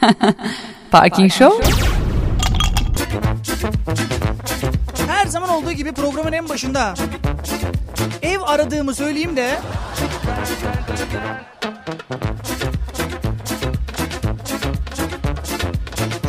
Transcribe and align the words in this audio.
Parking 0.90 1.32
Show 1.32 1.70
Her 5.08 5.26
zaman 5.26 5.48
olduğu 5.50 5.72
gibi 5.72 5.92
programın 5.92 6.32
en 6.32 6.48
başında 6.48 6.94
ev 8.22 8.40
aradığımı 8.40 8.94
söyleyeyim 8.94 9.36
de 9.36 9.58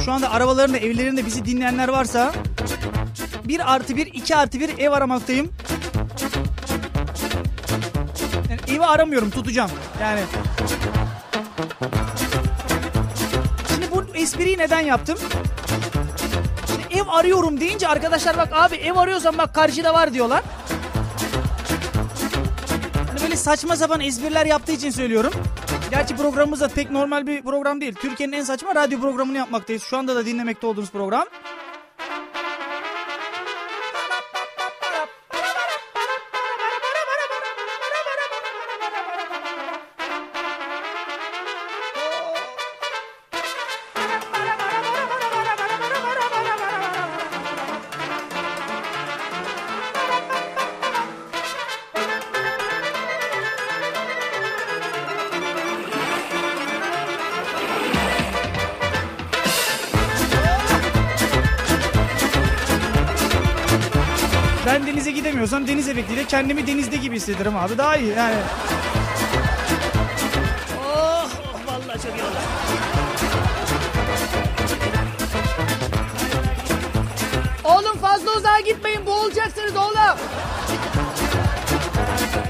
şu 0.05 0.11
anda 0.11 0.31
arabalarında 0.31 0.77
evlerinde 0.77 1.25
bizi 1.25 1.45
dinleyenler 1.45 1.87
varsa 1.87 2.33
bir 3.43 3.73
artı 3.73 3.95
bir 3.95 4.07
iki 4.07 4.35
artı 4.35 4.59
bir 4.59 4.77
ev 4.77 4.91
aramaktayım. 4.91 5.53
Yani 8.49 8.59
evi 8.67 8.85
aramıyorum 8.85 9.29
tutacağım 9.29 9.71
yani. 10.01 10.21
Espriyi 14.29 14.57
neden 14.57 14.79
yaptım? 14.79 15.17
Şimdi 16.67 16.99
ev 16.99 17.07
arıyorum 17.07 17.59
deyince 17.59 17.87
arkadaşlar 17.87 18.37
bak 18.37 18.49
abi 18.51 18.75
ev 18.75 18.97
arıyorsan 18.97 19.37
bak 19.37 19.55
karşıda 19.55 19.93
var 19.93 20.13
diyorlar. 20.13 20.43
Hani 23.07 23.21
böyle 23.21 23.35
saçma 23.35 23.75
sapan 23.75 24.01
espriler 24.01 24.45
yaptığı 24.45 24.71
için 24.71 24.89
söylüyorum. 24.89 25.33
Gerçi 25.91 26.15
programımız 26.15 26.61
da 26.61 26.67
pek 26.67 26.91
normal 26.91 27.27
bir 27.27 27.41
program 27.41 27.81
değil. 27.81 27.93
Türkiye'nin 27.93 28.33
en 28.33 28.43
saçma 28.43 28.75
radyo 28.75 28.99
programını 28.99 29.37
yapmaktayız. 29.37 29.83
Şu 29.83 29.97
anda 29.97 30.15
da 30.15 30.25
dinlemekte 30.25 30.67
olduğunuz 30.67 30.91
program. 30.91 31.25
Deniz 65.79 65.89
efektiyle 65.89 66.25
kendimi 66.25 66.67
denizde 66.67 66.97
gibi 66.97 67.15
hissederim 67.15 67.57
abi. 67.57 67.77
Daha 67.77 67.97
iyi 67.97 68.13
yani. 68.17 68.35
Oh, 70.79 71.29
oh 71.53 71.67
vallahi 71.67 72.01
çok 72.01 72.15
iyi 72.17 72.23
oldu. 72.23 72.39
Oğlum 77.63 77.97
fazla 77.97 78.31
uzağa 78.37 78.59
gitmeyin 78.59 79.05
boğulacaksınız 79.05 79.75
oğlum. 79.75 80.17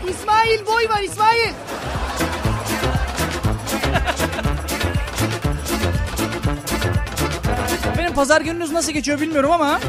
İsmail 0.09 0.65
boy 0.65 0.89
var 0.89 1.01
İsmail. 1.01 1.53
Benim 7.97 8.13
pazar 8.13 8.41
gününüz 8.41 8.71
nasıl 8.71 8.91
geçiyor 8.91 9.21
bilmiyorum 9.21 9.51
ama 9.51 9.79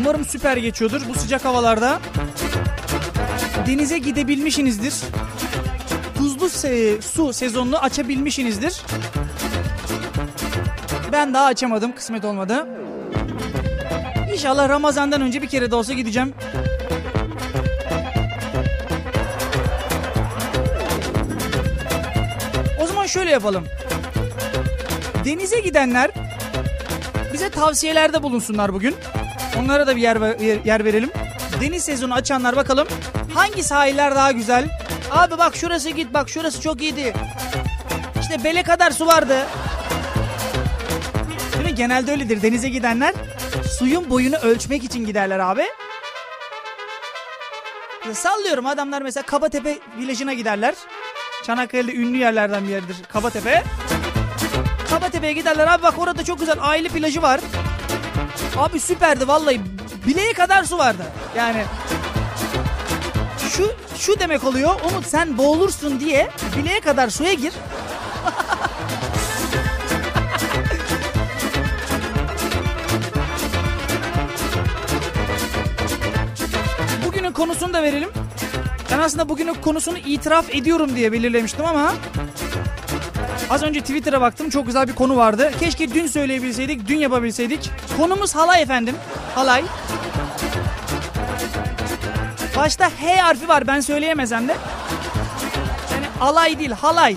umarım 0.00 0.24
süper 0.24 0.56
geçiyordur 0.56 1.00
bu 1.08 1.14
sıcak 1.14 1.44
havalarda. 1.44 2.00
Denize 3.66 3.98
gidebilmişsinizdir. 3.98 4.94
Tuzlu 6.16 6.46
se- 6.46 7.02
su 7.02 7.32
sezonunu 7.32 7.78
açabilmişsinizdir. 7.78 8.82
Ben 11.12 11.34
daha 11.34 11.44
açamadım, 11.46 11.94
kısmet 11.94 12.24
olmadı. 12.24 12.66
İnşallah 14.32 14.68
Ramazan'dan 14.68 15.20
önce 15.20 15.42
bir 15.42 15.46
kere 15.48 15.70
de 15.70 15.74
olsa 15.74 15.92
gideceğim. 15.92 16.34
O 22.82 22.86
zaman 22.86 23.06
şöyle 23.06 23.30
yapalım. 23.30 23.64
Denize 25.24 25.60
gidenler 25.60 26.10
bize 27.32 27.50
tavsiyelerde 27.50 28.22
bulunsunlar 28.22 28.72
bugün. 28.72 28.96
Onlara 29.58 29.86
da 29.86 29.96
bir 29.96 30.00
yer, 30.00 30.40
yer, 30.64 30.84
verelim. 30.84 31.10
Deniz 31.60 31.84
sezonu 31.84 32.14
açanlar 32.14 32.56
bakalım 32.56 32.88
hangi 33.34 33.62
sahiller 33.62 34.14
daha 34.14 34.32
güzel? 34.32 34.68
Abi 35.10 35.38
bak 35.38 35.56
şurası 35.56 35.90
git 35.90 36.14
bak 36.14 36.28
şurası 36.28 36.60
çok 36.62 36.82
iyiydi. 36.82 37.14
İşte 38.20 38.44
bele 38.44 38.62
kadar 38.62 38.90
su 38.90 39.06
vardı. 39.06 39.46
Değil 41.54 41.64
mi? 41.64 41.74
Genelde 41.74 42.12
öyledir. 42.12 42.42
Denize 42.42 42.68
gidenler 42.68 43.14
suyun 43.78 44.10
boyunu 44.10 44.36
ölçmek 44.36 44.84
için 44.84 45.06
giderler 45.06 45.38
abi. 45.38 45.64
Sallıyorum 48.12 48.66
adamlar 48.66 49.02
mesela 49.02 49.26
Kabatepe 49.26 49.78
plajına 49.98 50.32
giderler. 50.32 50.74
Çanakkale'de 51.46 51.94
ünlü 51.94 52.16
yerlerden 52.16 52.64
bir 52.64 52.68
yerdir 52.68 52.96
Kabatepe. 53.12 53.64
Kabatepe'ye 54.90 55.32
giderler 55.32 55.66
abi 55.66 55.82
bak 55.82 55.98
orada 55.98 56.24
çok 56.24 56.40
güzel 56.40 56.56
aile 56.60 56.88
plajı 56.88 57.22
var. 57.22 57.40
Abi 58.56 58.80
süperdi 58.80 59.28
vallahi 59.28 59.60
bileğe 60.06 60.32
kadar 60.32 60.64
su 60.64 60.78
vardı. 60.78 61.02
Yani 61.36 61.64
şu 63.50 63.72
şu 63.98 64.20
demek 64.20 64.44
oluyor 64.44 64.80
Umut 64.90 65.06
sen 65.06 65.38
boğulursun 65.38 66.00
diye 66.00 66.30
bileğe 66.56 66.80
kadar 66.80 67.08
suya 67.10 67.32
gir. 67.32 67.52
Bugünün 77.06 77.32
konusunu 77.32 77.72
da 77.72 77.82
verelim. 77.82 78.10
Ben 78.92 78.98
aslında 78.98 79.28
bugünün 79.28 79.54
konusunu 79.54 79.98
itiraf 79.98 80.54
ediyorum 80.54 80.96
diye 80.96 81.12
belirlemiştim 81.12 81.64
ama 81.64 81.92
Az 83.50 83.62
önce 83.62 83.80
Twitter'a 83.80 84.20
baktım 84.20 84.50
çok 84.50 84.66
güzel 84.66 84.88
bir 84.88 84.94
konu 84.94 85.16
vardı. 85.16 85.50
Keşke 85.60 85.94
dün 85.94 86.06
söyleyebilseydik, 86.06 86.88
dün 86.88 86.96
yapabilseydik. 86.96 87.70
Konumuz 87.96 88.34
halay 88.34 88.62
efendim. 88.62 88.94
Halay. 89.34 89.64
Başta 92.56 92.90
H 92.90 93.16
harfi 93.16 93.48
var 93.48 93.66
ben 93.66 93.80
söyleyemezsem 93.80 94.48
de. 94.48 94.56
Yani 95.92 96.06
alay 96.20 96.58
değil 96.58 96.70
halay. 96.70 97.16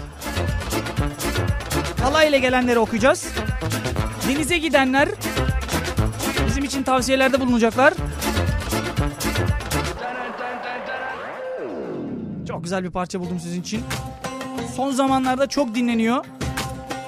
Halay 2.02 2.30
ile 2.30 2.40
gelenleri 2.40 2.80
okuyacağız. 2.80 3.28
Denize 4.28 4.58
gidenler 4.58 5.10
bizim 6.48 6.64
için 6.64 6.84
tavsiyelerde 6.84 7.40
bulunacaklar. 7.40 7.94
Çok 12.48 12.64
güzel 12.64 12.84
bir 12.84 12.92
parça 12.92 13.20
buldum 13.20 13.40
sizin 13.40 13.62
için 13.62 13.84
son 14.76 14.92
zamanlarda 14.92 15.48
çok 15.48 15.76
dinleniyor. 15.76 16.26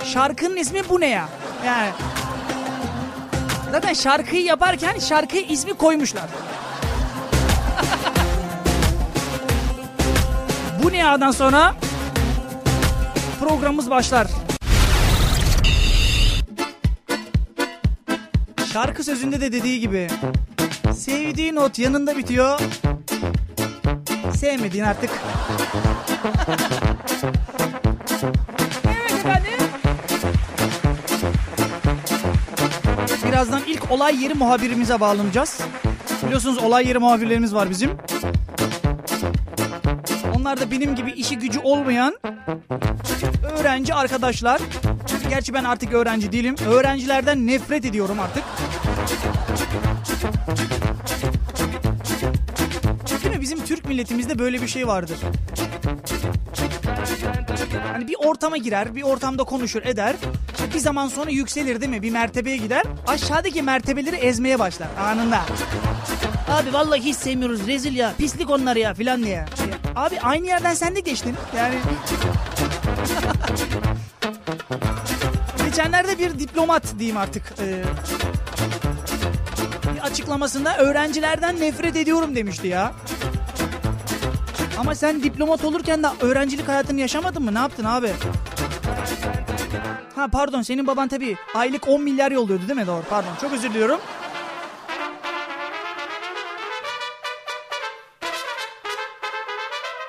Şarkının 0.03 0.57
ismi 0.57 0.89
bu 0.89 1.01
ne 1.01 1.07
ya? 1.07 1.29
Yani 1.65 1.89
zaten 3.71 3.93
şarkıyı 3.93 4.43
yaparken 4.43 4.99
şarkı 4.99 5.37
ismi 5.37 5.73
koymuşlar. 5.73 6.23
bu 10.83 10.91
ne 10.91 10.97
ya'dan 10.97 11.31
sonra 11.31 11.75
programımız 13.39 13.89
başlar. 13.89 14.27
Şarkı 18.73 19.03
sözünde 19.03 19.41
de 19.41 19.51
dediği 19.51 19.79
gibi 19.79 20.07
sevdiğin 20.95 21.55
ot 21.55 21.79
yanında 21.79 22.17
bitiyor. 22.17 22.59
Sevmediğin 24.37 24.83
artık. 24.83 25.09
Birazdan 33.27 33.61
ilk 33.67 33.91
olay 33.91 34.23
yeri 34.23 34.33
muhabirimize 34.33 34.99
bağlanacağız. 34.99 35.59
Biliyorsunuz 36.25 36.57
olay 36.57 36.87
yeri 36.87 36.99
muhabirlerimiz 36.99 37.55
var 37.55 37.69
bizim. 37.69 37.91
Onlar 40.35 40.59
da 40.59 40.71
benim 40.71 40.95
gibi 40.95 41.11
işi 41.11 41.37
gücü 41.37 41.59
olmayan 41.59 42.15
öğrenci 43.59 43.93
arkadaşlar. 43.93 44.61
Gerçi 45.29 45.53
ben 45.53 45.63
artık 45.63 45.93
öğrenci 45.93 46.31
değilim. 46.31 46.55
Öğrencilerden 46.67 47.47
nefret 47.47 47.85
ediyorum 47.85 48.19
artık. 48.19 48.43
Değil 53.23 53.35
mi? 53.35 53.41
Bizim 53.41 53.65
Türk 53.65 53.85
milletimizde 53.87 54.39
böyle 54.39 54.61
bir 54.61 54.67
şey 54.67 54.87
vardır. 54.87 55.17
Hani 58.05 58.11
bir 58.11 58.27
ortama 58.27 58.57
girer, 58.57 58.95
bir 58.95 59.01
ortamda 59.01 59.43
konuşur, 59.43 59.83
eder. 59.83 60.15
İşte 60.51 60.73
bir 60.73 60.79
zaman 60.79 61.07
sonra 61.07 61.31
yükselir 61.31 61.81
değil 61.81 61.91
mi? 61.91 62.01
Bir 62.01 62.11
mertebeye 62.11 62.57
gider. 62.57 62.83
Aşağıdaki 63.07 63.61
mertebeleri 63.61 64.15
ezmeye 64.15 64.59
başlar 64.59 64.87
anında. 64.99 65.41
Abi 66.49 66.73
vallahi 66.73 67.01
hiç 67.01 67.15
sevmiyoruz 67.15 67.67
rezil 67.67 67.95
ya 67.95 68.13
pislik 68.17 68.49
onlar 68.49 68.75
ya 68.75 68.93
filan 68.93 69.23
diye. 69.23 69.45
Abi 69.95 70.19
aynı 70.19 70.45
yerden 70.45 70.73
sen 70.73 70.95
de 70.95 70.99
geçtin. 70.99 71.35
Yani 71.57 71.75
geçenlerde 75.65 76.19
bir 76.19 76.39
diplomat 76.39 76.83
diyeyim 76.99 77.17
artık. 77.17 77.53
E, 77.59 77.83
bir 79.95 79.99
açıklamasında 79.99 80.77
öğrencilerden 80.77 81.59
nefret 81.59 81.95
ediyorum 81.95 82.35
demişti 82.35 82.67
ya. 82.67 82.93
Ama 84.77 84.95
sen 84.95 85.23
diplomat 85.23 85.65
olurken 85.65 86.03
de 86.03 86.07
öğrencilik 86.21 86.67
hayatını 86.67 86.99
yaşamadın 86.99 87.43
mı? 87.43 87.53
Ne 87.53 87.59
yaptın 87.59 87.83
abi? 87.83 88.11
Ha 90.15 90.27
pardon 90.27 90.61
senin 90.61 90.87
baban 90.87 91.07
tabii 91.07 91.37
aylık 91.53 91.87
10 91.87 92.01
milyar 92.01 92.31
yolluyordu 92.31 92.67
değil 92.67 92.79
mi? 92.79 92.87
Doğru 92.87 93.03
pardon 93.09 93.29
çok 93.41 93.53
özür 93.53 93.69
diliyorum. 93.69 93.99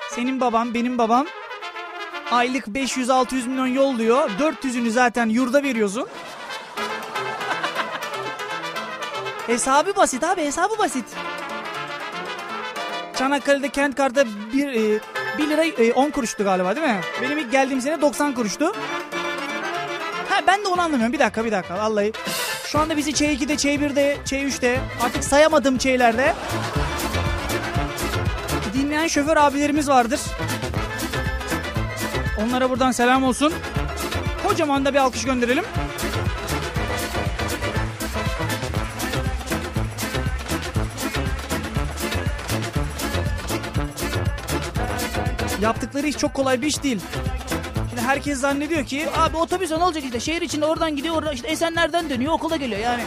Senin 0.09 0.41
baban 0.41 0.73
benim 0.73 0.97
babam 0.97 1.25
aylık 2.31 2.67
500-600 2.67 3.47
milyon 3.47 3.67
yolluyor. 3.67 4.29
400'ünü 4.29 4.89
zaten 4.89 5.29
yurda 5.29 5.63
veriyorsun. 5.63 6.07
hesabı 9.47 9.95
basit 9.95 10.23
abi 10.23 10.41
hesabı 10.41 10.77
basit. 10.77 11.05
Çanakkale'de 13.17 13.69
kent 13.69 13.95
kartı 13.95 14.27
1 14.53 14.67
e, 14.67 14.99
1 15.37 15.49
lira 15.49 15.63
e, 15.63 15.93
10 15.93 16.09
kuruştu 16.09 16.43
galiba 16.43 16.75
değil 16.75 16.87
mi? 16.87 16.99
Benim 17.21 17.37
ilk 17.37 17.51
geldiğim 17.51 17.81
sene 17.81 18.01
90 18.01 18.33
kuruştu. 18.33 18.65
Ha 20.29 20.41
ben 20.47 20.63
de 20.63 20.67
onu 20.67 20.81
anlamıyorum. 20.81 21.13
Bir 21.13 21.19
dakika 21.19 21.45
bir 21.45 21.51
dakika 21.51 21.77
vallahi. 21.77 22.11
Şu 22.67 22.79
anda 22.79 22.97
bizi 22.97 23.11
Ç2'de, 23.11 23.53
Ç1'de, 23.53 24.17
Ç3'te 24.25 24.79
artık 25.03 25.23
sayamadığım 25.23 25.81
şeylerde 25.81 26.33
dinleyen 28.73 29.07
şoför 29.07 29.37
abilerimiz 29.37 29.89
vardır. 29.89 30.19
Onlara 32.43 32.69
buradan 32.69 32.91
selam 32.91 33.23
olsun. 33.23 33.53
Kocaman 34.47 34.85
da 34.85 34.93
bir 34.93 34.99
alkış 34.99 35.23
gönderelim. 35.25 35.63
Yaptıkları 45.61 46.07
iş 46.07 46.17
çok 46.17 46.33
kolay 46.33 46.61
bir 46.61 46.67
iş 46.67 46.83
değil. 46.83 46.99
Şimdi 47.89 48.01
herkes 48.01 48.39
zannediyor 48.39 48.85
ki 48.85 49.05
abi 49.17 49.37
otobüs 49.37 49.71
ne 49.71 49.77
olacak 49.77 50.03
işte 50.03 50.19
şehir 50.19 50.41
içinde 50.41 50.65
oradan 50.65 50.95
gidiyor 50.95 51.15
oradan 51.15 51.33
işte 51.33 51.47
Esenler'den 51.47 52.09
dönüyor 52.09 52.33
okula 52.33 52.55
geliyor 52.55 52.79
yani. 52.79 53.03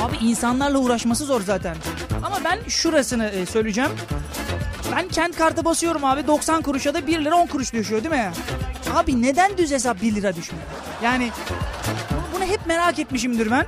Abi 0.00 0.16
insanlarla 0.16 0.78
uğraşması 0.78 1.24
zor 1.24 1.40
zaten. 1.40 1.76
Ama 2.24 2.38
ben 2.44 2.58
şurasını 2.68 3.26
e, 3.28 3.46
söyleyeceğim. 3.46 3.90
Ben 4.96 5.08
kent 5.08 5.36
kartı 5.36 5.64
basıyorum 5.64 6.04
abi 6.04 6.26
90 6.26 6.62
kuruşa 6.62 6.94
da 6.94 7.06
1 7.06 7.24
lira 7.24 7.36
10 7.36 7.46
kuruş 7.46 7.72
düşüyor 7.72 8.04
değil 8.04 8.14
mi? 8.14 8.32
Abi 8.94 9.22
neden 9.22 9.58
düz 9.58 9.70
hesap 9.70 10.02
1 10.02 10.14
lira 10.14 10.36
düşmüyor? 10.36 10.66
Yani 11.02 11.30
bunu 12.34 12.44
hep 12.44 12.66
merak 12.66 12.98
etmişimdir 12.98 13.50
ben. 13.50 13.66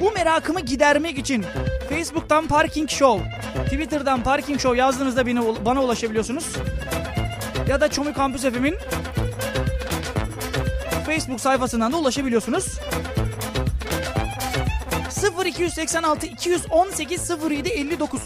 Bu 0.00 0.12
merakımı 0.12 0.60
gidermek 0.60 1.18
için 1.18 1.44
Facebook'tan 1.98 2.46
Parking 2.46 2.90
Show, 2.90 3.24
Twitter'dan 3.64 4.22
Parking 4.22 4.60
Show 4.60 4.78
yazdığınızda 4.78 5.26
beni, 5.26 5.40
bana 5.64 5.82
ulaşabiliyorsunuz. 5.82 6.44
Ya 7.68 7.80
da 7.80 7.90
Çomu 7.90 8.14
Kampüs 8.14 8.42
FM'in 8.42 8.76
Facebook 11.06 11.40
sayfasından 11.40 11.92
da 11.92 11.96
ulaşabiliyorsunuz. 11.96 12.78
0286 15.46 16.26
218 16.26 17.30
07 17.50 17.68
59 17.68 18.22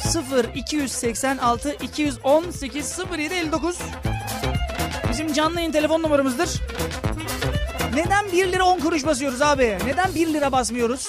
0 0.00 0.44
286 0.54 1.72
218 1.82 2.98
07 3.12 3.34
59 3.34 3.78
Bizim 5.10 5.32
canlı 5.32 5.60
yayın 5.60 5.72
telefon 5.72 6.02
numaramızdır. 6.02 6.50
Neden 7.94 8.32
1 8.32 8.52
lira 8.52 8.64
10 8.64 8.80
kuruş 8.80 9.06
basıyoruz 9.06 9.42
abi? 9.42 9.78
Neden 9.86 10.14
1 10.14 10.26
lira 10.26 10.52
basmıyoruz? 10.52 11.08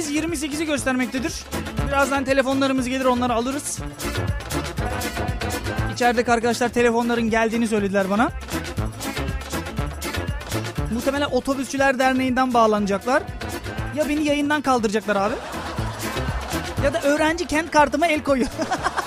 Saatlerimiz 0.00 0.44
18-28'i 0.44 0.66
göstermektedir. 0.66 1.34
Birazdan 1.88 2.24
telefonlarımız 2.24 2.88
gelir 2.88 3.04
onları 3.04 3.34
alırız. 3.34 3.78
İçerideki 5.94 6.32
arkadaşlar 6.32 6.68
telefonların 6.68 7.30
geldiğini 7.30 7.68
söylediler 7.68 8.10
bana. 8.10 8.30
Muhtemelen 10.94 11.30
Otobüsçüler 11.30 11.98
Derneği'nden 11.98 12.54
bağlanacaklar. 12.54 13.22
Ya 13.96 14.08
beni 14.08 14.24
yayından 14.24 14.62
kaldıracaklar 14.62 15.16
abi. 15.16 15.34
Ya 16.84 16.94
da 16.94 17.02
öğrenci 17.02 17.46
kent 17.46 17.70
kartıma 17.70 18.06
el 18.06 18.22
koyuyor. 18.22 18.50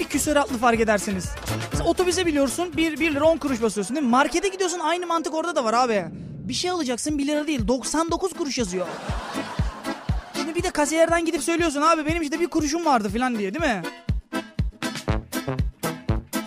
bir 0.00 0.04
küsuratlı 0.04 0.58
fark 0.58 0.80
edersiniz. 0.80 1.28
Mesela 1.72 1.90
otobüse 1.90 2.26
biliyorsun 2.26 2.72
1, 2.76 3.00
1 3.00 3.14
lira 3.14 3.24
10 3.24 3.36
kuruş 3.36 3.62
basıyorsun 3.62 3.96
değil 3.96 4.06
mi? 4.06 4.10
Markete 4.10 4.48
gidiyorsun 4.48 4.78
aynı 4.78 5.06
mantık 5.06 5.34
orada 5.34 5.56
da 5.56 5.64
var 5.64 5.74
abi. 5.74 6.04
Bir 6.48 6.54
şey 6.54 6.70
alacaksın 6.70 7.18
1 7.18 7.26
lira 7.26 7.46
değil 7.46 7.68
99 7.68 8.32
kuruş 8.32 8.58
yazıyor. 8.58 8.86
Şimdi 10.36 10.54
bir 10.54 10.62
de 10.62 10.70
kasiyerden 10.70 11.24
gidip 11.24 11.42
söylüyorsun 11.42 11.82
abi 11.82 12.06
benim 12.06 12.22
işte 12.22 12.40
bir 12.40 12.46
kuruşum 12.46 12.84
vardı 12.84 13.08
falan 13.08 13.38
diye 13.38 13.54
değil 13.54 13.64
mi? 13.64 13.82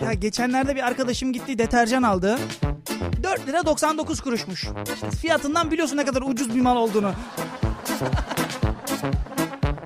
Ya 0.04 0.12
geçenlerde 0.12 0.76
bir 0.76 0.86
arkadaşım 0.86 1.32
gitti 1.32 1.58
deterjan 1.58 2.02
aldı. 2.02 2.38
4 3.22 3.48
lira 3.48 3.66
99 3.66 4.20
kuruşmuş. 4.20 4.66
İşte 4.94 5.10
fiyatından 5.10 5.70
biliyorsun 5.70 5.96
ne 5.96 6.04
kadar 6.04 6.22
ucuz 6.22 6.54
bir 6.54 6.60
mal 6.60 6.76
olduğunu. 6.76 7.12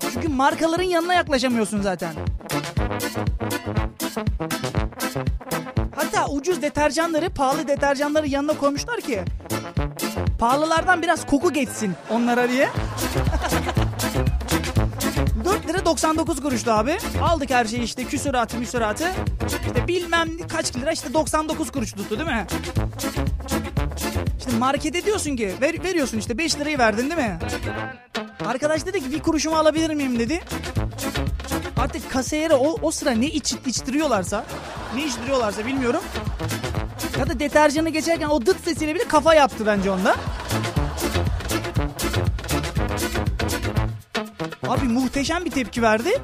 Çünkü 0.13 0.29
markaların 0.29 0.83
yanına 0.83 1.15
yaklaşamıyorsun 1.15 1.83
zaten. 1.83 2.15
Hatta 5.97 6.27
ucuz 6.29 6.63
deterjanları 6.63 7.31
pahalı 7.31 7.69
deterjanları 7.69 8.29
yanına 8.29 8.59
koymuşlar 8.59 9.01
ki 9.01 9.23
pahalılardan 10.39 11.03
biraz 11.03 11.27
koku 11.27 11.53
geçsin 11.53 11.95
onlara 12.11 12.49
diye. 12.49 12.69
4 15.45 15.69
lira 15.69 15.85
99 15.85 16.43
kuruştu 16.43 16.71
abi. 16.71 16.99
Aldık 17.23 17.51
her 17.51 17.65
şeyi 17.65 17.83
işte 17.83 18.05
küsuratı 18.05 18.57
müsuratı. 18.59 19.13
İşte 19.47 19.89
bilmem 19.89 20.29
kaç 20.53 20.77
lira 20.77 20.93
işte 20.93 21.15
99 21.15 21.71
kuruş 21.73 21.93
tuttu 21.93 22.19
değil 22.19 22.31
mi? 22.31 22.47
İşte 24.39 24.51
markete 24.59 25.05
diyorsun 25.05 25.37
ki 25.37 25.55
ver, 25.61 25.85
veriyorsun 25.85 26.19
işte 26.19 26.39
5 26.39 26.59
lirayı 26.59 26.79
verdin 26.79 27.11
değil 27.11 27.17
mi? 27.29 27.39
Arkadaş 28.47 28.87
dedi 28.87 29.01
ki 29.01 29.13
bir 29.13 29.23
kuruşumu 29.23 29.57
alabilir 29.57 29.95
miyim 29.95 30.19
dedi. 30.19 30.41
Artık 31.77 32.11
kasiyere 32.11 32.55
o, 32.55 32.77
o 32.83 32.91
sıra 32.91 33.11
ne 33.11 33.27
iç, 33.27 33.55
içtiriyorlarsa 33.67 34.45
ne 34.97 35.05
içtiriyorlarsa 35.05 35.67
bilmiyorum. 35.67 36.01
Ya 37.19 37.29
da 37.29 37.41
deterjanı 37.41 37.91
geçerken 37.91 38.29
o 38.29 38.47
dıt 38.47 38.65
sesiyle 38.65 38.95
bile 38.95 39.09
kafa 39.09 39.35
yaptı 39.35 39.67
bence 39.67 39.91
onda. 39.91 40.17
Abi 44.69 44.85
muhteşem 44.89 45.45
bir 45.45 45.51
tepki 45.51 45.83
verdi. 45.83 46.23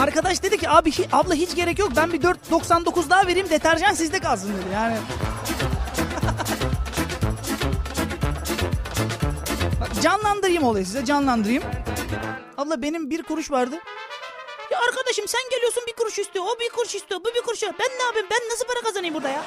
Arkadaş 0.00 0.42
dedi 0.42 0.58
ki 0.58 0.70
abi 0.70 0.90
abla 1.12 1.34
hiç 1.34 1.54
gerek 1.54 1.78
yok 1.78 1.92
ben 1.96 2.12
bir 2.12 2.20
4.99 2.20 3.10
daha 3.10 3.26
vereyim 3.26 3.50
deterjan 3.50 3.94
sizde 3.94 4.18
kalsın 4.18 4.48
dedi 4.48 4.74
yani. 4.74 4.96
Canlandırayım 10.02 10.62
olayı 10.62 10.86
size 10.86 11.04
canlandırayım. 11.04 11.62
Abla 12.58 12.82
benim 12.82 13.10
bir 13.10 13.22
kuruş 13.22 13.50
vardı. 13.50 13.76
Arkadaşım 14.88 15.28
sen 15.28 15.40
geliyorsun 15.50 15.82
bir 15.86 15.92
kuruş 15.92 16.18
istiyor. 16.18 16.44
O 16.48 16.60
bir 16.60 16.68
kuruş 16.68 16.94
istiyor. 16.94 17.20
Bu 17.20 17.34
bir 17.34 17.42
kuruş 17.42 17.54
istiyor. 17.54 17.74
Ben 17.78 17.98
ne 17.98 18.02
yapayım? 18.02 18.26
Ben 18.30 18.48
nasıl 18.50 18.66
para 18.66 18.80
kazanayım 18.80 19.14
burada 19.14 19.28
ya? 19.28 19.42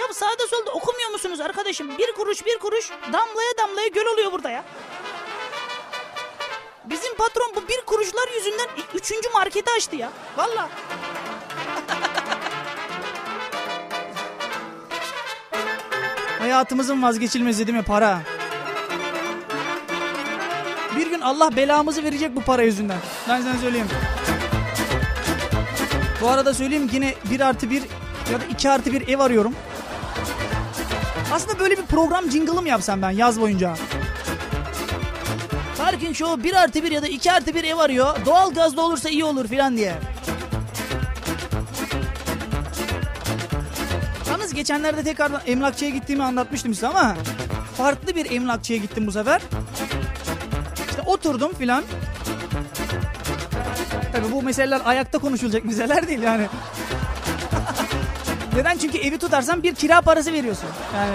Ya 0.00 0.14
sağda 0.14 0.46
solda 0.50 0.70
okumuyor 0.70 1.10
musunuz 1.10 1.40
arkadaşım? 1.40 1.98
Bir 1.98 2.12
kuruş 2.12 2.46
bir 2.46 2.58
kuruş 2.58 2.90
damlaya 3.12 3.52
damlaya 3.58 3.88
göl 3.88 4.06
oluyor 4.06 4.32
burada 4.32 4.50
ya. 4.50 4.64
Bizim 6.84 7.14
patron 7.14 7.52
bu 7.56 7.68
bir 7.68 7.80
kuruşlar 7.80 8.28
yüzünden 8.34 8.68
üçüncü 8.94 9.28
marketi 9.30 9.70
açtı 9.70 9.96
ya. 9.96 10.12
Valla. 10.36 10.68
Hayatımızın 16.38 17.02
vazgeçilmezi 17.02 17.66
değil 17.66 17.78
mi 17.78 17.84
para? 17.84 18.22
Gün 21.20 21.26
Allah 21.26 21.56
belamızı 21.56 22.04
verecek 22.04 22.36
bu 22.36 22.40
para 22.40 22.62
yüzünden. 22.62 22.98
Ben 23.28 23.42
sana 23.42 23.58
söyleyeyim. 23.58 23.86
Bu 26.20 26.28
arada 26.28 26.54
söyleyeyim 26.54 26.90
yine 26.92 27.14
1 27.30 27.40
artı 27.40 27.70
1 27.70 27.82
ya 28.32 28.40
da 28.40 28.44
2 28.50 28.70
artı 28.70 28.92
1 28.92 29.08
ev 29.08 29.18
arıyorum. 29.18 29.54
Aslında 31.32 31.58
böyle 31.58 31.78
bir 31.78 31.82
program 31.82 32.30
jingle'ı 32.30 32.62
mı 32.62 32.68
yapsam 32.68 33.02
ben 33.02 33.10
yaz 33.10 33.40
boyunca? 33.40 33.74
Parking 35.78 36.16
Show 36.16 36.44
1 36.44 36.54
artı 36.54 36.82
1 36.82 36.90
ya 36.90 37.02
da 37.02 37.08
2 37.08 37.32
artı 37.32 37.54
1 37.54 37.64
ev 37.64 37.76
arıyor. 37.76 38.16
Doğal 38.26 38.54
gazda 38.54 38.82
olursa 38.82 39.08
iyi 39.08 39.24
olur 39.24 39.48
filan 39.48 39.76
diye. 39.76 39.94
Yalnız 44.30 44.54
geçenlerde 44.54 45.02
tekrardan 45.02 45.40
emlakçıya 45.46 45.90
gittiğimi 45.90 46.24
anlatmıştım 46.24 46.74
size 46.74 46.86
ama 46.86 47.16
farklı 47.76 48.14
bir 48.16 48.30
emlakçıya 48.30 48.78
gittim 48.78 49.06
bu 49.06 49.12
sefer. 49.12 49.42
Oturdum 51.20 51.54
filan. 51.54 51.84
Tabii 54.12 54.32
bu 54.32 54.42
meseleler 54.42 54.80
ayakta 54.84 55.18
konuşulacak 55.18 55.64
meseleler 55.64 56.08
değil 56.08 56.22
yani. 56.22 56.46
Neden? 58.56 58.78
Çünkü 58.78 58.98
evi 58.98 59.18
tutarsan 59.18 59.62
bir 59.62 59.74
kira 59.74 60.00
parası 60.00 60.32
veriyorsun. 60.32 60.68
Yani 60.96 61.10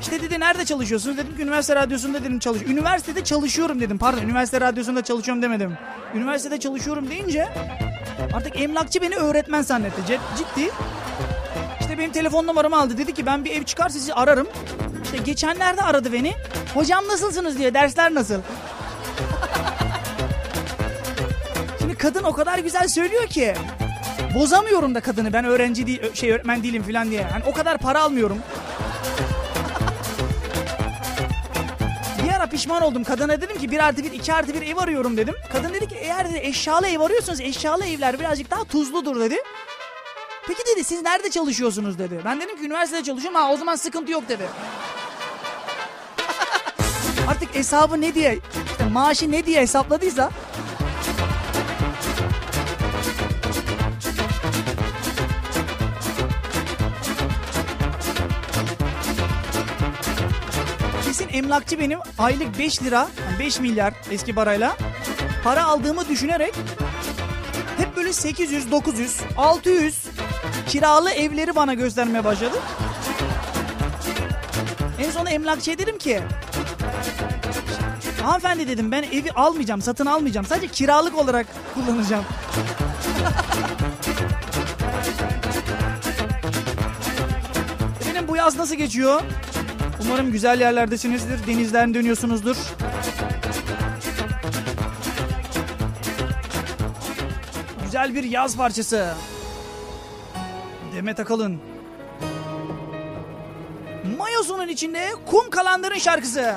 İşte 0.00 0.22
dedi 0.22 0.40
nerede 0.40 0.64
çalışıyorsunuz? 0.64 1.18
Dedim 1.18 1.36
ki 1.36 1.42
üniversite 1.42 1.74
radyosunda 1.74 2.20
dedim 2.20 2.38
çalış. 2.38 2.62
Üniversitede 2.62 3.24
çalışıyorum 3.24 3.80
dedim. 3.80 3.98
Pardon 3.98 4.22
üniversite 4.22 4.60
radyosunda 4.60 5.04
çalışıyorum 5.04 5.42
demedim. 5.42 5.78
Üniversitede 6.14 6.60
çalışıyorum 6.60 7.10
deyince 7.10 7.48
artık 8.34 8.60
emlakçı 8.60 9.02
beni 9.02 9.16
öğretmen 9.16 9.62
zannetti. 9.62 10.02
Ciddi. 10.38 10.70
İşte 11.80 11.98
benim 11.98 12.12
telefon 12.12 12.46
numaramı 12.46 12.80
aldı. 12.80 12.98
Dedi 12.98 13.14
ki 13.14 13.26
ben 13.26 13.44
bir 13.44 13.50
ev 13.50 13.62
çıkar 13.62 13.88
sizi 13.88 14.14
ararım. 14.14 14.46
İşte 15.08 15.18
geçenlerde 15.24 15.82
aradı 15.82 16.12
beni. 16.12 16.34
Hocam 16.74 17.08
nasılsınız 17.08 17.58
diyor. 17.58 17.74
Dersler 17.74 18.14
nasıl? 18.14 18.34
Şimdi 21.78 21.94
kadın 21.94 22.24
o 22.24 22.32
kadar 22.32 22.58
güzel 22.58 22.88
söylüyor 22.88 23.26
ki. 23.26 23.54
Bozamıyorum 24.34 24.94
da 24.94 25.00
kadını 25.00 25.32
ben 25.32 25.44
öğrenci 25.44 25.86
değil 25.86 26.14
şey 26.14 26.32
öğretmen 26.32 26.62
değilim 26.62 26.82
falan 26.82 27.10
diye. 27.10 27.24
Hani 27.24 27.44
o 27.46 27.52
kadar 27.52 27.78
para 27.78 28.02
almıyorum. 28.02 28.38
Bir 32.24 32.32
ara 32.32 32.46
pişman 32.46 32.82
oldum. 32.82 33.04
Kadına 33.04 33.40
dedim 33.40 33.58
ki 33.58 33.70
bir 33.70 33.78
artı 33.84 34.04
bir, 34.04 34.12
iki 34.12 34.34
artı 34.34 34.54
bir 34.54 34.62
ev 34.62 34.76
arıyorum 34.76 35.16
dedim. 35.16 35.34
Kadın 35.52 35.74
dedi 35.74 35.88
ki 35.88 35.96
eğer 36.00 36.30
dedi, 36.30 36.38
eşyalı 36.42 36.86
ev 36.88 37.00
arıyorsanız 37.00 37.40
eşyalı 37.40 37.86
evler 37.86 38.20
birazcık 38.20 38.50
daha 38.50 38.64
tuzludur 38.64 39.20
dedi. 39.20 39.36
Peki 40.46 40.60
dedi 40.72 40.84
siz 40.84 41.02
nerede 41.02 41.30
çalışıyorsunuz 41.30 41.98
dedi. 41.98 42.20
Ben 42.24 42.40
dedim 42.40 42.56
ki 42.56 42.66
üniversitede 42.66 43.04
çalışıyorum. 43.04 43.40
Ha 43.40 43.52
o 43.52 43.56
zaman 43.56 43.76
sıkıntı 43.76 44.12
yok 44.12 44.28
dedi. 44.28 44.44
Artık 47.38 47.54
hesabı 47.54 48.00
ne 48.00 48.14
diye, 48.14 48.38
işte 48.70 48.84
maaşı 48.84 49.30
ne 49.30 49.46
diye 49.46 49.60
hesapladıysa 49.60 50.30
Kesin 61.04 61.28
emlakçı 61.32 61.80
benim 61.80 61.98
aylık 62.18 62.58
5 62.58 62.82
lira, 62.82 62.96
yani 62.96 63.38
5 63.38 63.60
milyar 63.60 63.94
eski 64.10 64.34
parayla 64.34 64.76
para 65.44 65.64
aldığımı 65.64 66.08
düşünerek 66.08 66.54
hep 67.76 67.96
böyle 67.96 68.12
800, 68.12 68.70
900, 68.70 69.20
600 69.36 70.04
kiralı 70.68 71.10
evleri 71.10 71.56
bana 71.56 71.74
göstermeye 71.74 72.24
başladı. 72.24 72.56
En 74.98 75.10
sonunda 75.10 75.30
emlakçıya 75.30 75.78
dedim 75.78 75.98
ki 75.98 76.22
Hanımefendi 78.28 78.68
dedim 78.68 78.92
ben 78.92 79.02
evi 79.02 79.32
almayacağım, 79.32 79.82
satın 79.82 80.06
almayacağım. 80.06 80.46
Sadece 80.46 80.68
kiralık 80.68 81.18
olarak 81.18 81.46
kullanacağım. 81.74 82.24
Benim 88.08 88.28
bu 88.28 88.36
yaz 88.36 88.56
nasıl 88.56 88.74
geçiyor? 88.74 89.22
Umarım 90.04 90.32
güzel 90.32 90.60
yerlerdesinizdir, 90.60 91.46
denizden 91.46 91.94
dönüyorsunuzdur. 91.94 92.56
Güzel 97.84 98.14
bir 98.14 98.24
yaz 98.24 98.56
parçası. 98.56 99.14
Demet 100.94 101.20
Akalın. 101.20 101.60
Mayosunun 104.18 104.68
içinde 104.68 105.10
kum 105.26 105.50
kalanların 105.50 105.98
şarkısı. 105.98 106.54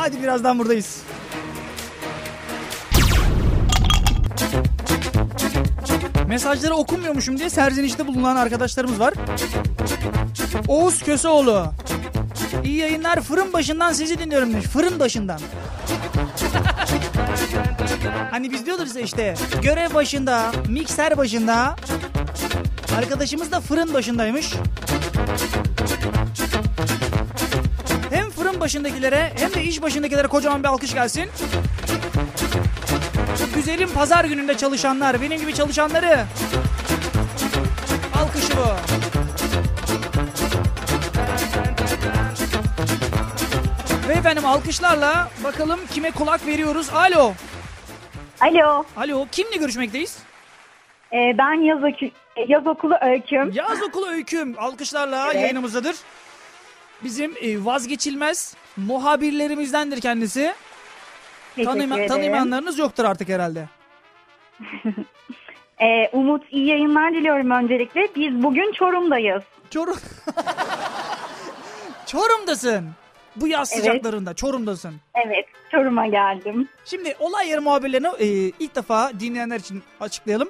Hadi 0.00 0.22
birazdan 0.22 0.58
buradayız. 0.58 1.02
Mesajları 6.26 6.74
okunmuyormuşum 6.74 7.38
diye 7.38 7.50
serzenişte 7.50 8.06
bulunan 8.06 8.36
arkadaşlarımız 8.36 9.00
var. 9.00 9.14
Oğuz 10.68 11.02
Köseoğlu. 11.02 11.66
İyi 12.64 12.76
yayınlar 12.76 13.20
fırın 13.20 13.52
başından 13.52 13.92
sizi 13.92 14.18
dinliyorum 14.18 14.52
demiş. 14.52 14.66
Fırın 14.66 15.00
başından. 15.00 15.40
hani 18.30 18.52
biz 18.52 18.66
diyoruz 18.66 18.96
işte 18.96 19.34
görev 19.62 19.94
başında, 19.94 20.52
mikser 20.68 21.16
başında. 21.16 21.76
Arkadaşımız 22.98 23.52
da 23.52 23.60
fırın 23.60 23.94
başındaymış. 23.94 24.54
Başındakilere 28.70 29.32
hem 29.38 29.54
de 29.54 29.62
iş 29.64 29.82
başındakilere 29.82 30.26
kocaman 30.26 30.62
bir 30.62 30.68
alkış 30.68 30.94
gelsin. 30.94 31.30
Bu 33.40 33.54
güzelim 33.54 33.90
pazar 33.94 34.24
gününde 34.24 34.56
çalışanlar, 34.56 35.22
benim 35.22 35.40
gibi 35.40 35.54
çalışanları. 35.54 36.24
Alkışı 38.22 38.52
bu. 38.56 38.66
Ve 44.08 44.12
efendim 44.12 44.46
alkışlarla 44.46 45.28
bakalım 45.44 45.80
kime 45.92 46.10
kulak 46.10 46.46
veriyoruz. 46.46 46.90
Alo. 46.90 47.32
Alo, 48.40 48.84
Alo 48.96 49.26
kimle 49.32 49.56
görüşmekteyiz? 49.56 50.18
e, 51.12 51.16
ben 51.38 51.64
yaz, 51.64 51.84
e, 51.84 52.10
yaz 52.48 52.66
okulu 52.66 52.94
öyküm. 53.02 53.52
Yaz 53.52 53.82
okulu 53.82 54.08
öyküm 54.08 54.54
alkışlarla 54.58 55.26
Evet. 55.26 55.42
yayınımızdadır. 55.42 55.96
Bizim 57.04 57.34
e, 57.42 57.64
vazgeçilmez 57.64 58.54
muhabirlerimizdendir 58.76 60.00
kendisi. 60.00 60.54
Tanıma, 61.64 62.06
tanımayanlarınız 62.06 62.78
yoktur 62.78 63.04
artık 63.04 63.28
herhalde. 63.28 63.68
E, 65.82 66.08
Umut 66.12 66.42
iyi 66.50 66.66
yayınlar 66.66 67.14
diliyorum 67.14 67.50
öncelikle. 67.50 68.08
Biz 68.16 68.42
bugün 68.42 68.72
Çorum'dayız. 68.72 69.42
Çorum. 69.70 69.96
Çorum'dasın. 72.06 72.88
Bu 73.36 73.48
yaz 73.48 73.72
Evet. 73.72 73.84
sıcaklarında 73.84 74.34
Çorum'dasın. 74.34 74.94
Evet, 75.26 75.46
Çorum'a 75.70 76.06
geldim. 76.06 76.68
Şimdi 76.84 77.14
olay 77.18 77.48
yeri 77.48 77.60
muhabirlerini 77.60 78.08
e, 78.18 78.26
ilk 78.58 78.74
defa 78.74 79.12
dinleyenler 79.20 79.60
için 79.60 79.82
açıklayalım. 80.00 80.48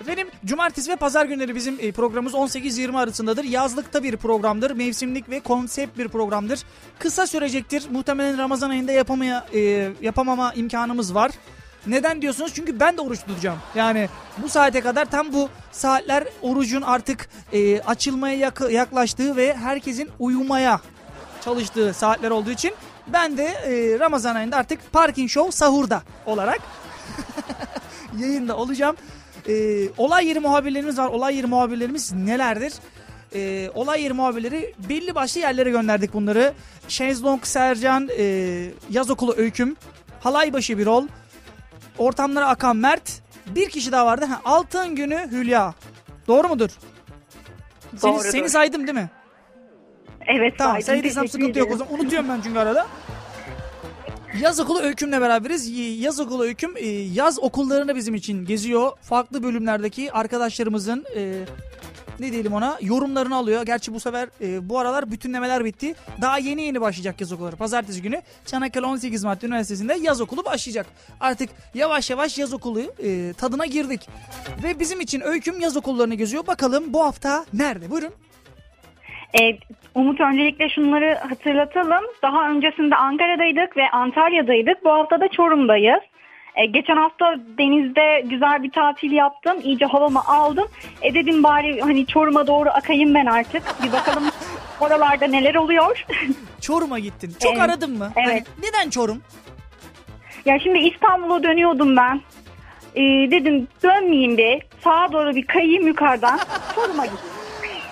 Efendim 0.00 0.28
cumartesi 0.44 0.90
ve 0.90 0.96
pazar 0.96 1.26
günleri 1.26 1.54
bizim 1.54 1.76
e, 1.80 1.92
programımız 1.92 2.32
18-20 2.32 2.98
arasındadır. 2.98 3.44
Yazlıkta 3.44 4.02
bir 4.02 4.16
programdır. 4.16 4.70
Mevsimlik 4.70 5.30
ve 5.30 5.40
konsept 5.40 5.98
bir 5.98 6.08
programdır. 6.08 6.60
Kısa 6.98 7.26
sürecektir. 7.26 7.86
Muhtemelen 7.90 8.38
Ramazan 8.38 8.70
ayında 8.70 8.92
yapamaya, 8.92 9.46
e, 9.54 9.88
yapamama 10.02 10.52
imkanımız 10.54 11.14
var. 11.14 11.30
Neden 11.86 12.22
diyorsunuz? 12.22 12.52
Çünkü 12.54 12.80
ben 12.80 12.96
de 12.96 13.00
oruç 13.00 13.20
tutacağım. 13.20 13.58
Yani 13.74 14.08
bu 14.42 14.48
saate 14.48 14.80
kadar 14.80 15.04
tam 15.10 15.32
bu 15.32 15.48
saatler 15.72 16.24
orucun 16.42 16.82
artık 16.82 17.28
e, 17.52 17.80
açılmaya 17.80 18.36
yak- 18.36 18.70
yaklaştığı 18.72 19.36
ve 19.36 19.54
herkesin 19.56 20.10
uyumaya 20.18 20.80
çalıştığı 21.44 21.94
saatler 21.94 22.30
olduğu 22.30 22.50
için 22.50 22.72
ben 23.06 23.36
de 23.38 23.44
e, 23.44 23.98
Ramazan 23.98 24.34
ayında 24.34 24.56
artık 24.56 24.92
Parking 24.92 25.30
Show 25.30 25.52
sahurda 25.52 26.02
olarak 26.26 26.58
yayında 28.18 28.56
olacağım. 28.56 28.96
E, 29.48 29.84
olay 29.98 30.26
yeri 30.28 30.40
muhabirlerimiz 30.40 30.98
var. 30.98 31.08
Olay 31.08 31.36
yeri 31.36 31.46
muhabirlerimiz 31.46 32.12
nelerdir? 32.12 32.72
E, 33.34 33.70
olay 33.74 34.02
yeri 34.02 34.12
muhabirleri 34.12 34.74
belli 34.88 35.14
başlı 35.14 35.40
yerlere 35.40 35.70
gönderdik 35.70 36.12
bunları. 36.14 36.52
Şezlong 36.88 37.44
Sercan, 37.44 38.08
e, 38.18 38.24
Yaz 38.90 39.10
Okulu 39.10 39.34
Öyküm, 39.36 39.76
Halaybaşı 40.20 40.78
Birol, 40.78 41.06
Ortamlara 41.98 42.48
Akan 42.48 42.76
Mert, 42.76 43.22
bir 43.46 43.68
kişi 43.70 43.92
daha 43.92 44.06
vardı. 44.06 44.24
Ha, 44.24 44.40
Altın 44.44 44.94
Günü 44.96 45.28
Hülya. 45.30 45.74
Doğru 46.28 46.48
mudur? 46.48 46.70
Seni, 47.96 48.12
Doğrudur. 48.12 48.28
seni 48.28 48.48
saydım 48.48 48.86
değil 48.86 48.98
mi? 48.98 49.10
Evet, 50.26 50.54
Tamam 50.58 50.72
saydım, 50.72 50.86
saydıysam 50.86 51.22
teşekkür 51.22 51.40
sıkıntı 51.40 51.58
yok 51.58 51.72
o 51.72 51.76
zaman. 51.76 51.94
Unutuyorum 51.94 52.28
ben 52.28 52.40
çünkü 52.44 52.58
arada. 52.58 52.86
Yaz 54.40 54.60
okulu 54.60 54.80
öykümle 54.80 55.20
beraberiz. 55.20 55.70
Yaz 56.00 56.20
okulu 56.20 56.42
öyküm 56.42 56.76
e, 56.76 56.86
yaz 56.88 57.38
okullarını 57.38 57.96
bizim 57.96 58.14
için 58.14 58.46
geziyor. 58.46 58.92
Farklı 59.02 59.42
bölümlerdeki 59.42 60.12
arkadaşlarımızın 60.12 61.04
e, 61.16 61.44
ne 62.20 62.32
diyelim 62.32 62.52
ona 62.52 62.78
yorumlarını 62.80 63.36
alıyor. 63.36 63.62
Gerçi 63.66 63.94
bu 63.94 64.00
sefer 64.00 64.28
e, 64.40 64.68
bu 64.68 64.78
aralar 64.78 65.10
bütünlemeler 65.10 65.64
bitti. 65.64 65.94
Daha 66.20 66.38
yeni 66.38 66.62
yeni 66.62 66.80
başlayacak 66.80 67.20
yaz 67.20 67.32
okulları. 67.32 67.56
Pazartesi 67.56 68.02
günü 68.02 68.22
Çanakkale 68.46 68.86
18 68.86 69.24
Mart 69.24 69.44
Üniversitesi'nde 69.44 69.94
yaz 69.94 70.20
okulu 70.20 70.44
başlayacak. 70.44 70.86
Artık 71.20 71.50
yavaş 71.74 72.10
yavaş 72.10 72.38
yaz 72.38 72.52
okulu 72.52 72.82
tadına 73.36 73.66
girdik. 73.66 74.08
Ve 74.62 74.80
bizim 74.80 75.00
için 75.00 75.20
Öyküm 75.20 75.60
yaz 75.60 75.76
okullarını 75.76 76.14
geziyor. 76.14 76.46
Bakalım 76.46 76.92
bu 76.92 77.04
hafta 77.04 77.46
nerede? 77.52 77.90
Buyurun. 77.90 78.12
Ee, 79.40 79.58
Umut 79.94 80.20
öncelikle 80.20 80.68
şunları 80.68 81.18
hatırlatalım. 81.28 82.04
Daha 82.22 82.50
öncesinde 82.50 82.96
Ankara'daydık 82.96 83.76
ve 83.76 83.90
Antalya'daydık. 83.90 84.84
Bu 84.84 84.90
hafta 84.92 85.20
da 85.20 85.28
Çorum'dayız. 85.28 86.00
Ee, 86.56 86.66
geçen 86.66 86.96
hafta 86.96 87.36
denizde 87.58 88.20
güzel 88.30 88.62
bir 88.62 88.70
tatil 88.70 89.12
yaptım. 89.12 89.56
İyice 89.62 89.86
havamı 89.86 90.20
aldım. 90.26 90.68
E 91.02 91.14
dedim 91.14 91.42
bari 91.42 91.80
hani 91.80 92.06
Çorum'a 92.06 92.46
doğru 92.46 92.68
akayım 92.70 93.14
ben 93.14 93.26
artık. 93.26 93.62
Bir 93.82 93.92
bakalım 93.92 94.24
oralarda 94.80 95.26
neler 95.26 95.54
oluyor. 95.54 96.04
Çorum'a 96.60 96.98
gittin. 96.98 97.34
Çok 97.42 97.52
Evet. 97.52 97.62
aradın 97.62 97.98
mı? 97.98 98.12
Evet. 98.16 98.28
Hani 98.28 98.66
neden 98.68 98.90
Çorum? 98.90 99.22
ya 100.44 100.58
şimdi 100.58 100.78
İstanbul'a 100.78 101.42
dönüyordum 101.42 101.96
ben. 101.96 102.20
Ee, 102.96 103.00
dedim 103.30 103.68
dönmeyeyim 103.82 104.36
bir. 104.38 104.62
Sağa 104.84 105.08
doğru 105.12 105.34
bir 105.34 105.46
kayayım 105.46 105.86
yukarıdan. 105.86 106.38
Çorum'a 106.74 107.04
gideyim. 107.06 107.24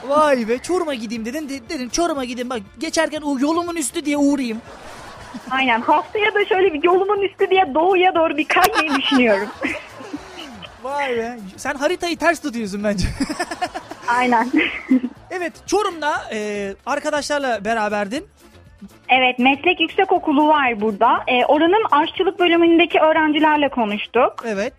Vay 0.09 0.49
be 0.49 0.59
Çorum'a 0.59 0.95
gideyim 0.95 1.25
dedin. 1.25 1.49
De- 1.49 1.69
dedim 1.69 1.89
Çorum'a 1.89 2.25
gideyim 2.25 2.51
bak 2.51 2.61
geçerken 2.79 3.21
o 3.21 3.39
yolumun 3.39 3.77
üstü 3.77 4.05
diye 4.05 4.17
uğrayayım. 4.17 4.59
Aynen 5.51 5.81
haftaya 5.81 6.35
da 6.35 6.45
şöyle 6.45 6.73
bir 6.75 6.83
yolumun 6.83 7.21
üstü 7.23 7.51
diye 7.51 7.75
doğuya 7.75 8.15
doğru 8.15 8.37
bir 8.37 8.45
kaymayı 8.49 8.91
düşünüyorum. 9.03 9.49
Vay 10.83 11.17
be. 11.17 11.39
Sen 11.57 11.75
haritayı 11.75 12.17
ters 12.17 12.41
tutuyorsun 12.41 12.85
bence. 12.85 13.07
Aynen. 14.09 14.51
evet 15.31 15.53
Çorum'da 15.67 16.13
e, 16.33 16.73
arkadaşlarla 16.87 17.65
beraberdin. 17.65 18.27
Evet 19.09 19.39
meslek 19.39 19.81
yüksekokulu 19.81 20.49
var 20.49 20.81
burada. 20.81 21.25
Ee, 21.27 21.45
oranın 21.45 21.85
aşçılık 21.91 22.39
bölümündeki 22.39 23.01
öğrencilerle 23.01 23.69
konuştuk. 23.69 24.45
Evet. 24.47 24.73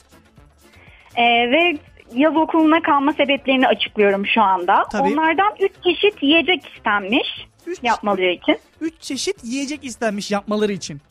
Ee, 1.16 1.24
ve 1.52 1.78
yaz 2.16 2.36
okuluna 2.36 2.82
kalma 2.82 3.14
sebeplerini 3.14 3.68
açıklıyorum 3.68 4.26
şu 4.28 4.42
anda. 4.42 4.84
Tabii. 4.92 5.04
Onlardan 5.14 5.56
3 5.60 5.72
çeşit 5.84 6.24
yiyecek 6.24 6.66
istenmiş 6.76 7.48
Üç, 7.68 7.80
yapmaları 7.84 8.32
için. 8.32 8.58
üç 8.82 9.02
çeşit 9.02 9.44
yiyecek 9.44 9.84
istenmiş 9.84 10.32
yapmaları 10.32 10.72
için. 10.72 11.02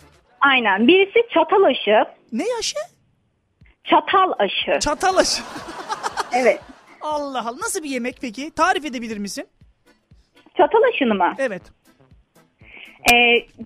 Aynen. 0.41 0.89
Birisi 0.89 1.29
çatal 1.35 1.63
aşı. 1.63 2.05
Ne 2.33 2.49
yaşı? 2.49 2.77
Çatal 3.85 4.33
aşı. 4.39 4.81
Çatal 4.81 5.17
aşı. 5.17 5.43
evet. 6.33 6.61
Allah 7.01 7.41
Allah. 7.41 7.57
Nasıl 7.59 7.83
bir 7.83 7.89
yemek 7.89 8.17
peki? 8.21 8.51
Tarif 8.51 8.85
edebilir 8.85 9.19
misin? 9.19 9.47
Çatal 10.57 10.83
aşını 10.95 11.15
mı? 11.15 11.35
Evet. 11.39 11.63
Ee, 13.13 13.15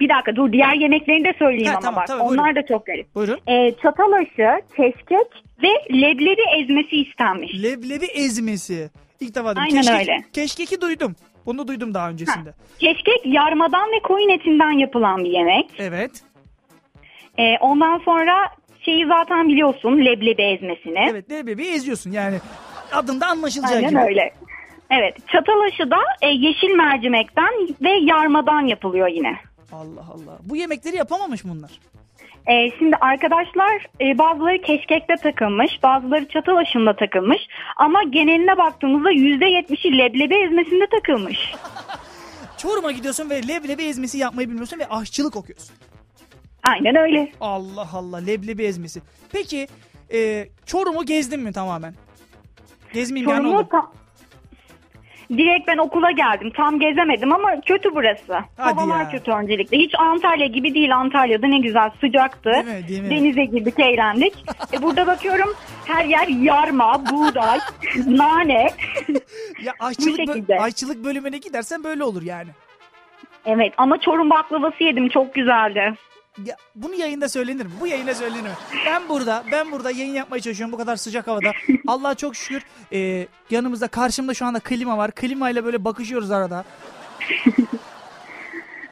bir 0.00 0.08
dakika 0.08 0.36
dur 0.36 0.52
diğer 0.52 0.74
yemeklerini 0.74 1.24
de 1.24 1.34
söyleyeyim 1.38 1.66
Ha, 1.66 1.72
ama 1.72 1.80
tamam, 1.80 1.96
bak. 2.00 2.06
tabii, 2.06 2.22
Onlar 2.22 2.44
buyurun. 2.44 2.62
da 2.62 2.66
çok 2.66 2.86
garip. 2.86 3.14
Buyurun. 3.14 3.38
Ee, 3.48 3.72
çatal 3.82 4.12
aşı, 4.12 4.62
keşkek 4.76 5.44
ve 5.62 6.00
leblebi 6.00 6.42
ezmesi 6.62 6.96
istenmiş. 6.96 7.62
Leblebi 7.62 8.04
ezmesi. 8.06 8.90
İlk 9.20 9.34
defa 9.34 9.48
duydum. 9.56 9.62
Aynen 9.62 9.82
Keşkek- 9.82 9.98
öyle. 10.00 10.16
Keşkeki 10.32 10.80
duydum. 10.80 11.16
Bunu 11.46 11.68
duydum 11.68 11.94
daha 11.94 12.10
öncesinde. 12.10 12.52
Keşkek 12.78 13.20
yarmadan 13.24 13.88
ve 13.92 14.00
koyun 14.02 14.28
etinden 14.28 14.70
yapılan 14.70 15.24
bir 15.24 15.30
yemek. 15.30 15.70
Evet. 15.78 16.10
Ee, 17.38 17.56
ondan 17.60 17.98
sonra 17.98 18.48
şeyi 18.80 19.06
zaten 19.06 19.48
biliyorsun 19.48 20.04
leblebi 20.04 20.42
ezmesini. 20.42 21.08
Evet 21.10 21.30
leblebi 21.30 21.66
eziyorsun 21.68 22.10
yani. 22.10 22.36
Adında 22.92 23.26
anlaşılacağı 23.26 23.76
Aynen 23.76 23.90
gibi. 23.90 24.00
öyle. 24.00 24.30
Evet 24.90 25.16
çatal 25.32 25.60
aşı 25.60 25.90
da 25.90 25.96
e, 26.22 26.28
yeşil 26.28 26.70
mercimekten 26.70 27.52
ve 27.82 27.90
yarmadan 27.90 28.60
yapılıyor 28.60 29.08
yine. 29.08 29.36
Allah 29.72 30.04
Allah. 30.14 30.38
Bu 30.42 30.56
yemekleri 30.56 30.96
yapamamış 30.96 31.44
bunlar. 31.44 31.70
E, 32.46 32.70
şimdi 32.78 32.96
arkadaşlar 32.96 33.86
e, 34.00 34.18
bazıları 34.18 34.62
keşkekte 34.62 35.14
takılmış 35.22 35.82
bazıları 35.82 36.28
çatal 36.28 36.56
aşında 36.56 36.96
takılmış 36.96 37.38
ama 37.76 38.02
geneline 38.02 38.58
baktığımızda 38.58 39.12
%70'i 39.12 39.98
leblebi 39.98 40.34
ezmesinde 40.34 40.86
takılmış. 40.86 41.52
Çorum'a 42.58 42.92
gidiyorsun 42.92 43.30
ve 43.30 43.48
leblebi 43.48 43.82
ezmesi 43.82 44.18
yapmayı 44.18 44.48
bilmiyorsun 44.48 44.78
ve 44.78 44.86
aşçılık 44.88 45.36
okuyorsun. 45.36 45.76
Aynen 46.68 46.96
öyle. 46.96 47.32
Allah 47.40 47.88
Allah 47.92 48.16
leblebi 48.16 48.62
ezmesi. 48.64 49.02
Peki 49.32 49.66
e, 50.12 50.48
Çorum'u 50.66 51.04
gezdin 51.06 51.40
mi 51.40 51.52
tamamen? 51.52 51.94
Gezme 52.92 53.20
imkanı 53.20 53.36
Çorum'u 53.36 53.58
oldu. 53.58 53.68
ta- 53.70 53.90
Direkt 55.30 55.68
ben 55.68 55.78
okula 55.78 56.10
geldim. 56.10 56.50
Tam 56.56 56.80
gezemedim 56.80 57.32
ama 57.32 57.60
kötü 57.60 57.94
burası. 57.94 58.32
Hadi 58.56 58.74
Havalar 58.80 59.00
ya. 59.00 59.10
kötü 59.10 59.30
öncelikle. 59.30 59.78
Hiç 59.78 59.94
Antalya 59.98 60.46
gibi 60.46 60.74
değil. 60.74 60.96
Antalya'da 60.96 61.46
ne 61.46 61.58
güzel 61.58 61.90
sıcaktı. 62.00 62.50
Değil 62.52 62.64
mi, 62.64 62.88
değil 62.88 63.02
mi? 63.02 63.10
Denize 63.10 63.44
girdik, 63.44 63.78
eğlendik. 63.78 64.34
e 64.72 64.82
burada 64.82 65.06
bakıyorum 65.06 65.54
her 65.86 66.04
yer 66.04 66.28
yarma, 66.28 67.02
buğday, 67.10 67.58
nane. 68.06 68.66
Ya 69.62 69.72
aşçılık, 69.80 70.20
bö- 70.20 70.58
aşçılık 70.58 71.04
bölümüne 71.04 71.38
gidersen 71.38 71.84
böyle 71.84 72.04
olur 72.04 72.22
yani. 72.22 72.48
evet 73.46 73.72
ama 73.76 73.98
Çorum 74.00 74.30
baklavası 74.30 74.84
yedim. 74.84 75.08
Çok 75.08 75.34
güzeldi. 75.34 75.94
Ya, 76.44 76.56
bunu 76.74 76.94
yayında 76.94 77.28
söylenir 77.28 77.66
mi? 77.66 77.72
Bu 77.80 77.86
yayında 77.86 78.14
söylenir 78.14 78.42
mi? 78.42 78.50
Ben 78.86 79.08
burada, 79.08 79.44
ben 79.52 79.72
burada 79.72 79.90
yayın 79.90 80.14
yapmaya 80.14 80.40
çalışıyorum 80.40 80.72
bu 80.72 80.76
kadar 80.76 80.96
sıcak 80.96 81.26
havada. 81.26 81.52
Allah 81.86 82.14
çok 82.14 82.36
şükür 82.36 82.62
e, 82.92 83.26
yanımızda 83.50 83.88
karşımda 83.88 84.34
şu 84.34 84.46
anda 84.46 84.60
klima 84.60 84.98
var. 84.98 85.10
Klimayla 85.10 85.64
böyle 85.64 85.84
bakışıyoruz 85.84 86.30
arada. 86.30 86.64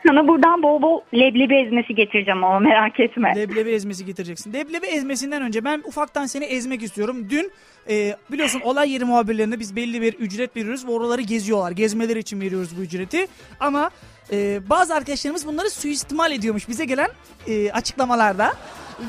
Sana 0.07 0.29
buradan 0.29 0.63
bol 0.63 0.83
bol 0.83 1.01
leblebi 1.15 1.55
ezmesi 1.55 1.95
getireceğim 1.95 2.45
ama 2.45 2.59
merak 2.59 3.01
etme. 3.01 3.33
Leblebi 3.37 3.71
ezmesi 3.71 4.07
getireceksin. 4.07 4.53
Leblebi 4.53 4.87
ezmesinden 4.87 5.43
önce 5.43 5.65
ben 5.65 5.83
ufaktan 5.87 6.27
seni 6.27 6.45
ezmek 6.45 6.83
istiyorum. 6.83 7.27
Dün 7.31 7.51
e, 7.89 8.17
biliyorsun 8.33 8.61
olay 8.61 8.93
yeri 8.93 9.05
muhabirlerine 9.05 9.59
biz 9.59 9.77
belli 9.77 10.03
bir 10.03 10.15
ücret 10.15 10.57
veriyoruz 10.57 10.87
ve 10.87 10.91
oraları 10.91 11.23
geziyorlar. 11.23 11.71
Gezmeleri 11.71 12.19
için 12.19 12.41
veriyoruz 12.41 12.79
bu 12.79 12.83
ücreti. 12.83 13.27
Ama 13.61 13.91
e, 14.33 14.61
bazı 14.71 14.95
arkadaşlarımız 14.95 15.47
bunları 15.47 15.71
suistimal 15.71 16.33
ediyormuş 16.33 16.69
bize 16.69 16.85
gelen 16.85 17.09
e, 17.49 17.71
açıklamalarda. 17.71 18.53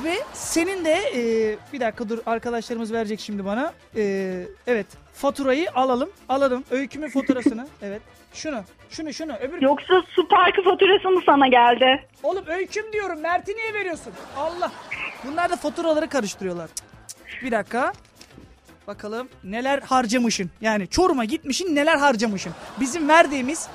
Ve 0.04 0.16
senin 0.34 0.86
de 0.86 0.94
e, 1.16 1.58
bir 1.74 1.80
dakika 1.80 2.10
dur 2.10 2.20
arkadaşlarımız 2.26 2.94
verecek 2.94 3.20
şimdi 3.20 3.46
bana. 3.46 3.74
E, 3.96 4.44
evet 4.68 4.88
faturayı 5.14 5.72
alalım. 5.72 6.10
Alalım. 6.30 6.64
Öykümün 6.72 7.10
faturasını. 7.10 7.68
Evet. 7.82 8.02
Şunu. 8.34 8.64
Şunu 8.90 9.14
şunu. 9.14 9.36
Öbür 9.36 9.62
Yoksa 9.62 10.02
su 10.10 10.28
parkı 10.28 10.64
faturası 10.64 11.10
mı 11.10 11.22
sana 11.26 11.48
geldi? 11.48 12.08
Oğlum 12.24 12.44
öyküm 12.48 12.94
diyorum. 12.94 13.20
Mert'i 13.20 13.56
niye 13.56 13.74
veriyorsun? 13.74 14.14
Allah. 14.38 14.72
Bunlar 15.28 15.50
da 15.50 15.56
faturaları 15.56 16.10
karıştırıyorlar. 16.10 16.70
Cık, 17.08 17.18
cık. 17.30 17.44
Bir 17.44 17.52
dakika. 17.52 17.94
Bakalım 18.88 19.30
neler 19.44 19.80
harcamışın. 19.80 20.52
Yani 20.62 20.88
Çorum'a 20.88 21.26
gitmişin 21.26 21.76
neler 21.76 21.98
harcamışın. 21.98 22.54
Bizim 22.80 23.10
verdiğimiz 23.10 23.70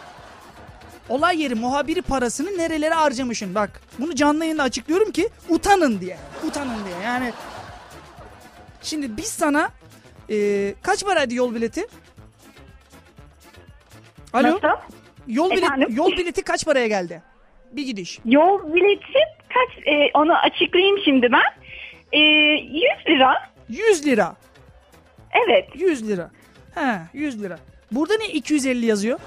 olay 1.10 1.42
yeri 1.42 1.54
muhabiri 1.54 2.02
parasını 2.02 2.58
nerelere 2.58 2.94
harcamışın. 2.94 3.54
Bak 3.54 3.80
bunu 3.98 4.14
canlı 4.14 4.44
yayında 4.44 4.62
açıklıyorum 4.62 5.12
ki 5.12 5.28
utanın 5.48 6.00
diye. 6.00 6.16
Utanın 6.46 6.84
diye 6.84 6.96
yani. 7.04 7.32
Şimdi 8.82 9.16
biz 9.16 9.26
sana 9.26 9.70
e, 10.30 10.74
kaç 10.82 11.04
paraydı 11.04 11.34
yol 11.34 11.54
bileti? 11.54 11.86
Alo. 14.32 14.48
Nasıl? 14.48 14.80
Yol 15.28 15.50
Efendim? 15.52 15.88
yol 15.90 16.12
bileti 16.12 16.42
kaç 16.42 16.64
paraya 16.64 16.86
geldi? 16.86 17.22
Bir 17.72 17.82
gidiş. 17.86 18.18
Yol 18.24 18.74
bileti 18.74 19.18
kaç? 19.48 19.86
e, 19.86 20.10
onu 20.14 20.34
açıklayayım 20.34 20.98
şimdi 21.04 21.32
ben. 21.32 21.60
E, 22.12 22.18
100 22.18 22.82
lira. 23.08 23.50
100 23.68 24.06
lira. 24.06 24.36
Evet. 25.46 25.68
100 25.74 26.08
lira. 26.08 26.30
He 26.74 27.00
100 27.12 27.42
lira. 27.42 27.58
Burada 27.92 28.14
ne 28.16 28.26
250 28.28 28.86
yazıyor? 28.86 29.18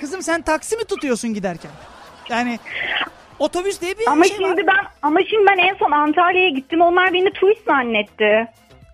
Kızım 0.00 0.22
sen 0.22 0.42
taksi 0.42 0.76
mi 0.76 0.84
tutuyorsun 0.84 1.34
giderken? 1.34 1.70
Yani 2.28 2.58
otobüs 3.38 3.80
diye 3.80 3.98
bir 3.98 4.06
Ama 4.08 4.24
şey 4.24 4.38
var. 4.40 4.48
şimdi 4.48 4.66
ben 4.66 4.84
ama 5.02 5.20
şimdi 5.30 5.46
ben 5.50 5.58
en 5.58 5.74
son 5.74 5.90
Antalya'ya 5.90 6.48
gittim. 6.48 6.80
Onlar 6.80 7.12
beni 7.12 7.32
turist 7.32 7.64
zannetti. 7.64 8.46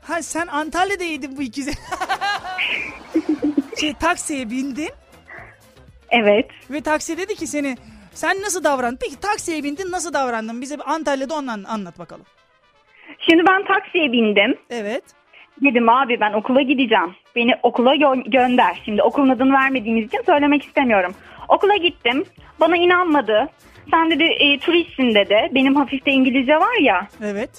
Ha 0.03 0.23
sen 0.23 0.47
Antalya'daydın 0.47 1.37
bu 1.37 1.43
250. 1.43 1.75
şey 3.81 3.95
taksiye 3.95 4.51
bindin 4.51 4.91
Evet. 6.11 6.51
ve 6.71 6.81
taksi 6.81 7.19
dedi 7.19 7.35
ki 7.35 7.47
seni 7.47 7.77
sen 8.13 8.43
nasıl 8.43 8.65
davrandın? 8.65 8.99
Peki 9.03 9.21
taksiye 9.21 9.65
bindin 9.65 9.91
nasıl 9.93 10.13
davrandın? 10.13 10.61
Bize 10.61 10.79
bir 10.79 10.93
Antalya'da 10.93 11.35
ondan 11.35 11.65
anlat 11.65 11.99
bakalım. 11.99 12.27
Şimdi 13.31 13.43
ben 13.49 13.75
taksiye 13.75 14.13
bindim. 14.13 14.59
Evet. 14.71 15.05
Dedim 15.64 15.88
abi 15.88 16.20
ben 16.20 16.33
okula 16.33 16.62
gideceğim. 16.62 17.14
Beni 17.37 17.53
okula 17.62 17.94
gö- 17.96 18.31
gönder. 18.31 18.81
Şimdi 18.85 19.03
okulun 19.03 19.29
adını 19.29 19.53
vermediğimiz 19.53 20.07
için 20.07 20.23
söylemek 20.27 20.64
istemiyorum. 20.64 21.14
Okula 21.49 21.77
gittim. 21.77 22.25
Bana 22.61 22.77
inanmadı. 22.77 23.49
Sen 23.90 24.11
dedi 24.11 24.25
e, 24.25 24.59
turistsin 24.59 25.14
dedi. 25.14 25.49
Benim 25.55 25.77
hafif 25.77 26.07
de 26.07 26.11
İngilizce 26.11 26.57
var 26.57 26.81
ya. 26.81 27.07
Evet. 27.25 27.51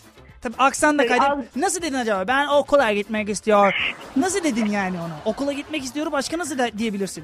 Tabii 0.41 0.53
aksan 0.57 0.97
da 0.99 1.03
al- 1.19 1.41
Nasıl 1.55 1.81
dedin 1.81 1.93
acaba? 1.95 2.27
Ben 2.27 2.47
okula 2.47 2.93
gitmek 2.93 3.29
istiyorum. 3.29 3.73
Nasıl 4.15 4.43
dedin 4.43 4.65
yani 4.65 4.97
ona? 4.97 5.19
Okula 5.33 5.51
gitmek 5.51 5.83
istiyorum 5.83 6.11
başka 6.11 6.37
nasıl 6.37 6.57
de- 6.57 6.77
diyebilirsin? 6.77 7.23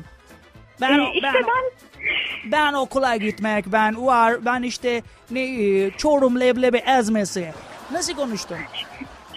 Ben, 0.81 0.99
Ee, 0.99 1.11
işte 1.13 1.23
ben, 1.23 1.33
ben 1.33 2.51
ben 2.51 2.73
okula 2.73 3.15
gitmek, 3.15 3.65
ben 3.67 4.05
var, 4.05 4.45
ben 4.45 4.61
işte 4.63 5.01
ne 5.31 5.41
e, 5.41 5.91
Çorum 5.91 6.39
leblebi 6.39 6.77
ezmesi. 6.77 7.51
Nasıl 7.91 8.13
konuştun? 8.13 8.57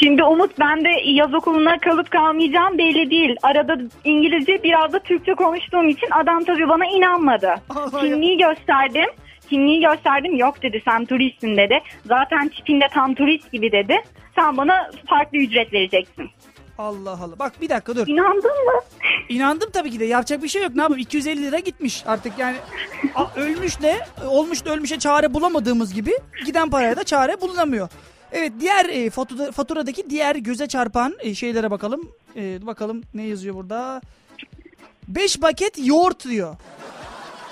Şimdi 0.03 0.25
Umut 0.25 0.59
ben 0.59 0.85
de 0.85 0.89
yaz 1.05 1.35
okuluna 1.35 1.79
kalıp 1.81 2.11
kalmayacağım 2.11 2.79
belli 2.79 3.11
değil. 3.11 3.37
Arada 3.43 3.77
İngilizce 4.05 4.63
biraz 4.63 4.93
da 4.93 4.99
Türkçe 4.99 5.35
konuştuğum 5.35 5.89
için 5.89 6.09
adam 6.11 6.45
tabii 6.45 6.69
bana 6.69 6.87
inanmadı. 6.87 7.55
Allah. 7.71 8.01
Kimliği 8.01 8.39
gösterdim. 8.39 9.11
Kimliği 9.51 9.81
gösterdim 9.81 10.37
yok 10.37 10.63
dedi 10.63 10.83
sen 10.85 11.05
turistsin 11.05 11.57
dedi. 11.57 11.81
Zaten 12.05 12.49
tipinde 12.49 12.85
tam 12.95 13.15
turist 13.15 13.53
gibi 13.53 13.73
dedi. 13.73 13.97
Sen 14.35 14.57
bana 14.57 14.91
farklı 15.07 15.39
ücret 15.39 15.73
vereceksin. 15.73 16.31
Allah 16.79 17.11
Allah. 17.11 17.39
Bak 17.39 17.53
bir 17.61 17.69
dakika 17.69 17.97
dur. 17.97 18.07
İnandın 18.07 18.65
mı? 18.65 18.81
İnandım 19.29 19.71
tabii 19.73 19.91
ki 19.91 20.01
de. 20.01 20.05
Yapacak 20.05 20.43
bir 20.43 20.49
şey 20.49 20.63
yok. 20.63 20.75
Ne 20.75 20.83
yapayım? 20.83 21.01
250 21.01 21.43
lira 21.43 21.59
gitmiş 21.59 22.03
artık 22.07 22.39
yani. 22.39 22.57
Ölmüş 23.37 23.83
de 23.83 23.97
olmuş 24.27 24.65
da 24.65 24.71
ölmüşe 24.71 24.99
çare 24.99 25.35
bulamadığımız 25.35 25.95
gibi 25.95 26.11
giden 26.47 26.71
paraya 26.71 26.97
da 26.97 27.05
çare 27.05 27.41
bulunamıyor. 27.41 27.89
Evet 28.33 28.53
diğer 28.61 28.85
e, 28.89 29.11
fatura, 29.11 29.53
faturadaki 29.53 30.11
diğer 30.11 30.37
göze 30.37 30.67
çarpan 30.67 31.15
e, 31.21 31.35
şeylere 31.35 31.71
bakalım. 31.71 32.09
E, 32.37 32.67
bakalım 32.67 33.03
ne 33.15 33.23
yazıyor 33.23 33.55
burada. 33.55 34.01
5 35.09 35.41
paket 35.41 35.87
yoğurt 35.87 36.29
diyor. 36.29 36.57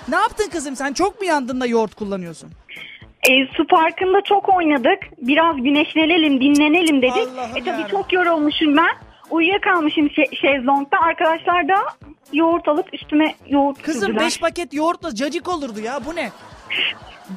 Ne 0.07 0.15
yaptın 0.15 0.49
kızım 0.49 0.75
sen 0.75 0.93
çok 0.93 1.19
mu 1.19 1.25
yandın 1.25 1.61
da 1.61 1.65
yoğurt 1.65 1.95
kullanıyorsun? 1.95 2.49
E, 3.29 3.31
su 3.57 3.67
parkında 3.67 4.21
çok 4.21 4.49
oynadık. 4.49 4.99
Biraz 5.21 5.55
güneşlenelim, 5.55 6.41
dinlenelim 6.41 7.01
dedik. 7.01 7.27
Allah'ım 7.33 7.57
e 7.57 7.59
tabii 7.59 7.69
yarabbim. 7.69 7.87
çok 7.91 8.13
yorulmuşum 8.13 8.77
ben. 8.77 9.09
Uyuyakalmışım 9.29 10.07
şe- 10.07 10.35
şezlongda. 10.35 10.97
Arkadaşlar 11.01 11.67
da 11.67 11.75
yoğurt 12.33 12.67
alıp 12.67 12.93
üstüme 12.93 13.35
yoğurt 13.47 13.81
Kızım 13.81 14.01
sürdüler. 14.01 14.21
5 14.25 14.39
paket 14.39 14.73
yoğurtla 14.73 15.15
cacık 15.15 15.47
olurdu 15.47 15.79
ya 15.79 16.05
bu 16.05 16.15
ne? 16.15 16.31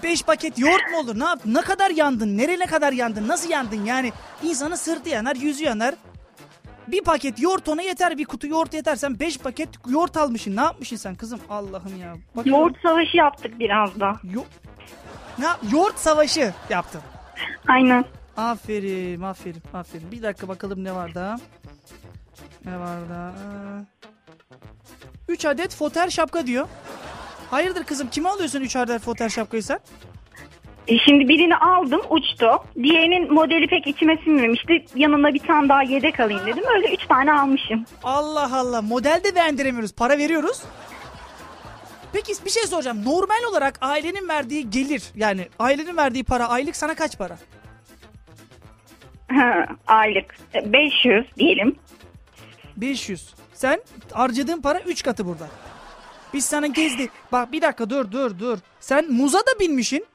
5 0.03 0.23
paket 0.23 0.59
yoğurt 0.59 0.91
mu 0.91 0.99
olur? 0.99 1.19
Ne 1.21 1.25
yap? 1.25 1.41
Ne 1.45 1.61
kadar 1.61 1.91
yandın? 1.91 2.39
Nereye 2.39 2.67
kadar 2.67 2.93
yandın? 2.93 3.29
Nasıl 3.29 3.51
yandın? 3.51 3.85
Yani 3.85 4.13
insanın 4.43 4.75
sırtı 4.75 5.09
yanar, 5.09 5.37
yüzü 5.37 5.65
yanar. 5.65 5.95
Bir 6.89 7.05
paket 7.05 7.41
yoğurt 7.43 7.69
ona 7.69 7.83
yeter. 7.83 8.19
Bir 8.19 8.25
kutu 8.25 8.47
yoğurt 8.47 8.75
yeter. 8.75 8.97
Sen 8.97 9.19
5 9.21 9.39
paket 9.39 9.69
yoğurt 9.89 10.17
almışsın. 10.17 10.57
Ne 10.57 10.61
yapmışsın 10.61 10.97
sen 10.97 11.15
kızım? 11.15 11.41
Allah'ım 11.51 12.01
ya. 12.01 12.15
Bak 12.37 12.47
Yoğurt 12.47 12.81
savaşı 12.83 13.17
yaptık 13.17 13.59
biraz 13.59 14.01
da. 14.01 14.17
Yo- 14.25 14.45
ne 15.39 15.45
yap? 15.45 15.61
Yoğurt 15.73 15.99
savaşı 15.99 16.53
yaptın. 16.71 17.01
Aynen. 17.69 18.05
Aferin, 18.37 19.23
aferin, 19.23 19.63
aferin. 19.75 20.11
Bir 20.13 20.23
dakika 20.23 20.49
bakalım 20.49 20.85
ne 20.85 20.95
var 20.95 21.15
daha. 21.15 21.37
Ne 22.65 22.79
var 22.79 22.99
daha? 23.11 23.33
3 25.33 25.45
adet 25.45 25.75
foter 25.75 26.11
şapka 26.11 26.47
diyor. 26.47 26.69
Hayırdır 27.51 27.85
kızım 27.85 28.11
kime 28.11 28.29
alıyorsun 28.29 28.61
3 28.61 28.77
adet 28.77 29.03
foter 29.03 29.29
şapkayı 29.29 29.63
sen? 29.63 29.81
E 30.89 30.99
şimdi 30.99 31.29
birini 31.29 31.57
aldım 31.57 32.01
uçtu. 32.11 32.47
Diğerinin 32.83 33.33
modeli 33.35 33.67
pek 33.67 33.87
içime 33.87 34.17
sinmemişti. 34.25 34.85
Yanına 34.95 35.35
bir 35.35 35.39
tane 35.39 35.69
daha 35.69 35.83
yedek 35.83 36.21
alayım 36.21 36.47
dedim. 36.47 36.65
Öyle 36.77 36.95
üç 36.95 37.07
tane 37.07 37.33
almışım. 37.33 37.85
Allah 38.03 38.57
Allah 38.59 38.83
model 38.83 39.21
de 39.25 39.35
beğendiremiyoruz. 39.35 39.95
Para 39.95 40.19
veriyoruz. 40.19 40.63
Peki 42.13 42.33
bir 42.45 42.51
şey 42.51 42.63
soracağım. 42.63 43.05
Normal 43.05 43.51
olarak 43.51 43.79
ailenin 43.81 44.29
verdiği 44.29 44.71
gelir 44.71 45.03
yani 45.17 45.49
ailenin 45.59 45.97
verdiği 45.97 46.25
para 46.25 46.49
aylık 46.49 46.77
sana 46.77 46.95
kaç 46.95 47.19
para? 47.19 47.37
Aylık. 49.87 50.35
E, 50.55 50.73
500 50.73 51.27
diyelim. 51.37 51.77
500. 52.77 53.35
Sen 53.55 53.83
harcadığın 54.13 54.61
para 54.61 54.81
3 54.81 55.03
katı 55.03 55.27
burada. 55.27 55.47
Biz 56.35 56.45
sana 56.45 56.67
gezdi. 56.67 57.09
Bak 57.33 57.53
bir 57.53 57.63
dakika 57.63 57.91
dur 57.91 58.11
dur 58.11 58.39
dur. 58.39 58.59
Sen 58.81 59.13
muza 59.13 59.39
da 59.39 59.61
binmişsin. 59.61 60.07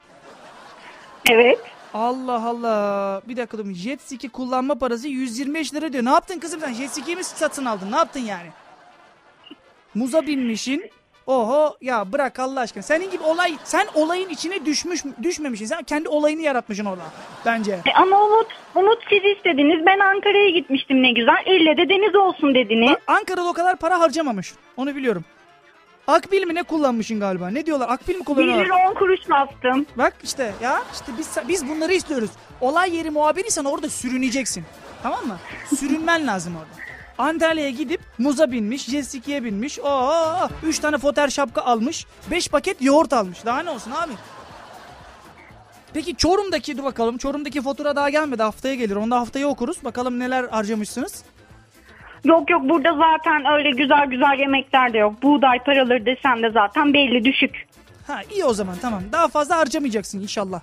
Evet. 1.30 1.58
Allah 1.94 2.46
Allah. 2.48 3.22
Bir 3.28 3.36
dakika 3.36 3.58
dur. 3.58 3.72
Jet 3.72 4.00
ski 4.02 4.28
kullanma 4.28 4.74
parası 4.74 5.08
125 5.08 5.74
lira 5.74 5.92
diyor. 5.92 6.04
Ne 6.04 6.10
yaptın 6.10 6.38
kızım 6.38 6.60
sen? 6.60 6.72
Jet 6.74 6.90
ski'yi 6.90 7.16
mi 7.16 7.24
satın 7.24 7.64
aldın? 7.64 7.92
Ne 7.92 7.96
yaptın 7.96 8.20
yani? 8.20 8.50
Muza 9.94 10.26
binmişsin. 10.26 10.90
Oho 11.28 11.76
ya 11.80 12.12
bırak 12.12 12.38
Allah 12.38 12.60
aşkına. 12.60 12.82
Senin 12.82 13.10
gibi 13.10 13.22
olay 13.22 13.56
sen 13.64 13.86
olayın 13.94 14.28
içine 14.28 14.66
düşmüş 14.66 15.04
düşmemişsin. 15.22 15.66
Sen 15.66 15.82
kendi 15.82 16.08
olayını 16.08 16.42
yaratmışsın 16.42 16.84
orada. 16.84 17.02
Bence. 17.46 17.72
E, 17.72 17.92
ama 17.94 18.24
Umut, 18.24 18.46
Umut 18.74 18.98
siz 19.08 19.36
istediniz. 19.36 19.86
Ben 19.86 19.98
Ankara'ya 19.98 20.50
gitmiştim 20.50 21.02
ne 21.02 21.12
güzel. 21.12 21.46
İlle 21.46 21.76
de 21.76 21.88
deniz 21.88 22.14
olsun 22.14 22.54
dediniz. 22.54 22.90
Bak, 22.90 23.02
Ankara'da 23.06 23.48
o 23.48 23.52
kadar 23.52 23.76
para 23.76 24.00
harcamamış. 24.00 24.52
Onu 24.76 24.96
biliyorum. 24.96 25.24
Akbil 26.06 26.46
mi 26.46 26.54
ne 26.54 26.62
kullanmışsın 26.62 27.20
galiba? 27.20 27.48
Ne 27.48 27.66
diyorlar? 27.66 27.88
Akbil 27.88 28.14
mi 28.14 28.20
1 28.20 28.24
kullanıyorlar? 28.24 28.64
lira 28.64 28.90
10 28.90 28.94
kuruş 28.94 29.20
bastım. 29.30 29.86
Bak 29.98 30.14
işte 30.24 30.52
ya 30.62 30.82
işte 30.92 31.12
biz 31.18 31.36
biz 31.48 31.68
bunları 31.68 31.92
istiyoruz. 31.92 32.30
Olay 32.60 32.96
yeri 32.96 33.10
muhabiriysen 33.10 33.64
orada 33.64 33.88
sürüneceksin. 33.88 34.64
Tamam 35.02 35.26
mı? 35.26 35.38
Sürünmen 35.76 36.26
lazım 36.26 36.56
orada. 36.56 36.87
Antalya'ya 37.18 37.70
gidip 37.70 38.00
muza 38.18 38.52
binmiş, 38.52 38.84
jet 38.90 39.06
ski'ye 39.06 39.44
binmiş. 39.44 39.78
Oo, 39.78 40.48
3 40.62 40.78
tane 40.78 40.98
foter 40.98 41.28
şapka 41.28 41.62
almış. 41.62 42.06
5 42.30 42.48
paket 42.48 42.82
yoğurt 42.82 43.12
almış. 43.12 43.44
Daha 43.44 43.62
ne 43.62 43.70
olsun 43.70 43.90
abi? 43.90 44.12
Peki 45.94 46.16
Çorum'daki 46.16 46.78
dur 46.78 46.84
bakalım. 46.84 47.18
Çorum'daki 47.18 47.62
fatura 47.62 47.96
daha 47.96 48.10
gelmedi. 48.10 48.42
Haftaya 48.42 48.74
gelir. 48.74 48.96
Onu 48.96 49.10
da 49.10 49.20
haftaya 49.20 49.48
okuruz. 49.48 49.84
Bakalım 49.84 50.18
neler 50.18 50.44
harcamışsınız. 50.44 51.24
Yok 52.24 52.50
yok 52.50 52.62
burada 52.64 52.88
zaten 52.94 53.52
öyle 53.52 53.70
güzel 53.70 54.06
güzel 54.06 54.38
yemekler 54.38 54.92
de 54.92 54.98
yok. 54.98 55.22
Buğday 55.22 55.58
paraları 55.64 56.06
desen 56.06 56.42
de 56.42 56.50
zaten 56.50 56.94
belli 56.94 57.24
düşük. 57.24 57.68
Ha 58.06 58.20
iyi 58.30 58.44
o 58.44 58.54
zaman 58.54 58.76
tamam. 58.82 59.02
Daha 59.12 59.28
fazla 59.28 59.56
harcamayacaksın 59.56 60.20
inşallah. 60.20 60.60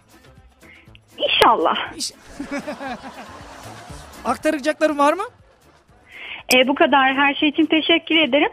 İnşallah. 1.18 1.76
İş... 1.98 2.12
Aktaracakların 4.26 4.98
var 4.98 5.14
mı? 5.14 5.24
E, 6.54 6.68
bu 6.68 6.76
kadar 6.76 7.16
her 7.16 7.34
şey 7.36 7.50
için 7.50 7.66
teşekkür 7.66 8.16
ederim. 8.16 8.50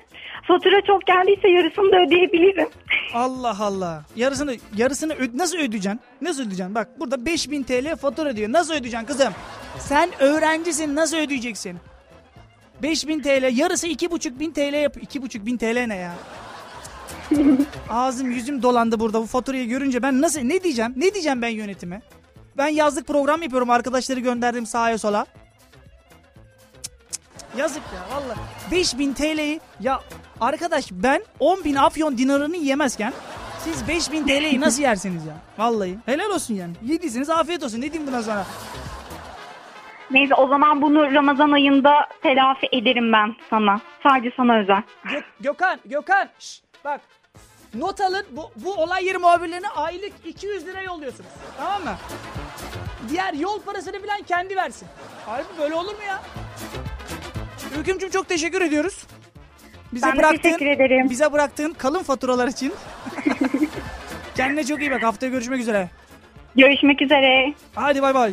Fatura 0.49 0.81
çok 0.87 1.07
geldiyse 1.07 1.49
yarısını 1.49 1.93
da 1.93 1.97
ödeyebilirim. 2.07 2.69
Allah 3.15 3.57
Allah. 3.61 4.05
Yarısını 4.17 4.57
yarısını 4.77 5.15
ö- 5.15 5.29
nasıl 5.39 5.57
ödeyeceksin? 5.57 6.01
Nasıl 6.23 6.43
ödeyeceksin? 6.43 6.75
Bak 6.75 7.01
burada 7.01 7.27
5000 7.27 7.63
TL 7.63 7.97
fatura 7.97 8.37
diyor. 8.37 8.53
Nasıl 8.53 8.75
ödeyeceksin 8.75 9.07
kızım? 9.07 9.33
Sen 9.79 10.11
öğrencisin 10.21 10.97
nasıl 10.97 11.17
ödeyeceksin? 11.17 11.77
5000 12.83 13.21
TL 13.21 13.57
yarısı 13.59 13.87
2500 13.87 14.35
TL 14.55 14.75
yap. 14.83 14.97
2500 15.03 15.59
TL 15.59 15.87
ne 15.87 15.97
ya? 15.97 16.13
Ağzım 17.91 18.31
yüzüm 18.31 18.63
dolandı 18.63 19.01
burada 19.01 19.23
bu 19.23 19.27
faturayı 19.27 19.69
görünce 19.69 20.03
ben 20.03 20.21
nasıl 20.21 20.41
ne 20.41 20.63
diyeceğim? 20.63 20.93
Ne 20.97 21.15
diyeceğim 21.15 21.43
ben 21.43 21.49
yönetime? 21.49 22.03
Ben 22.57 22.69
yazlık 22.69 23.07
program 23.07 23.43
yapıyorum 23.43 23.71
arkadaşları 23.71 24.21
gönderdim 24.21 24.67
sağa 24.67 24.99
sola. 24.99 25.27
Yazık 27.57 27.83
ya 27.95 28.17
valla. 28.17 28.35
5000 28.71 29.13
TL'yi 29.15 29.61
ya 29.81 30.01
arkadaş 30.41 30.89
ben 30.93 31.23
10.000 31.41 31.81
afyon 31.81 32.19
dinarını 32.19 32.57
yemezken 32.57 33.13
siz 33.59 33.89
5000 33.89 34.27
TL'yi 34.27 34.61
nasıl 34.61 34.83
yersiniz 34.89 35.27
ya? 35.27 35.35
Vallahi 35.59 35.99
helal 36.07 36.31
olsun 36.31 36.55
yani. 36.55 36.73
Yediyseniz 36.85 37.31
afiyet 37.31 37.63
olsun. 37.63 37.79
Ne 37.81 37.93
diyeyim 37.93 38.07
bundan 38.07 38.23
sonra? 38.23 38.47
Neyse 40.11 40.35
o 40.35 40.49
zaman 40.49 40.83
bunu 40.83 41.15
Ramazan 41.15 41.53
ayında 41.53 41.91
telafi 42.23 42.69
ederim 42.73 43.13
ben 43.13 43.35
sana. 43.51 43.81
Sadece 44.03 44.33
sana 44.37 44.59
özel. 44.61 44.83
Gök, 45.05 45.25
Gökhan, 45.41 45.79
Gökhan. 45.85 46.29
şş, 46.39 46.61
bak 46.85 47.01
not 47.75 48.01
alın. 48.01 48.27
Bu, 48.31 48.51
bu 48.57 48.75
olay 48.75 49.05
yeri 49.05 49.19
muhabirlerine 49.19 49.69
aylık 49.69 50.13
200 50.25 50.67
lira 50.67 50.83
yolluyorsunuz. 50.83 51.31
Tamam 51.59 51.85
mı? 51.85 51.95
Diğer 53.09 53.33
yol 53.35 53.61
parasını 53.61 54.03
falan 54.07 54.23
kendi 54.23 54.57
versin. 54.57 54.89
Harbi 55.27 55.47
böyle 55.61 55.75
olur 55.75 55.93
mu 55.93 56.03
ya? 56.07 56.23
Hükümcüm 57.79 58.11
çok 58.11 58.29
teşekkür 58.29 58.61
ediyoruz. 58.61 59.07
Bize 59.93 60.07
Ben 60.07 60.17
bıraktığın, 60.17 60.39
teşekkür 60.39 60.67
ederim. 60.67 61.11
Bize 61.11 61.33
bıraktığın 61.33 61.73
kalın 61.73 62.03
faturalar 62.03 62.49
için. 62.49 62.73
Kendine 64.35 64.65
çok 64.65 64.81
iyi 64.81 64.91
bak. 64.91 65.03
Haftaya 65.03 65.33
görüşmek 65.33 65.61
üzere. 65.61 65.91
Görüşmek 66.57 67.03
üzere. 67.03 67.55
Hadi 67.75 68.03
bay 68.03 68.15
bay. 68.15 68.33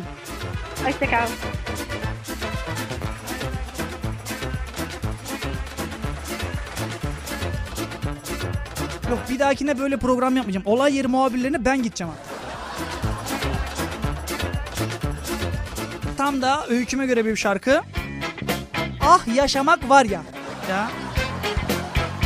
Hoşçakal. 0.84 1.26
Yok 9.10 9.18
bir 9.30 9.38
dahakine 9.38 9.78
böyle 9.78 9.96
program 9.96 10.36
yapmayacağım. 10.36 10.66
Olay 10.66 10.96
yeri 10.96 11.08
muhabirlerine 11.08 11.64
ben 11.64 11.82
gideceğim 11.82 12.12
artık. 12.12 12.40
Tam 16.16 16.42
da 16.42 16.66
öyküme 16.68 17.06
göre 17.06 17.24
bir 17.24 17.36
şarkı. 17.36 17.82
Ah 19.00 19.20
yaşamak 19.34 19.88
var 19.88 20.04
ya. 20.04 20.22
Ya. 20.70 20.90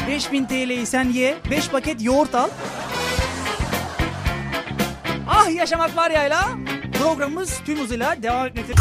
5000 0.09 0.45
TL'yi 0.45 0.87
sen 0.87 1.05
ye. 1.05 1.37
5 1.51 1.69
paket 1.69 2.03
yoğurt 2.03 2.35
al. 2.35 2.49
Ah 5.29 5.51
yaşamak 5.55 5.97
var 5.97 6.11
ya 6.11 6.21
la. 6.21 6.49
Programımız 7.03 7.61
tüm 7.67 7.79
hızıyla 7.81 8.23
devam 8.23 8.47
etmekte. 8.47 8.73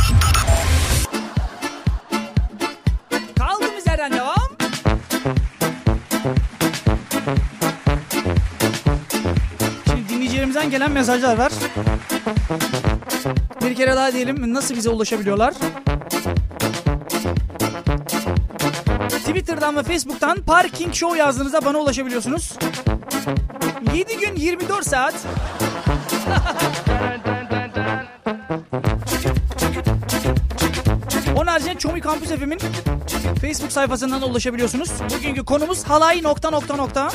Kaldığımız 3.39 3.87
yerden 3.87 4.13
devam. 4.13 4.37
Şimdi 9.87 10.09
dinleyicilerimizden 10.09 10.69
gelen 10.69 10.91
mesajlar 10.91 11.37
var. 11.37 11.51
Bir 13.61 13.75
kere 13.75 13.95
daha 13.95 14.13
diyelim 14.13 14.53
nasıl 14.53 14.75
bize 14.75 14.89
ulaşabiliyorlar? 14.89 15.53
Twitter'dan 19.33 19.77
ve 19.77 19.83
Facebook'tan 19.83 20.41
Parking 20.41 20.93
Show 20.93 21.17
yazdığınızda 21.17 21.65
bana 21.65 21.77
ulaşabiliyorsunuz. 21.77 22.53
7 23.95 24.17
gün 24.17 24.35
24 24.35 24.87
saat 24.87 25.13
Onun 31.35 31.47
haricinde 31.47 31.75
Çomi 31.75 32.01
Kampüs 32.01 32.29
FM'in 32.29 32.59
Facebook 33.41 33.71
sayfasından 33.71 34.21
da 34.21 34.25
ulaşabiliyorsunuz. 34.25 34.89
Bugünkü 35.17 35.45
konumuz 35.45 35.83
halay 35.83 36.23
nokta 36.23 36.49
nokta 36.49 36.75
nokta. 36.75 37.09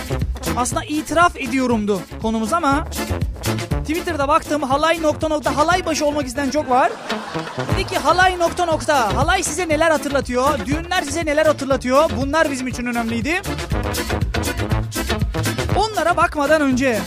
Aslında 0.57 0.85
itiraf 0.85 1.37
ediyorumdu 1.37 2.01
konumuz 2.23 2.53
ama 2.53 2.89
Twitter'da 3.89 4.29
baktım 4.29 4.63
halay 4.63 5.03
nokta 5.03 5.29
nokta 5.29 5.57
halay 5.57 5.87
başı 5.87 6.07
olmak 6.07 6.27
isteyen 6.27 6.51
çok 6.51 6.71
var. 6.71 6.93
Dedi 7.75 7.87
ki 7.87 7.99
halay 7.99 8.39
nokta 8.39 8.67
nokta 8.67 9.17
halay 9.17 9.43
size 9.43 9.69
neler 9.69 9.91
hatırlatıyor? 9.91 10.67
Düğünler 10.67 11.03
size 11.03 11.27
neler 11.27 11.47
hatırlatıyor? 11.47 12.11
Bunlar 12.17 12.51
bizim 12.51 12.67
için 12.67 12.87
önemliydi. 12.87 13.43
Onlara 15.77 16.17
bakmadan 16.17 16.61
önce 16.61 17.01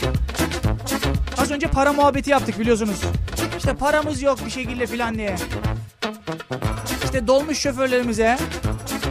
az 1.42 1.52
önce 1.52 1.68
para 1.68 1.94
muhabbeti 1.94 2.30
yaptık 2.30 2.60
biliyorsunuz. 2.60 3.02
İşte 3.58 3.74
paramız 3.74 4.22
yok 4.22 4.46
bir 4.46 4.52
şekilde 4.52 4.88
filan 4.88 5.16
diye. 5.16 5.36
İşte 7.04 7.28
dolmuş 7.28 7.58
şoförlerimize, 7.58 8.38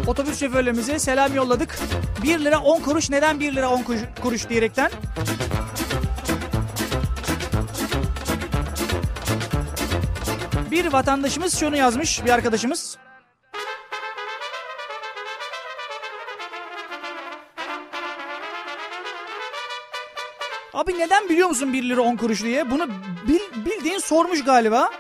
otobüs 0.06 0.40
şoförlerimize 0.40 0.98
selam 0.98 1.34
yolladık. 1.34 1.78
1 2.22 2.38
lira 2.38 2.58
10 2.58 2.80
kuruş 2.80 3.10
neden 3.10 3.40
1 3.40 3.56
lira 3.56 3.70
10 3.70 3.82
kuruş, 3.82 4.00
kuruş 4.22 4.48
diyerekten. 4.48 4.90
Vatandaşımız 10.92 11.58
şunu 11.60 11.76
yazmış 11.76 12.24
bir 12.24 12.30
arkadaşımız. 12.30 12.98
Abi 20.74 20.98
neden 20.98 21.28
biliyor 21.28 21.48
musun 21.48 21.72
1 21.72 21.82
lira 21.88 22.00
10 22.00 22.16
kuruş 22.16 22.42
diye? 22.42 22.70
Bunu 22.70 22.88
bil- 23.28 23.64
bildiğin 23.66 23.98
sormuş 23.98 24.44
galiba. 24.44 24.90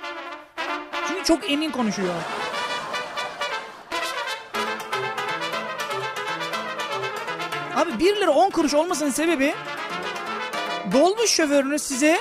Çünkü 1.08 1.24
çok 1.24 1.50
emin 1.50 1.70
konuşuyor. 1.70 2.14
Abi 7.76 7.98
1 7.98 8.16
lira 8.16 8.30
10 8.30 8.50
kuruş 8.50 8.74
olmasının 8.74 9.10
sebebi 9.10 9.54
dolmuş 10.92 11.30
şoförünüz 11.30 11.82
size 11.82 12.18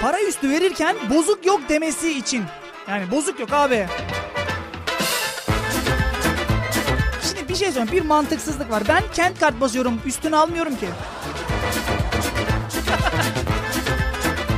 para 0.00 0.20
üstü 0.22 0.50
verirken 0.50 0.96
bozuk 1.10 1.46
yok 1.46 1.60
demesi 1.68 2.18
için. 2.18 2.44
Yani 2.88 3.10
bozuk 3.10 3.40
yok 3.40 3.52
abi. 3.52 3.86
Şimdi 7.22 7.48
bir 7.48 7.54
şey 7.54 7.72
söyleyeyim. 7.72 7.88
Bir 7.92 8.02
mantıksızlık 8.02 8.70
var. 8.70 8.82
Ben 8.88 9.02
kent 9.14 9.40
kart 9.40 9.60
basıyorum. 9.60 10.00
Üstünü 10.06 10.36
almıyorum 10.36 10.76
ki. 10.76 10.86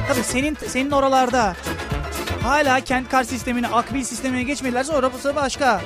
Tabii 0.08 0.22
senin 0.22 0.56
senin 0.66 0.90
oralarda 0.90 1.56
hala 2.42 2.80
kent 2.80 3.08
kart 3.08 3.28
sistemine, 3.28 3.68
akbil 3.68 4.04
sistemine 4.04 4.42
geçmedilerse 4.42 4.92
orası 4.92 5.36
başka. 5.36 5.80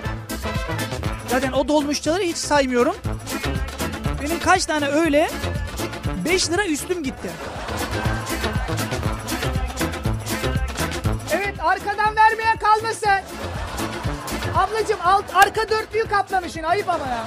Zaten 1.28 1.52
o 1.52 1.68
dolmuşçaları 1.68 2.22
hiç 2.22 2.36
saymıyorum. 2.36 2.96
Benim 4.22 4.40
kaç 4.40 4.66
tane 4.66 4.88
öyle 4.88 5.30
5 6.24 6.50
lira 6.50 6.66
üstüm 6.66 7.02
gitti. 7.02 7.30
Ablacım 14.82 14.98
alt 15.04 15.24
arka 15.34 15.68
dörtlüyü 15.68 16.04
kaplamışsın 16.04 16.62
ayıp 16.62 16.88
ama 16.88 17.06
ya. 17.06 17.24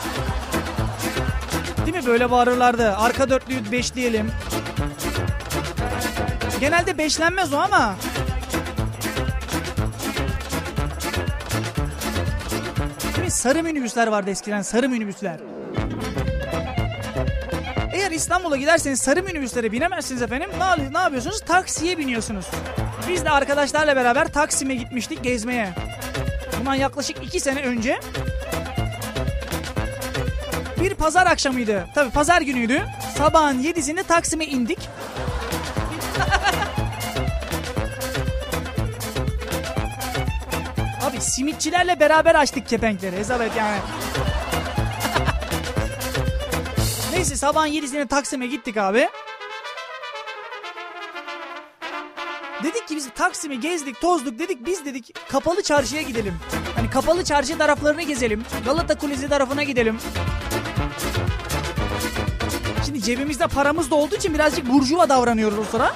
Değil 1.85 1.97
mi 1.97 2.05
böyle 2.05 2.31
bağırırlardı. 2.31 2.95
Arka 2.97 3.29
dörtlüyü 3.29 3.71
beşleyelim. 3.71 4.31
Genelde 6.59 6.97
beşlenmez 6.97 7.53
o 7.53 7.57
ama. 7.57 7.95
Değil 13.03 13.25
mi? 13.25 13.31
Sarı 13.31 13.63
minibüsler 13.63 14.07
vardı 14.07 14.29
eskiden. 14.29 14.61
Sarı 14.61 14.89
minibüsler. 14.89 15.39
Eğer 17.93 18.11
İstanbul'a 18.11 18.57
giderseniz 18.57 19.01
sarı 19.01 19.23
minibüslere 19.23 19.71
binemezsiniz 19.71 20.21
efendim. 20.21 20.49
Ne, 20.59 20.93
ne 20.93 20.97
yapıyorsunuz? 20.97 21.41
Taksiye 21.41 21.97
biniyorsunuz. 21.97 22.45
Biz 23.09 23.25
de 23.25 23.29
arkadaşlarla 23.29 23.95
beraber 23.95 24.27
Taksim'e 24.27 24.75
gitmiştik 24.75 25.23
gezmeye. 25.23 25.73
Bundan 26.65 26.75
yaklaşık 26.75 27.23
iki 27.23 27.39
sene 27.39 27.61
önce. 27.61 27.99
Bir 30.81 30.93
pazar 30.93 31.27
akşamıydı. 31.27 31.87
Tabi 31.95 32.09
pazar 32.11 32.41
günüydü. 32.41 32.81
Sabahın 33.17 33.59
yedisinde 33.59 34.03
Taksim'e 34.03 34.45
indik. 34.45 34.79
Abi 41.03 41.21
simitçilerle 41.21 41.99
beraber 41.99 42.35
açtık 42.35 42.67
kepenkleri. 42.67 43.17
Hesap 43.17 43.57
yani. 43.57 43.77
Neyse 47.13 47.35
sabahın 47.35 47.67
yedisinde 47.67 48.07
Taksim'e 48.07 48.47
gittik 48.47 48.77
abi. 48.77 49.09
Dedik 52.65 52.87
ki 52.87 52.95
biz 52.95 53.09
Taksim'i 53.15 53.59
gezdik, 53.59 54.01
tozduk 54.01 54.39
dedik 54.39 54.65
biz 54.65 54.85
dedik 54.85 55.15
kapalı 55.29 55.63
çarşıya 55.63 56.01
gidelim. 56.01 56.33
Hani 56.75 56.89
kapalı 56.89 57.23
çarşı 57.23 57.57
taraflarını 57.57 58.01
gezelim. 58.01 58.43
Galata 58.65 58.97
Kulesi 58.97 59.29
tarafına 59.29 59.63
gidelim. 59.63 59.97
Şimdi 62.85 63.01
cebimizde 63.01 63.47
paramız 63.47 63.91
da 63.91 63.95
olduğu 63.95 64.15
için 64.15 64.33
birazcık 64.33 64.69
burjuva 64.69 65.09
davranıyoruz 65.09 65.59
o 65.59 65.63
sıra. 65.63 65.93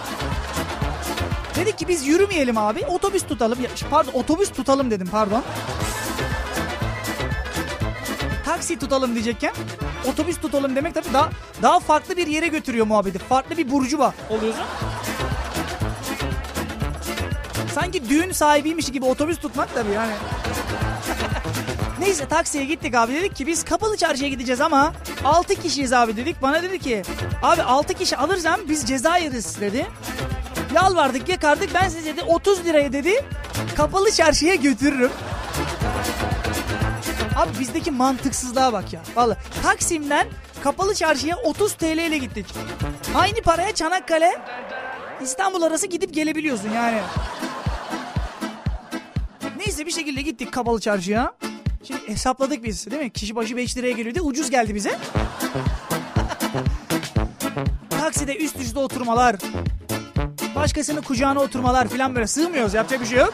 Dedik 1.55 1.77
ki 1.77 1.87
biz 1.87 2.07
yürümeyelim 2.07 2.57
abi 2.57 2.85
otobüs 2.85 3.23
tutalım. 3.23 3.57
Pardon 3.89 4.11
otobüs 4.13 4.49
tutalım 4.51 4.91
dedim 4.91 5.07
pardon. 5.11 5.43
Taksi 8.45 8.79
tutalım 8.79 9.13
diyecekken 9.13 9.53
otobüs 10.07 10.37
tutalım 10.37 10.75
demek 10.75 10.93
tabii 10.93 11.13
daha, 11.13 11.29
daha 11.61 11.79
farklı 11.79 12.17
bir 12.17 12.27
yere 12.27 12.47
götürüyor 12.47 12.87
muhabbeti. 12.87 13.19
Farklı 13.19 13.57
bir 13.57 13.71
burjuva 13.71 14.13
oluyorsun. 14.29 14.63
Sanki 17.75 18.09
düğün 18.09 18.31
sahibiymiş 18.31 18.91
gibi 18.91 19.05
otobüs 19.05 19.39
tutmak 19.39 19.73
tabii 19.73 19.91
yani. 19.91 20.11
Neyse 21.99 22.27
taksiye 22.27 22.65
gittik 22.65 22.95
abi 22.95 23.13
dedik 23.13 23.35
ki 23.35 23.47
biz 23.47 23.63
kapalı 23.65 23.97
çarşıya 23.97 24.29
gideceğiz 24.29 24.61
ama 24.61 24.93
6 25.23 25.55
kişiyiz 25.55 25.93
abi 25.93 26.17
dedik. 26.17 26.41
Bana 26.41 26.63
dedi 26.63 26.79
ki 26.79 27.01
abi 27.43 27.63
6 27.63 27.93
kişi 27.93 28.17
alırsam 28.17 28.59
biz 28.69 28.85
ceza 28.85 29.17
yeriz 29.17 29.61
dedi. 29.61 29.87
Yalvardık 30.75 31.29
yakardık 31.29 31.69
ben 31.73 31.89
size 31.89 32.05
dedi 32.13 32.23
30 32.23 32.65
liraya 32.65 32.93
dedi 32.93 33.25
kapalı 33.77 34.11
çarşıya 34.11 34.55
götürürüm. 34.55 35.11
Abi 37.35 37.59
bizdeki 37.59 37.91
mantıksızlığa 37.91 38.73
bak 38.73 38.93
ya. 38.93 39.01
Vallahi 39.15 39.37
Taksim'den 39.63 40.27
kapalı 40.63 40.95
çarşıya 40.95 41.35
30 41.37 41.73
TL 41.73 41.97
ile 41.97 42.17
gittik. 42.17 42.45
Aynı 43.15 43.41
paraya 43.41 43.75
Çanakkale 43.75 44.37
İstanbul 45.21 45.61
arası 45.61 45.87
gidip 45.87 46.13
gelebiliyorsun 46.13 46.69
yani. 46.69 46.99
Neyse 49.69 49.85
bir 49.85 49.91
şekilde 49.91 50.21
gittik 50.21 50.51
kapalı 50.51 50.79
çarşıya. 50.79 51.33
Şimdi 51.83 52.07
hesapladık 52.07 52.63
biz 52.63 52.91
değil 52.91 53.01
mi? 53.01 53.09
Kişi 53.09 53.35
başı 53.35 53.57
5 53.57 53.77
liraya 53.77 53.91
geliyordu. 53.91 54.19
Ucuz 54.21 54.49
geldi 54.49 54.75
bize. 54.75 54.99
Takside 57.89 58.37
üst 58.37 58.59
üste 58.59 58.79
oturmalar. 58.79 59.35
Başkasının 60.55 61.01
kucağına 61.01 61.39
oturmalar 61.39 61.87
falan 61.87 62.15
böyle 62.15 62.27
sığmıyoruz. 62.27 62.73
Yapacak 62.73 63.01
bir 63.01 63.05
şey 63.05 63.17
yok. 63.17 63.33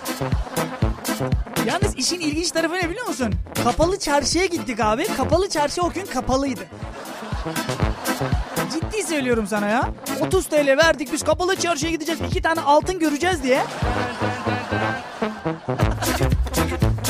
Yalnız 1.66 1.96
işin 1.96 2.20
ilginç 2.20 2.52
tarafı 2.52 2.76
ne 2.76 2.90
biliyor 2.90 3.08
musun? 3.08 3.34
Kapalı 3.64 4.00
çarşıya 4.00 4.46
gittik 4.46 4.80
abi. 4.80 5.08
Kapalı 5.18 5.50
çarşı 5.50 5.82
o 5.82 5.92
gün 5.92 6.06
kapalıydı. 6.06 6.62
Ciddi 8.74 9.04
söylüyorum 9.04 9.48
sana 9.48 9.68
ya. 9.68 9.90
30 10.22 10.46
TL 10.46 10.68
verdik 10.68 11.14
biz 11.14 11.24
kapalı 11.24 11.56
çarşıya 11.56 11.92
gideceğiz. 11.92 12.22
iki 12.30 12.42
tane 12.42 12.62
altın 12.62 13.00
göreceğiz 13.00 13.44
diye. 13.44 13.64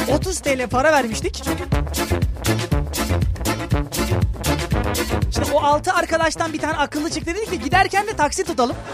30 0.10 0.40
TL 0.40 0.68
para 0.70 0.92
vermiştik. 0.92 1.42
İşte 5.30 5.44
o 5.54 5.60
altı 5.60 5.94
arkadaştan 5.94 6.54
bir 6.54 6.60
tane 6.60 6.74
akıllı 6.74 7.10
çıktı 7.10 7.36
dedik 7.36 7.50
ki 7.50 7.60
giderken 7.60 8.08
de 8.08 8.16
taksi 8.16 8.44
tutalım. 8.44 8.76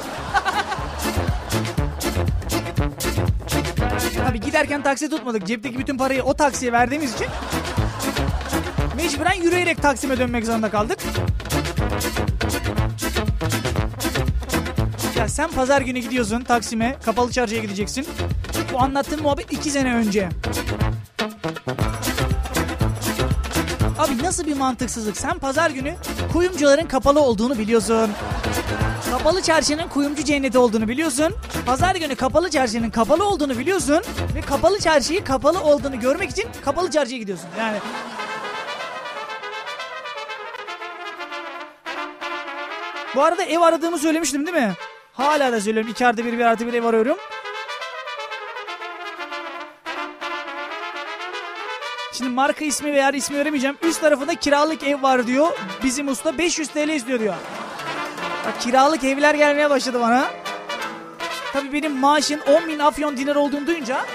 Tabii 4.25 4.39
giderken 4.39 4.83
taksi 4.83 5.09
tutmadık. 5.09 5.47
Cepteki 5.47 5.79
bütün 5.79 5.97
parayı 5.97 6.23
o 6.23 6.33
taksiye 6.33 6.71
verdiğimiz 6.71 7.13
için 7.13 7.27
mecburen 8.95 9.33
yürüyerek 9.33 9.81
Taksim'e 9.81 10.17
dönmek 10.19 10.45
zorunda 10.45 10.71
kaldık. 10.71 10.99
Ya 15.17 15.27
sen 15.27 15.51
pazar 15.51 15.81
günü 15.81 15.99
gidiyorsun 15.99 16.41
Taksim'e, 16.41 16.95
Kapalı 17.05 17.31
Çarşı'ya 17.31 17.61
gideceksin. 17.61 18.07
Bu 18.73 18.79
anlattığım 18.79 19.21
muhabbet 19.21 19.53
iki 19.53 19.69
sene 19.69 19.95
önce. 19.95 20.29
Abi 23.99 24.23
nasıl 24.23 24.45
bir 24.45 24.57
mantıksızlık? 24.57 25.17
Sen 25.17 25.39
pazar 25.39 25.69
günü 25.69 25.95
kuyumcuların 26.33 26.87
kapalı 26.87 27.19
olduğunu 27.19 27.57
biliyorsun. 27.57 28.11
Kapalı 29.11 29.41
çarşının 29.41 29.87
kuyumcu 29.87 30.23
cenneti 30.23 30.57
olduğunu 30.57 30.87
biliyorsun. 30.87 31.35
Pazar 31.65 31.95
günü 31.95 32.15
kapalı 32.15 32.49
çarşının 32.49 32.89
kapalı 32.89 33.27
olduğunu 33.27 33.57
biliyorsun. 33.57 34.01
Ve 34.35 34.41
kapalı 34.41 34.79
çarşıyı 34.79 35.23
kapalı 35.23 35.61
olduğunu 35.63 35.99
görmek 35.99 36.29
için 36.29 36.45
kapalı 36.65 36.91
çarşıya 36.91 37.19
gidiyorsun. 37.19 37.47
Yani 37.59 37.77
Bu 43.15 43.23
arada 43.23 43.43
ev 43.43 43.59
aradığımı 43.61 43.97
söylemiştim 43.97 44.47
değil 44.47 44.57
mi? 44.57 44.73
Hala 45.13 45.51
da 45.51 45.61
söylüyorum. 45.61 45.91
2 45.91 46.07
artı 46.07 46.25
1, 46.25 46.33
1 46.33 46.45
artı 46.45 46.67
1 46.67 46.73
ev 46.73 46.83
arıyorum. 46.83 47.17
Şimdi 52.21 52.33
marka 52.35 52.65
ismi 52.65 52.93
veya 52.93 53.11
ismi 53.11 53.37
veremeyeceğim. 53.37 53.77
Üst 53.83 54.01
tarafında 54.01 54.35
kiralık 54.35 54.83
ev 54.83 55.01
var 55.01 55.27
diyor. 55.27 55.47
Bizim 55.83 56.07
usta 56.07 56.37
500 56.37 56.67
TL 56.67 56.89
istiyor 56.89 57.19
diyor. 57.19 57.33
Bak 58.45 58.61
kiralık 58.61 59.03
evler 59.03 59.35
gelmeye 59.35 59.69
başladı 59.69 59.99
bana. 59.99 60.31
Tabii 61.53 61.73
benim 61.73 61.91
maaşın 61.91 62.39
10 62.39 62.67
bin 62.67 62.79
afyon 62.79 63.17
dinar 63.17 63.35
olduğunu 63.35 63.67
duyunca 63.67 64.05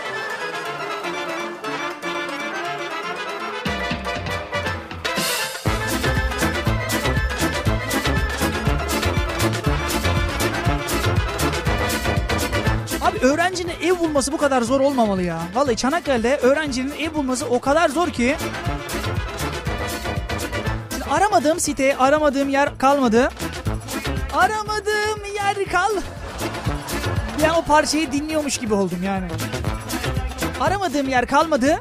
Abi 13.16 13.26
öğrencinin 13.26 13.72
ev 13.82 13.98
bulması 13.98 14.32
bu 14.32 14.36
kadar 14.36 14.62
zor 14.62 14.80
olmamalı 14.80 15.22
ya. 15.22 15.38
Vallahi 15.54 15.76
Çanakkale'de 15.76 16.36
öğrencinin 16.36 16.92
ev 16.98 17.14
bulması 17.14 17.46
o 17.46 17.60
kadar 17.60 17.88
zor 17.88 18.08
ki. 18.08 18.36
Şimdi 20.90 21.04
aramadığım 21.04 21.60
site, 21.60 21.96
aramadığım 21.96 22.48
yer 22.48 22.78
kalmadı. 22.78 23.28
Aramadığım 24.34 25.24
yer 25.34 25.64
kal. 25.72 25.90
Yani 27.42 27.52
o 27.52 27.62
parçayı 27.62 28.12
dinliyormuş 28.12 28.58
gibi 28.58 28.74
oldum 28.74 29.02
yani. 29.04 29.26
Aramadığım 30.60 31.08
yer 31.08 31.26
kalmadı. 31.26 31.80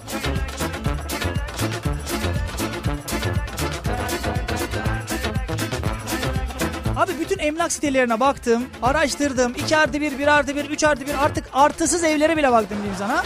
Emlak 7.45 7.71
sitelerine 7.71 8.19
baktım, 8.19 8.63
araştırdım. 8.83 9.53
2 9.57 9.77
artı 9.77 10.01
1, 10.01 10.19
1 10.19 10.27
artı 10.27 10.55
1, 10.55 10.69
3 10.69 10.83
artı 10.83 11.07
1 11.07 11.23
artık 11.25 11.45
artısız 11.53 12.03
evlere 12.03 12.37
bile 12.37 12.51
baktım 12.51 12.77
diyeyim 12.77 12.95
sana. 12.99 13.23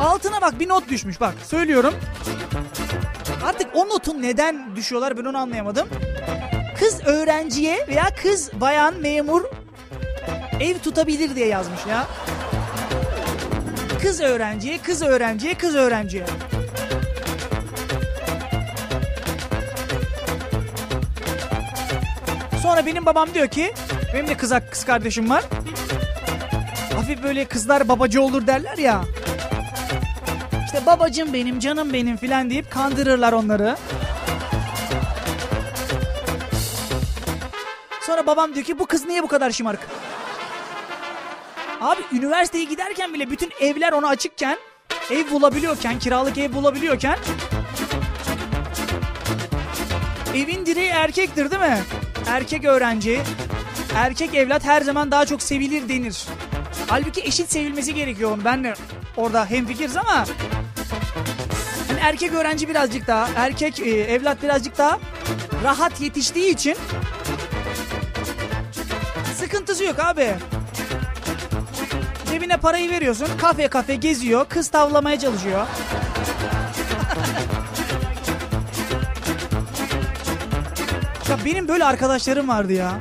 Altına 0.00 0.40
bak 0.40 0.60
bir 0.60 0.68
not 0.68 0.88
düşmüş 0.88 1.20
bak 1.20 1.34
söylüyorum. 1.44 1.94
Artık 3.44 3.66
o 3.74 3.88
notun 3.88 4.22
neden 4.22 4.76
düşüyorlar 4.76 5.18
ben 5.18 5.24
onu 5.24 5.38
anlayamadım. 5.38 5.88
Kız 6.78 7.00
öğrenciye 7.06 7.86
veya 7.88 8.08
kız 8.22 8.50
bayan 8.60 9.00
memur 9.00 9.42
ev 10.60 10.78
tutabilir 10.78 11.36
diye 11.36 11.46
yazmış 11.46 11.80
ya. 11.90 12.06
Kız 14.02 14.20
öğrenciye, 14.20 14.78
kız 14.78 15.02
öğrenciye, 15.02 15.54
kız 15.54 15.74
öğrenciye. 15.74 16.26
Sonra 22.72 22.86
benim 22.86 23.06
babam 23.06 23.34
diyor 23.34 23.48
ki, 23.48 23.74
benim 24.14 24.26
de 24.26 24.36
kız, 24.36 24.52
kız 24.70 24.84
kardeşim 24.84 25.30
var. 25.30 25.44
Hafif 26.94 27.22
böyle 27.22 27.44
kızlar 27.44 27.88
babacı 27.88 28.22
olur 28.22 28.46
derler 28.46 28.78
ya. 28.78 29.04
İşte 30.64 30.86
babacım 30.86 31.32
benim, 31.32 31.58
canım 31.58 31.92
benim 31.92 32.16
filan 32.16 32.50
deyip 32.50 32.70
kandırırlar 32.70 33.32
onları. 33.32 33.76
Sonra 38.00 38.26
babam 38.26 38.54
diyor 38.54 38.66
ki 38.66 38.78
bu 38.78 38.86
kız 38.86 39.06
niye 39.06 39.22
bu 39.22 39.28
kadar 39.28 39.50
şımarık? 39.50 39.80
Abi 41.80 42.00
üniversiteye 42.12 42.64
giderken 42.64 43.14
bile 43.14 43.30
bütün 43.30 43.50
evler 43.60 43.92
ona 43.92 44.08
açıkken, 44.08 44.58
ev 45.10 45.30
bulabiliyorken, 45.30 45.98
kiralık 45.98 46.38
ev 46.38 46.52
bulabiliyorken 46.52 47.18
evin 50.34 50.66
direği 50.66 50.90
erkektir 50.90 51.50
değil 51.50 51.62
mi? 51.62 51.78
Erkek 52.26 52.64
öğrenci, 52.64 53.20
erkek 53.94 54.34
evlat 54.34 54.64
her 54.64 54.82
zaman 54.82 55.10
daha 55.10 55.26
çok 55.26 55.42
sevilir 55.42 55.88
denir. 55.88 56.24
Halbuki 56.86 57.20
eşit 57.20 57.52
sevilmesi 57.52 57.94
gerekiyor 57.94 58.30
onu. 58.30 58.44
Ben 58.44 58.64
de 58.64 58.74
orada 59.16 59.46
hemfikiriz 59.46 59.96
ama 59.96 60.24
hani 61.88 62.00
erkek 62.00 62.32
öğrenci 62.32 62.68
birazcık 62.68 63.06
daha, 63.06 63.28
erkek 63.36 63.80
e, 63.80 63.90
evlat 63.90 64.42
birazcık 64.42 64.78
daha 64.78 64.98
rahat 65.64 66.00
yetiştiği 66.00 66.52
için 66.52 66.76
sıkıntısı 69.34 69.84
yok 69.84 69.98
abi. 69.98 70.34
Cebine 72.30 72.56
parayı 72.56 72.90
veriyorsun, 72.90 73.28
kafe 73.38 73.68
kafe 73.68 73.94
geziyor, 73.94 74.46
kız 74.48 74.68
tavlamaya 74.68 75.18
çalışıyor. 75.18 75.66
Ya 81.32 81.38
benim 81.44 81.68
böyle 81.68 81.84
arkadaşlarım 81.84 82.48
vardı 82.48 82.72
ya. 82.72 83.00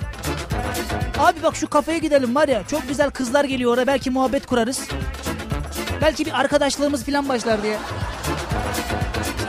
Abi 1.19 1.43
bak 1.43 1.55
şu 1.55 1.69
kafeye 1.69 1.97
gidelim 1.97 2.35
var 2.35 2.47
ya 2.47 2.63
çok 2.67 2.87
güzel 2.87 3.11
kızlar 3.11 3.45
geliyor 3.45 3.71
orada 3.71 3.87
belki 3.87 4.09
muhabbet 4.09 4.45
kurarız. 4.45 4.81
Belki 6.01 6.25
bir 6.25 6.39
arkadaşlığımız 6.39 7.05
falan 7.05 7.29
başlar 7.29 7.63
diye. 7.63 7.77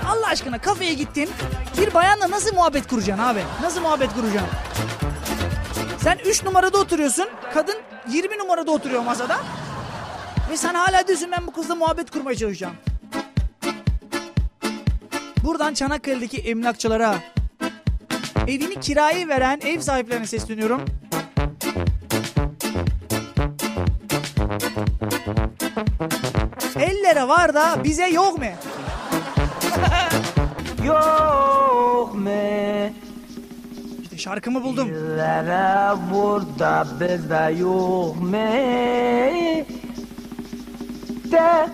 Allah 0.09 0.27
aşkına 0.27 0.59
kafeye 0.59 0.95
gittin 0.95 1.31
bir 1.79 1.95
bayanla 1.95 2.31
nasıl 2.31 2.55
muhabbet 2.55 2.87
kuracaksın 2.87 3.25
abi? 3.25 3.41
Nasıl 3.63 3.81
muhabbet 3.81 4.15
kuracaksın? 4.15 4.51
Sen 5.99 6.19
3 6.27 6.45
numarada 6.45 6.79
oturuyorsun. 6.79 7.29
Kadın 7.55 7.77
20 8.11 8.39
numarada 8.39 8.71
oturuyor 8.71 9.03
masada. 9.03 9.37
Ve 10.51 10.57
sen 10.57 10.75
hala 10.75 11.09
diyorsun 11.09 11.31
ben 11.33 11.47
bu 11.47 11.53
kızla 11.53 11.75
muhabbet 11.75 12.11
kurmaya 12.11 12.37
çalışacağım. 12.37 12.75
Buradan 15.45 15.75
Çanakkale'deki 15.75 16.39
emlakçılara, 16.39 17.15
evini 18.49 18.81
kiraya 18.81 19.29
veren 19.29 19.61
ev 19.67 19.81
sahiplerine 19.81 20.27
sesleniyorum. 20.27 20.81
Ellere 26.81 27.29
var 27.29 27.55
da 27.55 27.85
bize 27.85 28.07
yok 28.09 28.39
mu? 28.39 28.45
Yok 30.87 32.15
mu? 32.15 32.31
İşte 34.03 34.19
şarkımı 34.19 34.63
buldum. 34.65 34.89
Dillere 34.89 35.97
burada 36.13 36.87
bizde 37.01 37.55
yok 37.61 38.17
mu? 38.21 38.33
De 41.33 41.69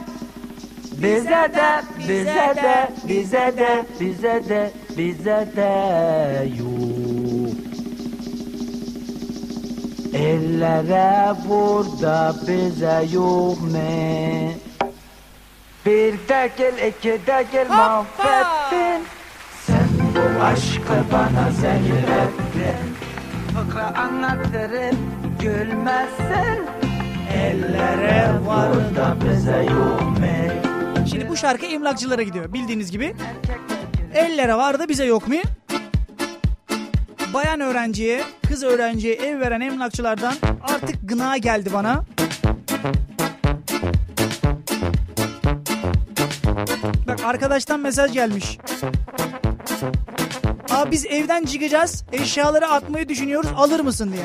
bize 0.92 1.30
de 1.54 1.82
bize 1.98 2.24
de 2.24 2.28
bize 2.28 2.56
de 2.56 2.88
bize 3.08 3.54
de 3.58 3.84
bize 4.00 4.48
de 4.48 4.70
yok. 6.58 6.78
Ellere 10.14 11.34
burada 11.48 12.34
bize 12.48 13.06
yok 13.12 13.60
mu? 13.60 14.52
Bir 15.86 16.12
de 16.28 16.50
gel 16.58 16.88
iki 16.88 17.26
de 17.26 17.46
gel 17.52 17.68
mahvettin 17.68 19.04
Sen 19.66 19.88
bu 20.14 20.44
aşkı 20.44 21.12
bana 21.12 21.50
zehir 21.50 22.02
ettin 22.02 22.78
Fıkra 23.54 23.94
anlatırım 23.98 24.96
gülmezsin 25.40 26.66
Ellere 27.34 28.30
var 28.46 28.72
da 28.96 29.16
bize 29.24 29.62
yok 29.62 30.00
mu? 30.02 31.06
Şimdi 31.10 31.28
bu 31.28 31.36
şarkı 31.36 31.66
emlakçılara 31.66 32.22
gidiyor 32.22 32.52
bildiğiniz 32.52 32.90
gibi. 32.90 33.14
Ellere 34.14 34.54
var 34.54 34.78
da 34.78 34.88
bize 34.88 35.04
yok 35.04 35.28
mu? 35.28 35.34
Bayan 37.34 37.60
öğrenciye, 37.60 38.22
kız 38.48 38.62
öğrenciye 38.62 39.14
ev 39.14 39.40
veren 39.40 39.60
emlakçılardan 39.60 40.34
artık 40.62 40.96
gına 41.02 41.36
geldi 41.36 41.70
bana. 41.72 42.04
Bak 47.06 47.20
arkadaştan 47.24 47.80
mesaj 47.80 48.12
gelmiş. 48.12 48.58
Abi 50.70 50.90
biz 50.90 51.06
evden 51.06 51.44
çıkacağız, 51.44 52.04
eşyaları 52.12 52.68
atmayı 52.68 53.08
düşünüyoruz, 53.08 53.50
alır 53.56 53.80
mısın 53.80 54.12
diye. 54.12 54.24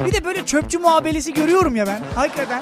Bir 0.06 0.12
de 0.12 0.24
böyle 0.24 0.46
çöpçü 0.46 0.78
muhabelesi 0.78 1.34
görüyorum 1.34 1.76
ya 1.76 1.86
ben. 1.86 2.00
Hakikaten. 2.14 2.60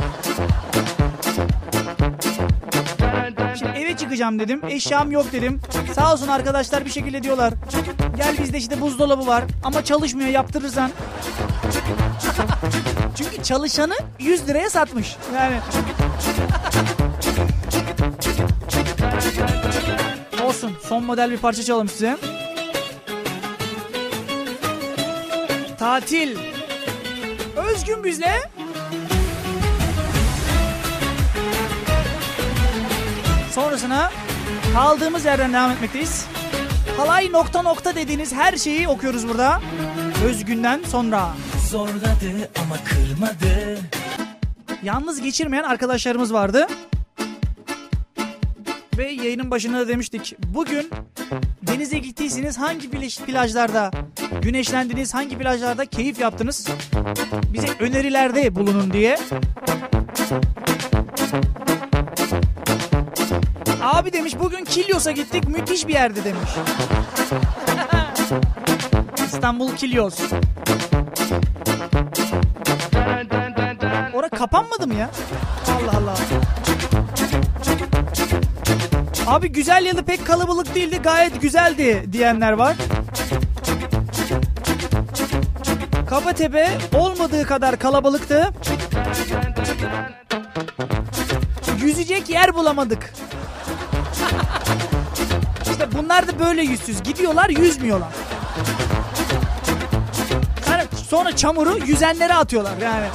Çıkacağım 3.96 4.38
dedim. 4.38 4.60
Eşyam 4.68 5.10
yok 5.12 5.32
dedim. 5.32 5.60
Sağ 5.94 6.12
olsun 6.12 6.28
arkadaşlar 6.28 6.84
bir 6.84 6.90
şekilde 6.90 7.22
diyorlar. 7.22 7.54
Gel 8.16 8.38
bizde 8.42 8.58
işte 8.58 8.80
buzdolabı 8.80 9.26
var. 9.26 9.44
Ama 9.64 9.84
çalışmıyor 9.84 10.30
yaptırırsan. 10.30 10.90
Çünkü 13.16 13.42
çalışanı 13.42 13.94
100 14.18 14.48
liraya 14.48 14.70
satmış. 14.70 15.16
Yani. 15.34 15.56
Olsun. 20.44 20.72
Son 20.88 21.04
model 21.04 21.30
bir 21.30 21.38
parça 21.38 21.62
çalalım 21.62 21.88
size. 21.88 22.16
Tatil. 25.78 26.36
Özgün 27.56 28.04
bizle. 28.04 28.53
Sonrasına 33.54 34.10
kaldığımız 34.74 35.24
yerden 35.24 35.52
devam 35.52 35.70
etmekteyiz. 35.70 36.26
Halay 36.96 37.32
nokta 37.32 37.62
nokta 37.62 37.94
dediğiniz 37.94 38.32
her 38.32 38.56
şeyi 38.56 38.88
okuyoruz 38.88 39.28
burada. 39.28 39.60
Özgün'den 40.24 40.80
sonra. 40.88 41.28
Zorladı 41.70 42.50
ama 42.62 42.76
kırmadı. 42.84 43.78
Yalnız 44.82 45.20
geçirmeyen 45.20 45.62
arkadaşlarımız 45.62 46.32
vardı. 46.32 46.66
Ve 48.98 49.10
yayının 49.10 49.50
başında 49.50 49.78
da 49.78 49.88
demiştik. 49.88 50.34
Bugün 50.38 50.90
denize 51.62 51.98
gittiyseniz 51.98 52.58
hangi 52.58 52.88
plaj- 52.88 53.24
plajlarda 53.24 53.90
güneşlendiniz, 54.42 55.14
hangi 55.14 55.38
plajlarda 55.38 55.86
keyif 55.86 56.18
yaptınız? 56.20 56.68
Bize 57.52 57.68
önerilerde 57.80 58.54
bulunun 58.54 58.92
diye. 58.92 59.18
Abi 63.84 64.12
demiş 64.12 64.34
bugün 64.38 64.64
Kilyos'a 64.64 65.10
gittik 65.10 65.48
müthiş 65.48 65.88
bir 65.88 65.92
yerde 65.92 66.24
demiş. 66.24 66.50
İstanbul 69.26 69.76
Kilyos. 69.76 70.20
Ora 74.14 74.28
kapanmadı 74.28 74.86
mı 74.86 74.94
ya? 74.94 75.10
Allah 75.68 75.98
Allah. 75.98 76.16
Abi 79.26 79.48
güzel 79.48 79.84
yalı 79.84 80.02
pek 80.04 80.26
kalabalık 80.26 80.74
değildi 80.74 81.00
gayet 81.02 81.42
güzeldi 81.42 82.04
diyenler 82.12 82.52
var. 82.52 82.76
Kapatepe 86.08 86.68
olmadığı 86.94 87.46
kadar 87.46 87.78
kalabalıktı. 87.78 88.52
Yüzecek 91.82 92.28
yer 92.30 92.54
bulamadık. 92.54 93.12
İşte 95.84 95.98
bunlar 95.98 96.28
da 96.28 96.38
böyle 96.38 96.62
yüzsüz. 96.62 97.02
Gidiyorlar 97.02 97.48
yüzmüyorlar. 97.48 98.08
Yani 100.70 100.84
sonra 101.08 101.36
çamuru 101.36 101.78
yüzenlere 101.86 102.34
atıyorlar 102.34 102.76
yani. 102.82 103.06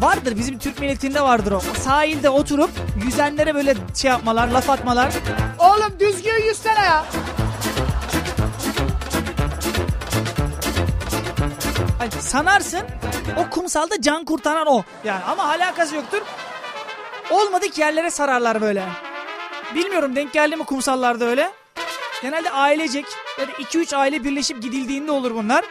Vardır 0.00 0.36
bizim 0.36 0.58
Türk 0.58 0.80
milletinde 0.80 1.22
vardır 1.22 1.52
o. 1.52 1.60
Sahilde 1.60 2.30
oturup 2.30 2.70
yüzenlere 3.04 3.54
böyle 3.54 3.74
şey 3.94 4.10
yapmalar, 4.10 4.48
laf 4.48 4.70
atmalar. 4.70 5.12
Oğlum 5.58 6.00
düzgün 6.00 6.46
yüzsene 6.48 6.84
ya. 6.84 7.04
Ay, 12.00 12.10
sanarsın 12.20 12.82
o 13.36 13.50
kumsalda 13.50 14.00
can 14.00 14.24
kurtaran 14.24 14.66
o. 14.66 14.82
Yani 15.04 15.24
ama 15.24 15.44
alakası 15.44 15.94
yoktur. 15.94 16.20
Olmadık 17.30 17.78
yerlere 17.78 18.10
sararlar 18.10 18.60
böyle. 18.60 18.84
Bilmiyorum 19.74 20.16
denk 20.16 20.32
geldi 20.32 20.56
mi 20.56 20.64
kumsallarda 20.64 21.24
öyle. 21.24 21.50
Genelde 22.22 22.50
ailecek 22.50 23.06
ya 23.38 23.48
da 23.48 23.52
2-3 23.52 23.96
aile 23.96 24.24
birleşip 24.24 24.62
gidildiğinde 24.62 25.12
olur 25.12 25.34
bunlar. 25.34 25.64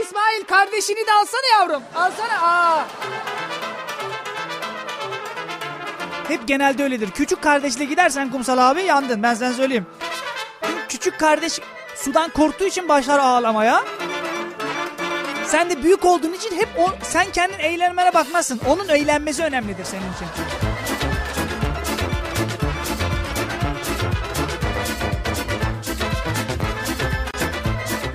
İsmail 0.00 0.44
kardeşini 0.48 1.06
de 1.06 1.12
alsana 1.12 1.46
yavrum. 1.58 1.82
Alsana. 1.94 2.40
Aa. 2.42 2.84
Hep 6.28 6.48
genelde 6.48 6.82
öyledir. 6.82 7.10
Küçük 7.10 7.42
kardeşle 7.42 7.84
gidersen 7.84 8.30
kumsal 8.30 8.58
abi 8.58 8.82
yandın 8.82 9.22
ben 9.22 9.34
sana 9.34 9.52
söyleyeyim. 9.52 9.86
Çünkü 10.62 10.88
Küçük 10.88 11.20
kardeş 11.20 11.60
sudan 11.96 12.30
korktuğu 12.30 12.64
için 12.64 12.88
başlar 12.88 13.18
ağlamaya. 13.18 13.84
Sen 15.54 15.70
de 15.70 15.82
büyük 15.82 16.04
olduğun 16.04 16.32
için 16.32 16.56
hep 16.56 16.68
o 16.78 16.90
sen 17.02 17.32
kendin 17.32 17.58
eğlenmene 17.58 18.14
bakmazsın. 18.14 18.60
Onun 18.66 18.88
eğlenmesi 18.88 19.42
önemlidir 19.42 19.84
senin 19.84 20.12
için. 20.12 20.26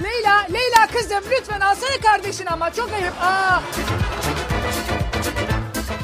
Leyla, 0.03 0.47
Leyla 0.53 0.87
kızım 0.93 1.23
lütfen 1.31 1.59
alsana 1.59 2.01
kardeşini 2.03 2.49
ama 2.49 2.73
çok 2.73 2.93
ayıp. 2.93 3.13
Aa. 3.21 3.61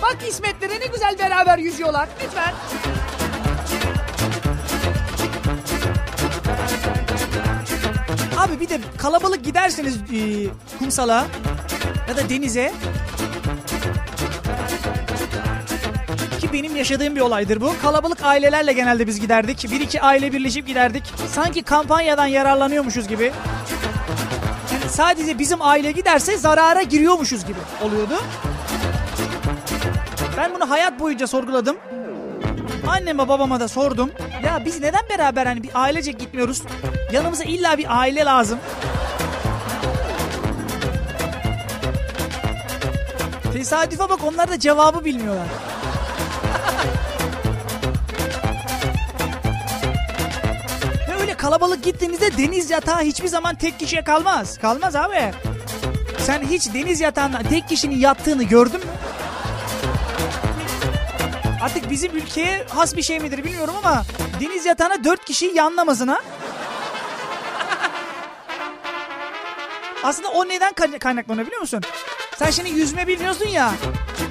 Bak 0.01 0.17
İsmet'lere 0.29 0.79
ne 0.79 0.85
güzel 0.85 1.19
beraber 1.19 1.57
yüzüyorlar. 1.57 2.09
Lütfen. 2.23 2.53
Abi 8.55 8.63
bir 8.63 8.69
de 8.69 8.79
kalabalık 8.97 9.43
giderseniz 9.43 9.95
e, 9.95 10.47
kumsala 10.79 11.25
ya 12.09 12.17
da 12.17 12.29
denize 12.29 12.73
ki 16.41 16.53
benim 16.53 16.75
yaşadığım 16.75 17.15
bir 17.15 17.21
olaydır 17.21 17.61
bu. 17.61 17.73
Kalabalık 17.81 18.23
ailelerle 18.23 18.73
genelde 18.73 19.07
biz 19.07 19.19
giderdik. 19.19 19.67
Bir 19.71 19.81
iki 19.81 20.01
aile 20.01 20.33
birleşip 20.33 20.67
giderdik. 20.67 21.03
Sanki 21.27 21.63
kampanyadan 21.63 22.25
yararlanıyormuşuz 22.25 23.07
gibi. 23.07 23.31
Yani 24.73 24.89
sadece 24.89 25.39
bizim 25.39 25.61
aile 25.61 25.91
giderse 25.91 26.37
zarara 26.37 26.81
giriyormuşuz 26.81 27.45
gibi 27.45 27.59
oluyordu. 27.81 28.23
Ben 30.37 30.55
bunu 30.55 30.69
hayat 30.69 30.99
boyunca 30.99 31.27
sorguladım. 31.27 31.77
Anneme 32.87 33.27
babama 33.27 33.59
da 33.59 33.67
sordum. 33.67 34.11
Ya 34.43 34.65
biz 34.65 34.81
neden 34.81 35.09
beraber 35.09 35.45
hani 35.45 35.63
bir 35.63 35.69
ailecek 35.73 36.19
gitmiyoruz? 36.19 36.61
Yanımıza 37.11 37.43
illa 37.43 37.77
bir 37.77 37.99
aile 37.99 38.25
lazım. 38.25 38.59
Tesadüfe 43.53 44.09
bak 44.09 44.19
onlar 44.23 44.49
da 44.49 44.59
cevabı 44.59 45.05
bilmiyorlar. 45.05 45.47
Ve 51.09 51.15
öyle 51.21 51.33
kalabalık 51.33 51.83
gittiğinizde 51.83 52.37
deniz 52.37 52.69
yatağı 52.69 53.01
hiçbir 53.01 53.27
zaman 53.27 53.55
tek 53.55 53.79
kişiye 53.79 54.03
kalmaz. 54.03 54.57
Kalmaz 54.57 54.95
abi. 54.95 55.31
Sen 56.19 56.41
hiç 56.41 56.73
deniz 56.73 57.01
yatağında 57.01 57.39
tek 57.49 57.69
kişinin 57.69 57.97
yattığını 57.99 58.43
gördün 58.43 58.79
mü? 58.79 58.91
Artık 61.61 61.89
bizim 61.89 62.15
ülkeye 62.15 62.63
has 62.69 62.95
bir 62.95 63.01
şey 63.01 63.19
midir 63.19 63.43
bilmiyorum 63.43 63.73
ama 63.77 64.03
deniz 64.39 64.65
yatağına 64.65 65.03
dört 65.03 65.25
kişi 65.25 65.45
yanlamasına 65.45 66.21
aslında 70.03 70.29
o 70.29 70.47
neden 70.47 70.73
kay- 70.73 70.99
kaynaklanıyor 70.99 71.47
biliyor 71.47 71.61
musun? 71.61 71.81
Sen 72.39 72.51
şimdi 72.51 72.69
yüzme 72.69 73.07
bilmiyorsun 73.07 73.47
ya. 73.47 73.71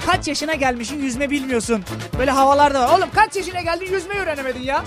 Kaç 0.07 0.29
yaşına 0.29 0.55
gelmişsin 0.55 1.03
yüzme 1.03 1.31
bilmiyorsun. 1.31 1.85
Böyle 2.19 2.31
havalarda 2.31 2.81
var. 2.81 2.99
Oğlum 2.99 3.09
kaç 3.15 3.37
yaşına 3.37 3.61
geldin 3.61 3.93
yüzmeyi 3.93 4.21
öğrenemedin 4.21 4.63
ya. 4.63 4.85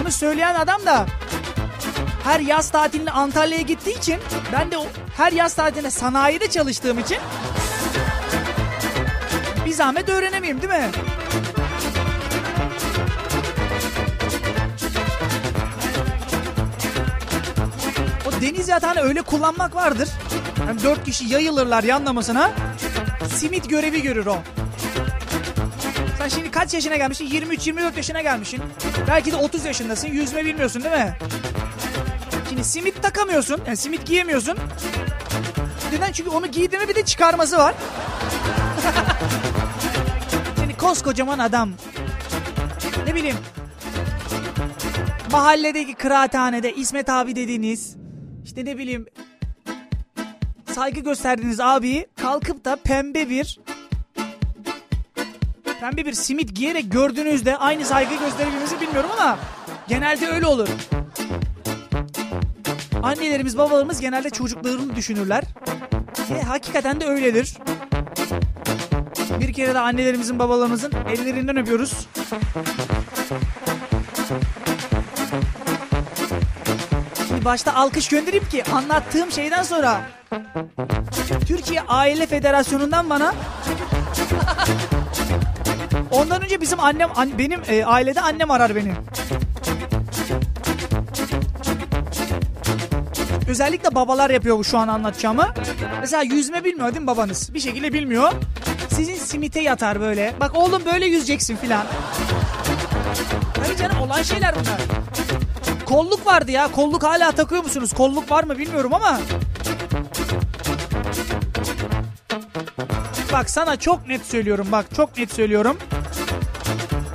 bunu 0.00 0.10
söyleyen 0.12 0.54
adam 0.54 0.86
da 0.86 1.06
her 2.24 2.40
yaz 2.40 2.70
tatiline 2.70 3.10
Antalya'ya 3.10 3.62
gittiği 3.62 3.98
için 3.98 4.20
ben 4.52 4.70
de 4.70 4.76
her 5.16 5.32
yaz 5.32 5.54
tatilinde 5.54 5.90
sanayide 5.90 6.50
çalıştığım 6.50 6.98
için 6.98 7.18
bir 9.66 9.72
zahmet 9.72 10.08
öğrenemeyeyim 10.08 10.62
değil 10.62 10.72
mi? 10.72 10.90
Deniz 18.40 18.68
yatağını 18.68 19.00
öyle 19.00 19.22
kullanmak 19.22 19.74
vardır. 19.74 20.08
Hem 20.66 20.82
dört 20.82 21.04
kişi 21.04 21.24
yayılırlar 21.24 21.84
yanlamasına. 21.84 22.50
Simit 23.34 23.70
görevi 23.70 24.02
görür 24.02 24.26
o. 24.26 24.36
Sen 26.18 26.28
şimdi 26.28 26.50
kaç 26.50 26.74
yaşına 26.74 26.96
gelmişsin? 26.96 27.26
23-24 27.26 27.96
yaşına 27.96 28.20
gelmişsin. 28.20 28.60
Belki 29.08 29.32
de 29.32 29.36
30 29.36 29.64
yaşındasın. 29.64 30.08
Yüzme 30.08 30.44
bilmiyorsun 30.44 30.84
değil 30.84 30.94
mi? 30.94 31.18
Şimdi 32.48 32.64
simit 32.64 33.02
takamıyorsun. 33.02 33.60
Yani 33.66 33.76
simit 33.76 34.06
giyemiyorsun. 34.06 34.58
Neden? 35.92 36.12
Çünkü 36.12 36.30
onu 36.30 36.46
giydiğinde 36.46 36.88
bir 36.88 36.94
de 36.94 37.04
çıkarması 37.04 37.58
var. 37.58 37.74
Şimdi 40.60 40.76
koskocaman 40.76 41.38
adam. 41.38 41.70
Ne 43.06 43.14
bileyim. 43.14 43.36
mahalledeki 45.32 45.94
kıraathanede 45.94 46.74
İsmet 46.74 47.08
abi 47.08 47.36
dediğiniz 47.36 47.96
işte 48.48 48.64
ne 48.64 48.78
bileyim 48.78 49.06
saygı 50.72 51.00
gösterdiğiniz 51.00 51.60
abi 51.60 52.06
kalkıp 52.16 52.64
da 52.64 52.76
pembe 52.76 53.30
bir 53.30 53.60
pembe 55.80 56.04
bir 56.04 56.12
simit 56.12 56.56
giyerek 56.56 56.92
gördüğünüzde 56.92 57.56
aynı 57.56 57.84
saygı 57.84 58.14
gösterebilmenizi 58.14 58.80
bilmiyorum 58.80 59.10
ama 59.12 59.38
genelde 59.88 60.28
öyle 60.28 60.46
olur. 60.46 60.68
Annelerimiz 63.02 63.58
babalarımız 63.58 64.00
genelde 64.00 64.30
çocuklarını 64.30 64.96
düşünürler. 64.96 65.44
Ve 66.30 66.42
hakikaten 66.42 67.00
de 67.00 67.06
öyledir. 67.06 67.54
Bir 69.40 69.52
kere 69.52 69.74
de 69.74 69.78
annelerimizin 69.78 70.38
babalarımızın 70.38 70.92
ellerinden 71.08 71.56
öpüyoruz. 71.56 72.08
Şimdi 77.38 77.46
başta 77.50 77.74
alkış 77.74 78.08
göndereyim 78.08 78.48
ki 78.48 78.64
anlattığım 78.64 79.30
şeyden 79.32 79.62
sonra 79.62 80.00
Türkiye 81.46 81.80
Aile 81.80 82.26
Federasyonu'ndan 82.26 83.10
bana 83.10 83.34
Ondan 86.10 86.42
önce 86.42 86.60
bizim 86.60 86.80
annem 86.80 87.08
an- 87.16 87.38
benim 87.38 87.60
e, 87.68 87.84
ailede 87.84 88.20
annem 88.20 88.50
arar 88.50 88.74
beni. 88.76 88.92
Özellikle 93.48 93.94
babalar 93.94 94.30
yapıyor 94.30 94.58
bu 94.58 94.64
şu 94.64 94.78
an 94.78 94.88
anlatacağımı. 94.88 95.54
Mesela 96.00 96.22
yüzme 96.22 96.64
bilmiyor 96.64 96.88
değil 96.88 97.00
mi 97.00 97.06
babanız? 97.06 97.54
Bir 97.54 97.60
şekilde 97.60 97.92
bilmiyor. 97.92 98.32
Sizin 98.90 99.14
simite 99.14 99.60
yatar 99.60 100.00
böyle. 100.00 100.34
Bak 100.40 100.50
oğlum 100.54 100.82
böyle 100.92 101.06
yüzeceksin 101.06 101.56
filan. 101.56 101.84
Hayır 103.60 103.76
canım 103.76 104.00
olan 104.00 104.22
şeyler 104.22 104.54
bunlar. 104.54 104.78
Kolluk 105.88 106.26
vardı 106.26 106.50
ya. 106.50 106.72
Kolluk 106.72 107.02
hala 107.02 107.32
takıyor 107.32 107.62
musunuz? 107.62 107.92
Kolluk 107.92 108.30
var 108.30 108.44
mı 108.44 108.58
bilmiyorum 108.58 108.94
ama. 108.94 109.20
Bak 113.32 113.50
sana 113.50 113.76
çok 113.76 114.08
net 114.08 114.26
söylüyorum 114.26 114.68
bak 114.72 114.86
çok 114.96 115.18
net 115.18 115.32
söylüyorum. 115.32 115.78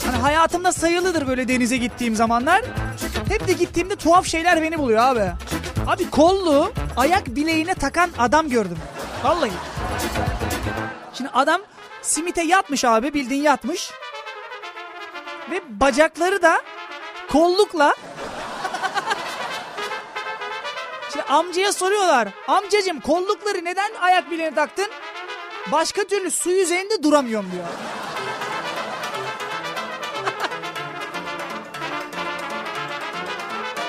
Hani 0.05 0.17
hayatımda 0.17 0.71
sayılıdır 0.71 1.28
böyle 1.28 1.47
denize 1.47 1.78
gittiğim 1.78 2.15
zamanlar. 2.15 2.61
Hep 3.30 3.47
de 3.47 3.53
gittiğimde 3.53 3.95
tuhaf 3.95 4.26
şeyler 4.26 4.61
beni 4.61 4.80
buluyor 4.80 4.99
abi. 4.99 5.32
Abi 5.88 6.09
kollu 6.09 6.71
ayak 6.97 7.28
bileğine 7.28 7.76
takan 7.76 8.09
adam 8.17 8.49
gördüm. 8.49 8.78
Vallahi. 9.24 9.51
Şimdi 11.13 11.30
adam 11.30 11.61
simite 12.01 12.41
yatmış 12.41 12.86
abi 12.86 13.13
bildiğin 13.13 13.43
yatmış. 13.43 13.91
Ve 15.51 15.61
bacakları 15.69 16.41
da 16.41 16.61
kollukla 17.32 17.93
Şimdi 21.14 21.26
amcaya 21.26 21.74
soruyorlar. 21.74 22.28
Amcacım 22.47 22.99
kollukları 22.99 23.66
neden 23.66 23.91
ayak 24.01 24.32
bileğine 24.32 24.55
taktın? 24.55 24.88
Başka 25.72 26.03
türlü 26.03 26.32
su 26.32 26.51
yüzeyinde 26.51 27.03
duramıyorum 27.03 27.51
diyor. 27.51 27.64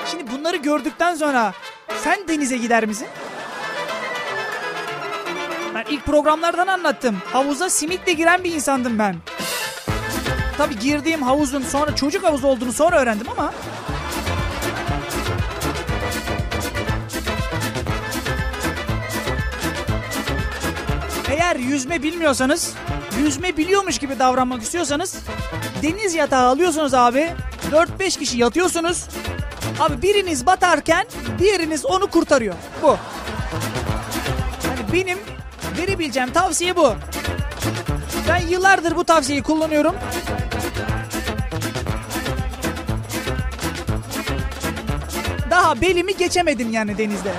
Şimdi 0.11 0.31
bunları 0.31 0.57
gördükten 0.57 1.15
sonra 1.15 1.53
sen 2.03 2.27
denize 2.27 2.57
gider 2.57 2.85
misin? 2.85 3.07
Ben 5.75 5.85
ilk 5.89 6.05
programlardan 6.05 6.67
anlattım. 6.67 7.17
Havuza 7.33 7.69
simitle 7.69 8.13
giren 8.13 8.43
bir 8.43 8.53
insandım 8.53 8.99
ben. 8.99 9.15
Tabii 10.57 10.79
girdiğim 10.79 11.21
havuzun 11.21 11.61
sonra 11.61 11.95
çocuk 11.95 12.23
havuzu 12.23 12.47
olduğunu 12.47 12.73
sonra 12.73 12.99
öğrendim 13.01 13.27
ama 13.31 13.53
Eğer 21.55 21.63
yüzme 21.63 22.03
bilmiyorsanız, 22.03 22.73
yüzme 23.19 23.57
biliyormuş 23.57 23.97
gibi 23.99 24.19
davranmak 24.19 24.61
istiyorsanız 24.61 25.15
deniz 25.81 26.15
yatağı 26.15 26.49
alıyorsunuz 26.49 26.93
abi. 26.93 27.33
4-5 27.71 28.19
kişi 28.19 28.37
yatıyorsunuz. 28.37 29.07
Abi 29.79 30.01
biriniz 30.01 30.45
batarken 30.45 31.07
diğeriniz 31.39 31.85
onu 31.85 32.07
kurtarıyor. 32.07 32.55
Bu. 32.81 32.97
Hani 34.67 34.93
benim 34.93 35.17
verebileceğim 35.77 36.31
tavsiye 36.31 36.75
bu. 36.75 36.93
Ben 38.29 38.47
yıllardır 38.47 38.95
bu 38.95 39.03
tavsiyeyi 39.03 39.43
kullanıyorum. 39.43 39.95
Daha 45.49 45.81
belimi 45.81 46.17
geçemedim 46.17 46.71
yani 46.71 46.97
denizde. 46.97 47.33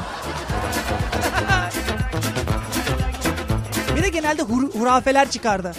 Genelde 4.27 4.43
hur- 4.43 4.79
hurafeler 4.81 5.31
çıkardı. 5.31 5.73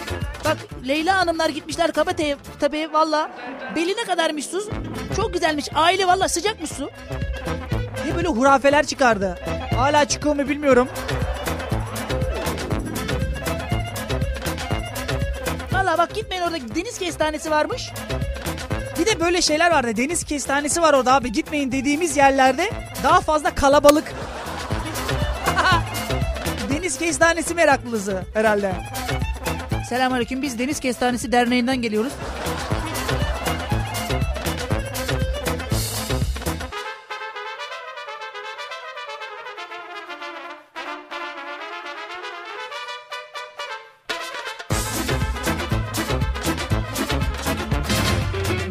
Bak 0.44 0.56
Leyla 0.88 1.18
Hanımlar 1.18 1.48
gitmişler 1.48 1.92
Kabate'ye 1.92 2.36
tabii 2.60 2.88
valla. 2.92 3.30
Beline 3.76 4.04
kadarmış 4.04 4.46
su. 4.46 4.70
Çok 5.16 5.32
güzelmiş. 5.34 5.66
Aile 5.74 6.06
valla 6.06 6.28
sıcakmış 6.28 6.70
su. 6.70 6.90
Diye 8.04 8.16
böyle 8.16 8.28
hurafeler 8.28 8.86
çıkardı. 8.86 9.38
Hala 9.76 10.04
çıkıyor 10.04 10.36
mu 10.36 10.48
bilmiyorum. 10.48 10.88
Valla 15.72 15.98
bak 15.98 16.14
gitmeyin 16.14 16.42
orada 16.42 16.56
deniz 16.74 16.98
kestanesi 16.98 17.50
varmış. 17.50 17.90
Bir 19.00 19.06
de 19.06 19.20
böyle 19.20 19.42
şeyler 19.42 19.70
vardı. 19.70 19.96
Deniz 19.96 20.24
kestanesi 20.24 20.82
var 20.82 20.94
orada 20.94 21.14
abi. 21.14 21.32
Gitmeyin 21.32 21.72
dediğimiz 21.72 22.16
yerlerde 22.16 22.70
daha 23.02 23.20
fazla 23.20 23.54
kalabalık. 23.54 24.12
Deniz 26.88 26.98
Kestanesi 26.98 27.54
meraklısı 27.54 28.22
herhalde. 28.34 28.72
Selamünaleyküm. 29.88 30.42
Biz 30.42 30.58
Deniz 30.58 30.80
Kestanesi 30.80 31.32
Derneği'nden 31.32 31.82
geliyoruz. 31.82 32.12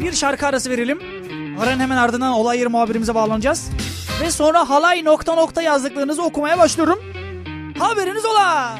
Bir 0.00 0.12
şarkı 0.12 0.46
arası 0.46 0.70
verelim. 0.70 1.00
Aranın 1.60 1.80
hemen 1.80 1.96
ardından 1.96 2.32
olay 2.32 2.58
yeri 2.58 2.68
muhabirimize 2.68 3.14
bağlanacağız. 3.14 3.70
Ve 4.22 4.30
sonra 4.30 4.70
halay 4.70 5.04
nokta 5.04 5.34
nokta 5.34 5.62
yazdıklarınızı 5.62 6.22
okumaya 6.22 6.58
başlıyorum. 6.58 7.07
Haberiniz 7.78 8.24
ola. 8.24 8.78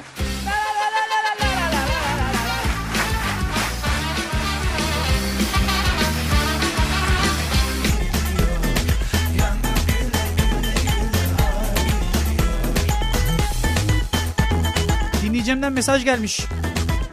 Dinleyeceğimden 15.22 15.72
mesaj 15.72 16.04
gelmiş. 16.04 16.40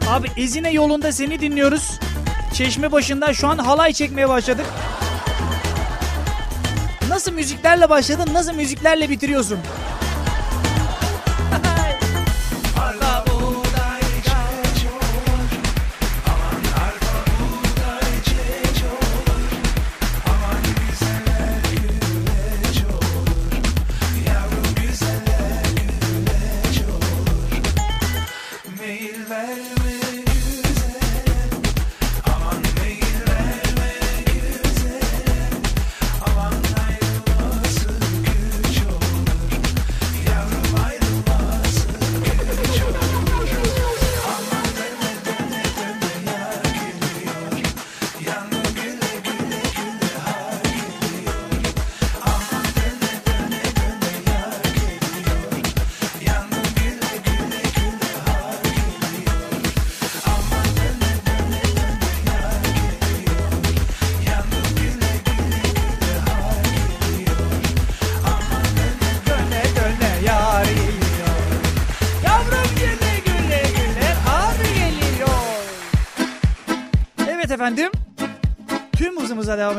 Abi 0.08 0.28
Ezine 0.36 0.70
yolunda 0.70 1.12
seni 1.12 1.40
dinliyoruz. 1.40 2.00
Çeşme 2.54 2.92
başında 2.92 3.34
şu 3.34 3.48
an 3.48 3.58
halay 3.58 3.92
çekmeye 3.92 4.28
başladık. 4.28 4.66
Nasıl 7.08 7.32
müziklerle 7.32 7.90
başladın, 7.90 8.34
nasıl 8.34 8.52
müziklerle 8.52 9.10
bitiriyorsun? 9.10 9.58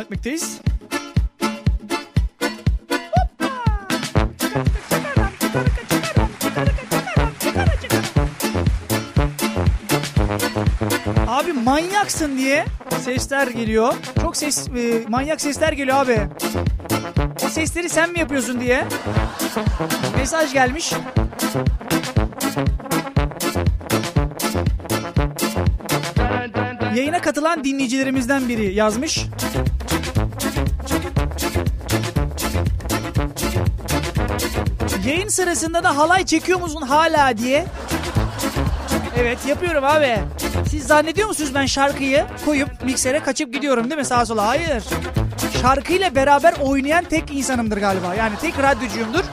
Etmekteyiz. 0.07 0.61
Abi 11.27 11.53
manyaksın 11.53 12.37
diye 12.37 12.65
sesler 13.01 13.47
geliyor. 13.47 13.93
Çok 14.21 14.37
ses 14.37 14.67
e, 14.67 15.03
manyak 15.07 15.41
sesler 15.41 15.73
geliyor 15.73 15.97
abi. 15.97 16.19
O 17.45 17.49
sesleri 17.49 17.89
sen 17.89 18.11
mi 18.11 18.19
yapıyorsun 18.19 18.59
diye. 18.61 18.85
Mesaj 20.17 20.53
gelmiş. 20.53 20.93
Yayına 26.95 27.21
katılan 27.21 27.63
dinleyicilerimizden 27.63 28.49
biri 28.49 28.73
yazmış. 28.73 29.25
Yayın 35.17 35.29
sırasında 35.29 35.83
da 35.83 35.97
halay 35.97 36.25
çekiyor 36.25 36.59
musun 36.59 36.81
hala 36.81 37.37
diye. 37.37 37.65
Evet 39.17 39.37
yapıyorum 39.47 39.83
abi. 39.83 40.19
Siz 40.69 40.87
zannediyor 40.87 41.27
musunuz 41.27 41.51
ben 41.55 41.65
şarkıyı 41.65 42.25
koyup 42.45 42.83
miksere 42.83 43.19
kaçıp 43.19 43.53
gidiyorum 43.53 43.89
değil 43.89 43.99
mi 43.99 44.05
sağa 44.05 44.25
sola? 44.25 44.47
Hayır. 44.47 44.83
Şarkıyla 45.61 46.15
beraber 46.15 46.53
oynayan 46.61 47.03
tek 47.03 47.31
insanımdır 47.31 47.77
galiba. 47.77 48.15
Yani 48.15 48.35
tek 48.41 48.59
radyocuyumdur. 48.59 49.23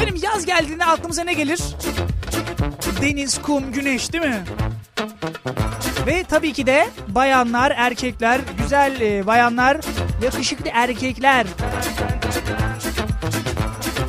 Benim 0.00 0.16
yaz 0.22 0.46
geldiğinde 0.46 0.84
aklımıza 0.84 1.24
ne 1.24 1.32
gelir? 1.32 1.60
Deniz, 3.02 3.42
kum, 3.42 3.72
güneş 3.72 4.12
değil 4.12 4.24
mi? 4.24 4.44
Ve 6.06 6.24
tabii 6.24 6.52
ki 6.52 6.66
de 6.66 6.88
bayanlar, 7.08 7.72
erkekler, 7.76 8.40
güzel 8.62 9.00
e, 9.00 9.26
bayanlar, 9.26 9.76
yakışıklı 10.22 10.70
erkekler. 10.72 11.46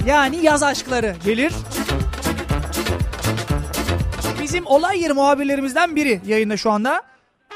Yani 0.08 0.38
yaz 0.46 0.64
aşkları 0.64 1.16
gelir. 1.26 1.54
Bizim 4.42 4.66
olay 4.66 5.02
yeri 5.02 5.14
muhabirlerimizden 5.14 5.96
biri 5.96 6.22
yayında 6.26 6.58
şu 6.58 6.72
anda. 6.72 7.02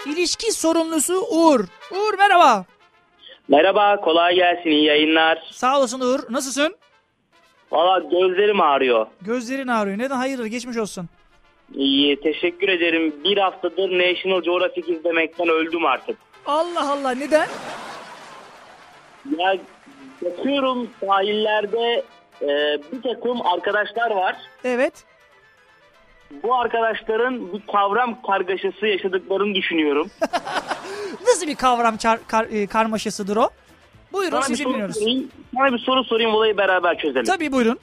İlişki 0.05 0.51
sorumlusu 0.51 1.21
Uğur. 1.31 1.59
Uğur 1.91 2.17
merhaba. 2.17 2.65
Merhaba, 3.47 4.01
kolay 4.01 4.35
gelsin, 4.35 4.69
iyi 4.69 4.83
yayınlar. 4.85 5.39
Sağ 5.51 5.77
olasın 5.79 5.99
Uğur. 5.99 6.19
Nasılsın? 6.29 6.75
Valla 7.71 7.99
gözlerim 7.99 8.61
ağrıyor. 8.61 9.07
Gözlerin 9.21 9.67
ağrıyor. 9.67 9.97
Neden? 9.97 10.15
Hayırdır 10.15 10.45
geçmiş 10.45 10.77
olsun. 10.77 11.09
İyi, 11.73 12.21
teşekkür 12.21 12.69
ederim. 12.69 13.15
Bir 13.23 13.37
haftadır 13.37 13.89
National 13.89 14.41
Geographic 14.41 14.93
izlemekten 14.93 15.47
öldüm 15.49 15.85
artık. 15.85 16.17
Allah 16.45 16.91
Allah 16.91 17.11
neden? 17.11 17.47
Ya 19.37 19.57
bakıyorum 20.25 20.89
sahillerde 21.05 22.03
e, 22.41 22.47
bir 22.91 23.01
takım 23.01 23.45
arkadaşlar 23.45 24.11
var. 24.11 24.35
Evet. 24.63 24.93
Bu 26.43 26.55
arkadaşların 26.55 27.53
bir 27.53 27.61
kavram 27.71 28.21
kargaşası 28.21 28.87
yaşadıklarını 28.87 29.55
düşünüyorum. 29.55 30.11
Nasıl 31.27 31.47
bir 31.47 31.55
kavram 31.55 31.97
kar, 31.97 32.19
kar- 32.27 32.47
e, 32.51 32.67
karmaşasıdır 32.67 33.37
o? 33.37 33.49
Buyurun 34.13 34.31
Sana 34.31 34.41
sizi 34.43 34.65
dinliyoruz. 34.65 34.95
sorayım, 34.99 35.31
sana 35.57 35.73
bir 35.73 35.77
soru 35.79 36.03
sorayım 36.03 36.33
olayı 36.35 36.57
beraber 36.57 36.97
çözelim. 36.97 37.25
Tabii 37.25 37.51
buyurun. 37.51 37.79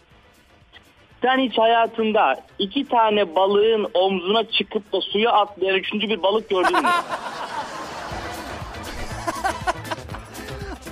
Sen 1.22 1.38
hiç 1.38 1.58
hayatında 1.58 2.36
iki 2.58 2.88
tane 2.88 3.34
balığın 3.36 3.90
omzuna 3.94 4.44
çıkıp 4.50 4.92
da 4.92 5.00
suya 5.00 5.32
atlayan 5.32 5.76
üçüncü 5.76 6.08
bir 6.08 6.22
balık 6.22 6.50
gördün 6.50 6.82
mü? 6.82 6.88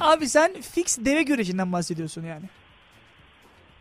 Abi 0.00 0.28
sen 0.28 0.52
fix 0.74 0.98
deve 0.98 1.22
güreşinden 1.22 1.72
bahsediyorsun 1.72 2.24
yani. 2.24 2.44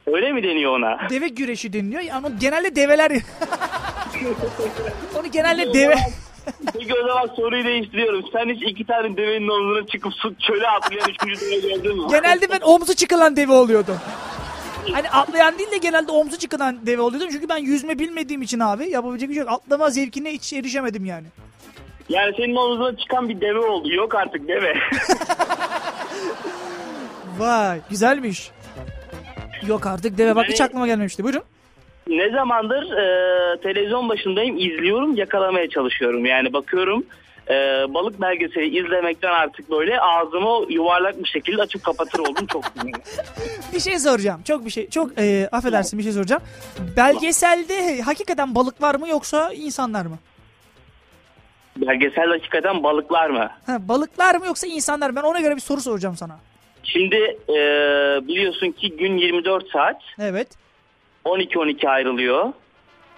Öyle 0.07 0.31
mi 0.31 0.43
deniyor 0.43 0.77
ona? 0.79 1.09
Deve 1.09 1.27
güreşi 1.27 1.73
deniliyor. 1.73 2.01
Yani 2.01 2.27
onu 2.27 2.39
genelde 2.39 2.75
develer... 2.75 3.11
onu 5.19 5.31
genelde 5.31 5.73
deve... 5.73 5.95
Peki 6.73 6.93
o 7.03 7.07
zaman 7.07 7.35
soruyu 7.35 7.65
değiştiriyorum. 7.65 8.23
Sen 8.33 8.49
hiç 8.49 8.63
iki 8.71 8.85
tane 8.85 9.17
devenin 9.17 9.47
omzuna 9.47 9.87
çıkıp 9.87 10.13
su 10.13 10.35
çöle 10.39 10.67
atlayan 10.67 11.09
üçüncü 11.09 11.41
deve 11.41 11.59
gördün 11.75 11.97
mü? 12.01 12.07
genelde 12.09 12.49
ben 12.49 12.59
omzu 12.61 12.95
çıkılan 12.95 13.35
deve 13.35 13.51
oluyordum. 13.51 13.97
Hani 14.91 15.09
atlayan 15.09 15.57
değil 15.57 15.71
de 15.71 15.77
genelde 15.77 16.11
omzu 16.11 16.37
çıkılan 16.37 16.85
deve 16.85 17.01
oluyordum. 17.01 17.29
Çünkü 17.31 17.49
ben 17.49 17.57
yüzme 17.57 17.99
bilmediğim 17.99 18.41
için 18.41 18.59
abi 18.59 18.89
yapabilecek 18.89 19.29
bir 19.29 19.33
şey 19.33 19.43
yok. 19.43 19.51
Atlama 19.51 19.89
zevkine 19.89 20.31
hiç 20.33 20.53
erişemedim 20.53 21.05
yani. 21.05 21.27
Yani 22.09 22.33
senin 22.37 22.55
omzuna 22.55 22.97
çıkan 22.97 23.29
bir 23.29 23.41
deve 23.41 23.59
oldu. 23.59 23.93
Yok 23.93 24.15
artık 24.15 24.47
deve. 24.47 24.73
Vay 27.37 27.79
güzelmiş. 27.89 28.51
Yok 29.67 29.85
artık 29.87 30.17
deve 30.17 30.35
bak 30.35 30.45
hiç 30.47 30.59
Yani- 30.59 30.67
aklıma 30.67 30.87
gelmemişti. 30.87 31.23
Buyurun. 31.23 31.43
ne 32.07 32.29
zamandır 32.29 32.83
e, 32.91 33.61
televizyon 33.61 34.09
başındayım 34.09 34.57
izliyorum 34.57 35.15
yakalamaya 35.15 35.69
çalışıyorum. 35.69 36.25
Yani 36.25 36.53
bakıyorum 36.53 37.03
e, 37.49 37.53
balık 37.93 38.21
belgeseli 38.21 38.79
izlemekten 38.79 39.31
artık 39.31 39.71
böyle 39.71 39.99
ağzımı 40.01 40.73
yuvarlak 40.73 41.23
bir 41.23 41.27
şekilde 41.27 41.61
açıp 41.61 41.83
kapatır 41.83 42.19
oldum 42.19 42.45
çok. 42.47 42.63
Bir 43.73 43.79
şey 43.79 43.99
soracağım. 43.99 44.41
Çok 44.47 44.65
bir 44.65 44.69
şey. 44.69 44.89
Çok 44.89 45.11
e, 45.17 45.49
affedersin 45.51 45.99
bir 45.99 46.03
şey 46.03 46.11
soracağım. 46.11 46.41
Belgeselde 46.97 48.01
hakikaten 48.01 48.55
balık 48.55 48.81
var 48.81 48.95
mı 48.95 49.09
yoksa 49.09 49.53
insanlar 49.53 50.05
mı? 50.05 50.17
Belgesel 51.87 52.27
hakikaten 52.29 52.83
balıklar 52.83 53.29
mı? 53.29 53.49
Ha, 53.65 53.77
balıklar 53.87 54.35
mı 54.35 54.45
yoksa 54.45 54.67
insanlar 54.67 55.09
mı? 55.09 55.15
Ben 55.15 55.21
ona 55.21 55.39
göre 55.39 55.55
bir 55.55 55.61
soru 55.61 55.81
soracağım 55.81 56.15
sana. 56.17 56.39
Şimdi 56.83 57.15
e, 57.49 57.57
biliyorsun 58.27 58.71
ki 58.71 58.97
gün 58.97 59.17
24 59.17 59.69
saat 59.71 60.01
Evet. 60.19 60.47
12-12 61.25 61.89
ayrılıyor. 61.89 62.53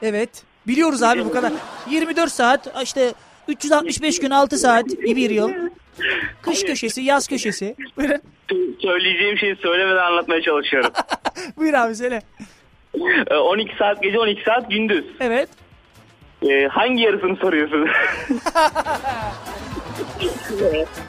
Evet. 0.02 0.44
Biliyoruz 0.68 1.04
abi 1.04 1.26
bu 1.26 1.32
kadar. 1.32 1.52
24 1.90 2.32
saat 2.32 2.82
işte 2.84 3.14
365 3.48 4.20
gün 4.20 4.30
6 4.30 4.58
saat 4.58 4.86
bir 4.86 5.30
yıl. 5.30 5.52
Kış 6.42 6.64
köşesi, 6.64 7.02
yaz 7.02 7.28
köşesi. 7.28 7.76
Buyurun. 7.98 8.22
Söyleyeceğim 8.82 9.38
şeyi 9.38 9.56
söylemeden 9.56 10.04
anlatmaya 10.04 10.42
çalışıyorum. 10.42 10.92
Buyur 11.58 11.74
abi 11.74 11.96
söyle. 11.96 12.22
E, 13.32 13.36
12 13.36 13.76
saat 13.78 14.04
gece 14.04 14.20
12 14.20 14.44
saat 14.44 14.72
gündüz. 14.72 15.06
Evet. 15.20 15.50
E, 16.50 16.68
hangi 16.68 17.04
yarısını 17.04 17.36
soruyorsun? 17.36 17.88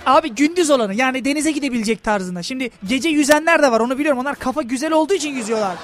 Abi 0.06 0.34
gündüz 0.34 0.70
olanı 0.70 0.94
yani 0.94 1.24
denize 1.24 1.50
gidebilecek 1.52 2.02
tarzında. 2.02 2.42
Şimdi 2.42 2.70
gece 2.88 3.08
yüzenler 3.08 3.62
de 3.62 3.70
var 3.72 3.80
onu 3.80 3.98
biliyorum. 3.98 4.20
Onlar 4.20 4.36
kafa 4.36 4.62
güzel 4.62 4.92
olduğu 4.92 5.14
için 5.14 5.34
yüzüyorlar. 5.34 5.76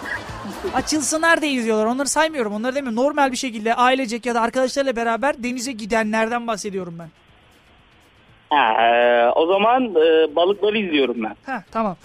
Açılsınlar 0.74 1.42
diye 1.42 1.52
yüzüyorlar. 1.52 1.86
Onları 1.86 2.08
saymıyorum. 2.08 2.52
Onları 2.52 2.74
demiyorum. 2.74 2.96
Normal 3.04 3.32
bir 3.32 3.36
şekilde 3.36 3.74
ailecek 3.74 4.26
ya 4.26 4.34
da 4.34 4.40
arkadaşlarla 4.40 4.96
beraber 4.96 5.42
denize 5.42 5.72
gidenlerden 5.72 6.46
bahsediyorum 6.46 6.98
ben. 6.98 7.08
ha, 8.56 8.82
e, 8.86 9.28
o 9.30 9.46
zaman 9.46 9.84
e, 9.84 10.36
balıkları 10.36 10.78
izliyorum 10.78 11.16
ben. 11.22 11.36
Ha 11.46 11.64
tamam. 11.72 11.96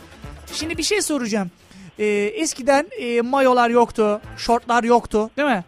Şimdi 0.53 0.77
bir 0.77 0.83
şey 0.83 1.01
soracağım. 1.01 1.51
Ee, 1.99 2.05
eskiden 2.35 2.87
e, 2.99 3.21
mayolar 3.21 3.69
yoktu, 3.69 4.21
şortlar 4.37 4.83
yoktu 4.83 5.29
değil 5.37 5.47
mi? 5.49 5.63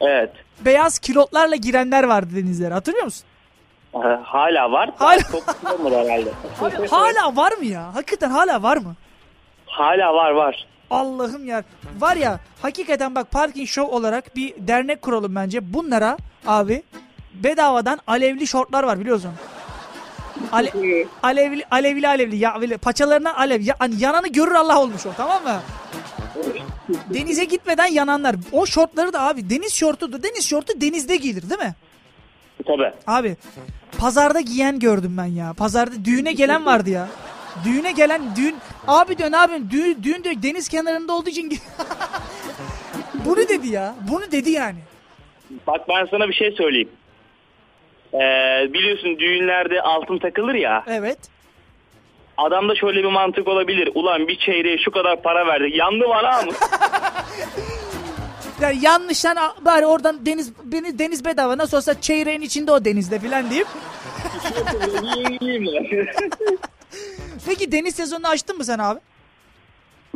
Evet. 0.00 0.30
Beyaz 0.60 0.98
kilotlarla 0.98 1.56
girenler 1.56 2.04
vardı 2.04 2.30
denizlere 2.36 2.74
hatırlıyor 2.74 3.04
musun? 3.04 3.24
E, 3.94 3.98
hala 4.24 4.72
var. 4.72 4.90
Hala- 4.98 5.22
Çok 5.32 5.46
kullanılır 5.46 5.92
herhalde. 6.04 6.30
Abi, 6.78 6.88
hala 6.88 7.36
var 7.36 7.52
mı 7.52 7.64
ya? 7.64 7.94
Hakikaten 7.94 8.30
hala 8.30 8.62
var 8.62 8.76
mı? 8.76 8.94
Hala 9.66 10.14
var 10.14 10.30
var. 10.30 10.66
Allah'ım 10.90 11.46
ya. 11.46 11.62
Var 11.98 12.16
ya 12.16 12.40
hakikaten 12.62 13.14
bak 13.14 13.30
Parking 13.30 13.68
Show 13.68 13.96
olarak 13.96 14.36
bir 14.36 14.54
dernek 14.58 15.02
kuralım 15.02 15.34
bence. 15.34 15.72
Bunlara 15.74 16.16
abi 16.46 16.82
bedavadan 17.34 17.98
alevli 18.06 18.46
şortlar 18.46 18.82
var 18.84 19.00
biliyorsun. 19.00 19.30
Ale, 20.52 20.72
alevli 21.22 21.64
alevli 21.70 22.08
alevli 22.08 22.36
ya 22.36 22.60
böyle 22.60 22.76
paçalarına 22.76 23.34
alev 23.36 23.60
ya, 23.60 23.74
hani 23.78 23.94
yananı 24.02 24.28
görür 24.28 24.54
Allah 24.54 24.80
olmuş 24.80 25.06
o 25.06 25.10
tamam 25.16 25.42
mı? 25.42 25.60
Denize 27.14 27.44
gitmeden 27.44 27.86
yananlar. 27.86 28.36
O 28.52 28.66
şortları 28.66 29.12
da 29.12 29.22
abi 29.22 29.50
deniz 29.50 29.74
şortudur. 29.74 30.22
Deniz 30.22 30.48
şortu 30.48 30.80
denizde 30.80 31.16
giyilir 31.16 31.50
değil 31.50 31.60
mi? 31.60 31.74
Tabii. 32.66 32.92
Abi 33.06 33.36
pazarda 33.98 34.40
giyen 34.40 34.78
gördüm 34.78 35.14
ben 35.18 35.24
ya. 35.24 35.54
Pazarda 35.56 36.04
düğüne 36.04 36.32
gelen 36.32 36.66
vardı 36.66 36.90
ya. 36.90 37.08
Düğüne 37.64 37.92
gelen 37.92 38.22
düğün 38.36 38.56
abi 38.86 39.16
ne 39.30 39.36
yapıyorsun? 39.36 39.70
Düğün, 39.70 40.02
düğün 40.02 40.24
diyor 40.24 40.34
deniz 40.42 40.68
kenarında 40.68 41.12
olduğu 41.12 41.30
için 41.30 41.58
Bunu 43.24 43.48
dedi 43.48 43.68
ya. 43.68 43.94
Bunu 44.10 44.32
dedi 44.32 44.50
yani. 44.50 44.78
Bak 45.66 45.88
ben 45.88 46.06
sana 46.10 46.28
bir 46.28 46.34
şey 46.34 46.50
söyleyeyim. 46.52 46.88
Ee, 48.12 48.18
biliyorsun 48.72 49.18
düğünlerde 49.18 49.82
altın 49.82 50.18
takılır 50.18 50.54
ya. 50.54 50.84
Evet. 50.86 51.18
Adamda 52.36 52.74
şöyle 52.74 52.98
bir 53.02 53.08
mantık 53.08 53.48
olabilir. 53.48 53.90
Ulan 53.94 54.28
bir 54.28 54.38
çeyreğe 54.38 54.78
şu 54.78 54.90
kadar 54.90 55.22
para 55.22 55.46
verdik. 55.46 55.76
Yandı 55.76 56.04
bana 56.08 56.42
mı? 56.42 56.52
Yani 58.60 58.78
yanlıştan 58.84 59.36
bari 59.60 59.86
oradan 59.86 60.26
deniz 60.26 60.52
beni 60.64 60.98
deniz 60.98 61.24
bedava 61.24 61.58
nasıl 61.58 61.76
olsa 61.76 62.00
çeyreğin 62.00 62.40
içinde 62.40 62.72
o 62.72 62.84
denizde 62.84 63.18
filan 63.18 63.50
deyip. 63.50 63.66
Peki 67.46 67.72
deniz 67.72 67.94
sezonunu 67.94 68.28
açtın 68.28 68.56
mı 68.56 68.64
sen 68.64 68.78
abi? 68.78 69.00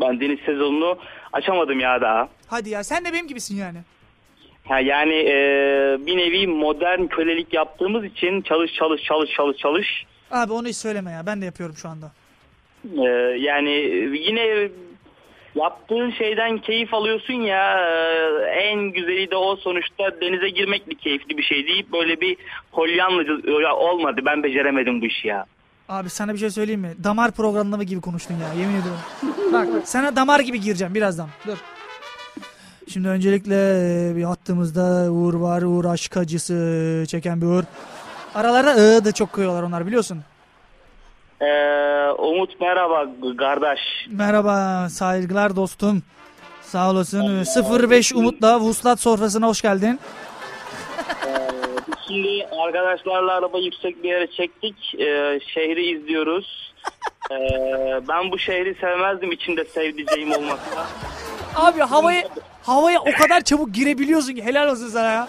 ben 0.00 0.20
deniz 0.20 0.38
sezonunu 0.46 0.98
açamadım 1.32 1.80
ya 1.80 2.00
daha. 2.00 2.28
Hadi 2.48 2.70
ya 2.70 2.84
sen 2.84 3.04
de 3.04 3.12
benim 3.12 3.28
gibisin 3.28 3.56
yani. 3.56 3.78
Ha, 4.68 4.80
yani 4.80 5.14
e, 5.14 5.34
bir 6.06 6.16
nevi 6.16 6.46
modern 6.46 7.06
kölelik 7.06 7.54
yaptığımız 7.54 8.04
için 8.04 8.40
çalış 8.42 8.72
çalış 8.72 9.02
çalış 9.02 9.30
çalış 9.36 9.56
çalış. 9.56 9.86
Abi 10.30 10.52
onu 10.52 10.68
hiç 10.68 10.76
söyleme 10.76 11.10
ya 11.10 11.26
ben 11.26 11.40
de 11.40 11.44
yapıyorum 11.44 11.76
şu 11.76 11.88
anda. 11.88 12.12
E, 12.98 13.08
yani 13.38 13.70
yine 14.28 14.68
yaptığın 15.54 16.10
şeyden 16.10 16.58
keyif 16.58 16.94
alıyorsun 16.94 17.34
ya 17.34 17.78
e, 17.80 18.44
en 18.50 18.80
güzeli 18.80 19.30
de 19.30 19.36
o 19.36 19.56
sonuçta 19.56 20.20
denize 20.20 20.48
girmek 20.48 20.90
bir 20.90 20.94
keyifli 20.94 21.38
bir 21.38 21.42
şey 21.42 21.66
deyip 21.66 21.92
böyle 21.92 22.20
bir 22.20 22.36
polyanlıcı 22.72 23.50
ya 23.62 23.76
olmadı 23.76 24.20
ben 24.26 24.42
beceremedim 24.42 25.00
bu 25.02 25.06
işi 25.06 25.28
ya. 25.28 25.44
Abi 25.88 26.10
sana 26.10 26.32
bir 26.32 26.38
şey 26.38 26.50
söyleyeyim 26.50 26.80
mi? 26.80 26.94
Damar 27.04 27.32
programlama 27.32 27.82
gibi 27.82 28.00
konuştun 28.00 28.34
ya 28.34 28.52
yemin 28.60 28.80
ediyorum. 28.80 29.00
bak 29.52 29.68
sana 29.88 30.16
damar 30.16 30.40
gibi 30.40 30.60
gireceğim 30.60 30.94
birazdan. 30.94 31.28
Dur. 31.46 31.58
Şimdi 32.92 33.08
öncelikle 33.08 33.54
e, 34.10 34.16
bir 34.16 34.22
hattımızda 34.22 35.12
Uğur 35.12 35.34
var. 35.34 35.62
Uğur 35.62 35.84
aşk 35.84 36.16
acısı 36.16 37.04
çeken 37.08 37.40
bir 37.40 37.46
Uğur. 37.46 37.64
Aralarda 38.34 38.74
ı 38.74 39.04
da 39.04 39.12
çok 39.12 39.32
koyuyorlar 39.32 39.62
onlar 39.62 39.86
biliyorsun. 39.86 40.24
E, 41.40 41.46
Umut 42.18 42.60
merhaba 42.60 43.06
kardeş. 43.38 43.80
Merhaba 44.08 44.88
saygılar 44.88 45.56
dostum. 45.56 46.02
Sağ 46.62 46.90
olasın. 46.90 47.44
05 47.90 48.12
Umut'la 48.12 48.60
Vuslat 48.60 49.00
sofrasına 49.00 49.46
hoş 49.46 49.62
geldin. 49.62 50.00
Şimdi 52.08 52.46
arkadaşlarla 52.66 53.32
araba 53.32 53.58
yüksek 53.58 54.02
bir 54.02 54.08
yere 54.08 54.26
çektik. 54.26 54.94
E, 54.94 55.40
şehri 55.54 55.96
izliyoruz. 55.96 56.74
E, 57.30 57.36
ben 58.08 58.32
bu 58.32 58.38
şehri 58.38 58.74
sevmezdim 58.80 59.32
içinde 59.32 59.64
sevdiceğim 59.64 60.32
olmasa. 60.32 60.86
Abi 61.56 61.80
havaya 61.80 62.28
havaya 62.66 63.00
o 63.00 63.12
kadar 63.22 63.40
çabuk 63.40 63.74
girebiliyorsun 63.74 64.34
ki 64.34 64.44
helal 64.44 64.68
olsun 64.68 64.88
sana 64.88 65.10
ya. 65.12 65.28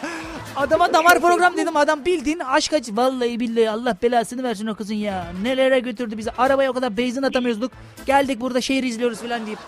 Adama 0.56 0.94
damar 0.94 1.20
program 1.22 1.58
dedim 1.58 1.78
adam 1.78 2.06
bildiğin 2.06 2.40
aşk 2.40 2.74
acı. 2.74 2.96
Vallahi 2.98 3.40
billahi 3.40 3.70
Allah 3.70 3.98
belasını 4.04 4.44
versin 4.44 4.68
o 4.68 4.76
kızın 4.76 4.94
ya. 4.96 5.26
Nelere 5.44 5.80
götürdü 5.80 6.18
bizi. 6.18 6.32
Arabaya 6.32 6.72
o 6.72 6.74
kadar 6.74 6.98
benzin 6.98 7.24
atamıyorduk. 7.24 7.72
Geldik 8.06 8.42
burada 8.42 8.62
şehir 8.62 8.84
izliyoruz 8.84 9.22
falan 9.22 9.46
deyip. 9.46 9.60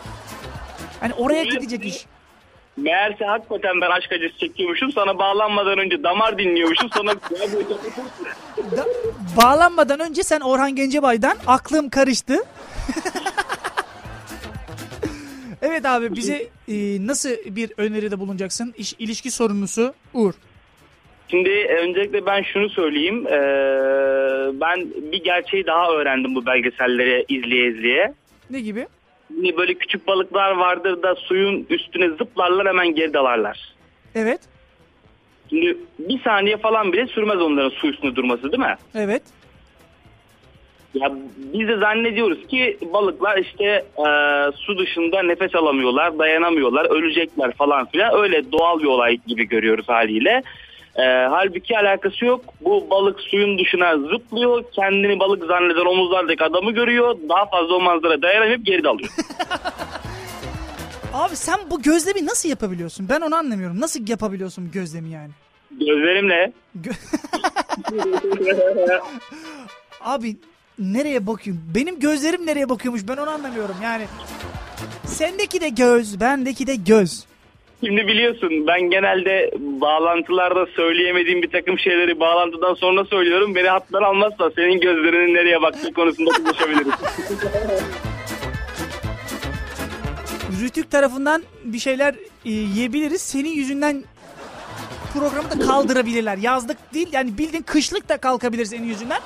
Hani 1.00 1.14
oraya 1.14 1.44
gidecek 1.44 1.86
iş. 1.86 2.06
Meğerse 2.78 3.26
hakikaten 3.26 3.82
ben 3.82 3.90
aşk 3.92 4.12
acısı 4.12 4.38
çekiyormuşum. 4.40 4.92
Sana 4.92 5.18
bağlanmadan 5.20 5.78
önce 5.78 6.04
damar 6.04 6.38
dinliyormuşum. 6.38 6.90
Sonra 6.94 7.12
Da- 8.78 8.86
bağlanmadan 9.44 10.00
önce 10.00 10.24
sen 10.24 10.40
Orhan 10.40 10.76
Gencebay'dan 10.76 11.38
aklım 11.48 11.90
karıştı. 11.90 12.36
evet 15.62 15.86
abi 15.86 16.16
bize 16.16 16.48
e, 16.68 17.08
nasıl 17.08 17.30
bir 17.46 17.72
öneride 17.78 18.20
bulunacaksın? 18.20 18.74
İş, 18.78 18.94
ilişki 19.00 19.32
sorumlusu 19.32 19.94
Uğur. 20.14 20.34
Şimdi 21.28 21.50
e, 21.50 21.76
öncelikle 21.76 22.26
ben 22.26 22.42
şunu 22.42 22.70
söyleyeyim. 22.70 23.28
Ee, 23.28 23.40
ben 24.62 24.88
bir 25.12 25.24
gerçeği 25.24 25.66
daha 25.66 25.92
öğrendim 25.92 26.36
bu 26.36 26.46
belgeselleri 26.46 27.26
izleye 27.30 27.70
izleye. 27.72 28.14
Ne 28.50 28.60
gibi? 28.60 28.88
Hani 29.36 29.58
böyle 29.58 29.74
küçük 29.74 30.08
balıklar 30.08 30.52
vardır 30.52 31.04
da 31.04 31.16
suyun 31.16 31.66
üstüne 31.70 32.10
zıplarlar 32.10 32.68
hemen 32.68 32.96
geri 32.96 33.14
dalarlar. 33.14 33.74
Evet. 34.16 34.42
Şimdi 35.50 35.78
bir 36.00 36.22
saniye 36.22 36.58
falan 36.58 36.94
bile 36.94 37.08
sürmez 37.08 37.42
onların 37.42 37.70
su 37.70 37.88
üstünde 37.88 38.16
durması 38.16 38.44
değil 38.44 38.64
mi? 38.64 38.76
Evet. 38.96 39.24
Ya 40.94 41.12
biz 41.38 41.68
de 41.68 41.78
zannediyoruz 41.78 42.48
ki 42.48 42.78
balıklar 42.94 43.38
işte 43.38 43.66
e, 43.98 44.08
su 44.56 44.78
dışında 44.78 45.24
nefes 45.24 45.56
alamıyorlar, 45.56 46.20
dayanamıyorlar, 46.20 46.86
ölecekler 46.86 47.52
falan 47.52 47.86
filan. 47.86 48.22
Öyle 48.22 48.52
doğal 48.52 48.80
bir 48.80 48.86
olay 48.86 49.18
gibi 49.28 49.48
görüyoruz 49.48 49.90
haliyle. 49.90 50.44
E, 50.96 51.04
halbuki 51.30 51.78
alakası 51.78 52.26
yok. 52.26 52.46
Bu 52.62 52.88
balık 52.90 53.20
suyun 53.22 53.60
dışına 53.60 53.98
zıplıyor. 53.98 54.64
Kendini 54.72 55.20
balık 55.20 55.46
zanneden 55.46 55.86
omuzlardaki 55.86 56.44
adamı 56.44 56.72
görüyor. 56.72 57.16
Daha 57.30 57.46
fazla 57.46 57.76
o 57.76 57.80
manzara 57.80 58.22
dayanamayıp 58.22 58.66
geri 58.66 58.84
dalıyor. 58.84 59.10
Abi 61.14 61.36
sen 61.36 61.60
bu 61.72 61.82
gözlemi 61.82 62.26
nasıl 62.26 62.50
yapabiliyorsun? 62.50 63.10
Ben 63.10 63.22
onu 63.22 63.36
anlamıyorum. 63.36 63.82
Nasıl 63.82 64.08
yapabiliyorsun 64.08 64.68
bu 64.68 64.72
gözlemi 64.72 65.10
yani? 65.10 65.30
Gözlerimle 65.72 66.54
Abi 70.02 70.38
nereye 70.80 71.28
bakıyorum? 71.28 71.64
Benim 71.76 72.00
gözlerim 72.00 72.46
nereye 72.46 72.70
bakıyormuş 72.70 73.02
ben 73.08 73.18
onu 73.18 73.30
anlamıyorum 73.30 73.76
yani. 73.84 74.04
Sendeki 75.06 75.62
de 75.62 75.70
göz, 75.70 76.20
bendeki 76.20 76.68
de 76.68 76.76
göz. 76.76 77.26
Şimdi 77.86 78.08
biliyorsun 78.08 78.68
ben 78.68 78.82
genelde 78.82 79.52
bağlantılarda 79.60 80.66
söyleyemediğim 80.66 81.42
bir 81.42 81.52
takım 81.52 81.80
şeyleri 81.80 82.20
bağlantıdan 82.20 82.74
sonra 82.74 83.06
söylüyorum. 83.06 83.56
Beni 83.56 83.68
hatlar 83.68 84.02
almazsa 84.02 84.52
senin 84.56 84.80
gözlerinin 84.80 85.34
nereye 85.34 85.62
baktığı 85.62 85.94
konusunda 85.94 86.32
konuşabiliriz. 86.32 86.94
Rütük 90.62 90.92
tarafından 90.92 91.44
bir 91.64 91.80
şeyler 91.80 92.16
e, 92.46 92.50
yiyebiliriz. 92.50 93.22
Senin 93.22 93.50
yüzünden 93.50 94.04
programı 95.14 95.50
da 95.50 95.60
kaldırabilirler. 95.66 96.38
Yazlık 96.38 96.94
değil 96.94 97.08
yani 97.12 97.38
bildiğin 97.38 97.64
kışlık 97.64 98.10
da 98.10 98.18
kalkabilir 98.18 98.66
senin 98.66 98.88
yüzünden. 98.88 99.22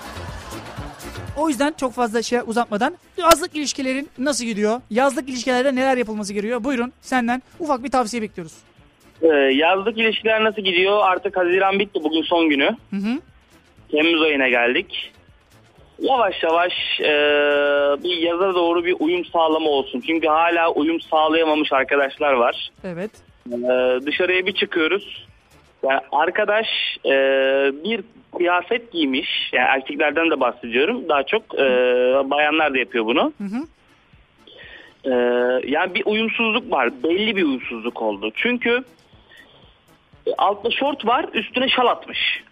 O 1.37 1.49
yüzden 1.49 1.73
çok 1.79 1.93
fazla 1.93 2.21
şey 2.21 2.39
uzatmadan 2.47 2.95
yazlık 3.17 3.55
ilişkilerin 3.55 4.09
nasıl 4.17 4.45
gidiyor? 4.45 4.81
Yazlık 4.89 5.29
ilişkilerde 5.29 5.75
neler 5.75 5.97
yapılması 5.97 6.33
gerekiyor? 6.33 6.63
Buyurun 6.63 6.93
senden 7.01 7.41
ufak 7.59 7.83
bir 7.83 7.91
tavsiye 7.91 8.21
bekliyoruz. 8.21 8.53
Ee, 9.21 9.27
yazlık 9.53 9.97
ilişkiler 9.97 10.43
nasıl 10.43 10.61
gidiyor? 10.61 10.99
Artık 11.03 11.37
Haziran 11.37 11.79
bitti 11.79 11.99
bugün 12.03 12.21
son 12.21 12.49
günü. 12.49 12.65
Hı 12.89 12.95
hı. 12.95 13.19
Temmuz 13.91 14.21
ayına 14.21 14.49
geldik. 14.49 15.11
Yavaş 15.99 16.43
yavaş 16.43 16.73
e, 16.99 17.11
bir 18.03 18.17
yaza 18.17 18.55
doğru 18.55 18.85
bir 18.85 18.95
uyum 18.99 19.25
sağlama 19.25 19.69
olsun. 19.69 20.03
Çünkü 20.07 20.27
hala 20.27 20.71
uyum 20.71 21.01
sağlayamamış 21.01 21.73
arkadaşlar 21.73 22.33
var. 22.33 22.71
Evet. 22.83 23.11
Ee, 23.51 24.05
dışarıya 24.05 24.45
bir 24.45 24.53
çıkıyoruz. 24.53 25.25
Yani 25.83 25.99
arkadaş 26.11 26.67
e, 27.05 27.11
bir 27.83 28.01
kıyafet 28.37 28.91
giymiş. 28.91 29.29
Yani 29.53 29.67
erkeklerden 29.67 30.31
de 30.31 30.39
bahsediyorum. 30.39 31.09
Daha 31.09 31.23
çok 31.23 31.55
e, 31.55 31.59
bayanlar 32.29 32.73
da 32.73 32.77
yapıyor 32.77 33.05
bunu. 33.05 33.33
Hı 33.37 33.43
hı. 33.43 33.57
Ee, 35.05 35.09
yani 35.67 35.95
bir 35.95 36.05
uyumsuzluk 36.05 36.71
var. 36.71 37.03
Belli 37.03 37.35
bir 37.35 37.43
uyumsuzluk 37.43 38.01
oldu. 38.01 38.31
Çünkü 38.35 38.83
e, 40.27 40.31
altta 40.37 40.71
şort 40.71 41.05
var, 41.05 41.25
üstüne 41.33 41.69
şal 41.69 41.87
atmış. 41.87 42.43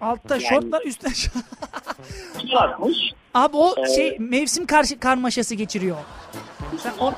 Altta 0.00 0.40
şortlar 0.40 0.82
üstte 0.84 1.08
Şal 2.52 2.56
atmış. 2.58 2.96
Abi 3.34 3.56
o 3.56 3.74
Ee, 3.82 3.94
şey 3.94 4.16
mevsim 4.18 4.66
karşı 4.66 5.00
karmaşası 5.00 5.54
geçiriyor. 5.54 5.96
Sen 6.78 6.92
o- 7.00 7.12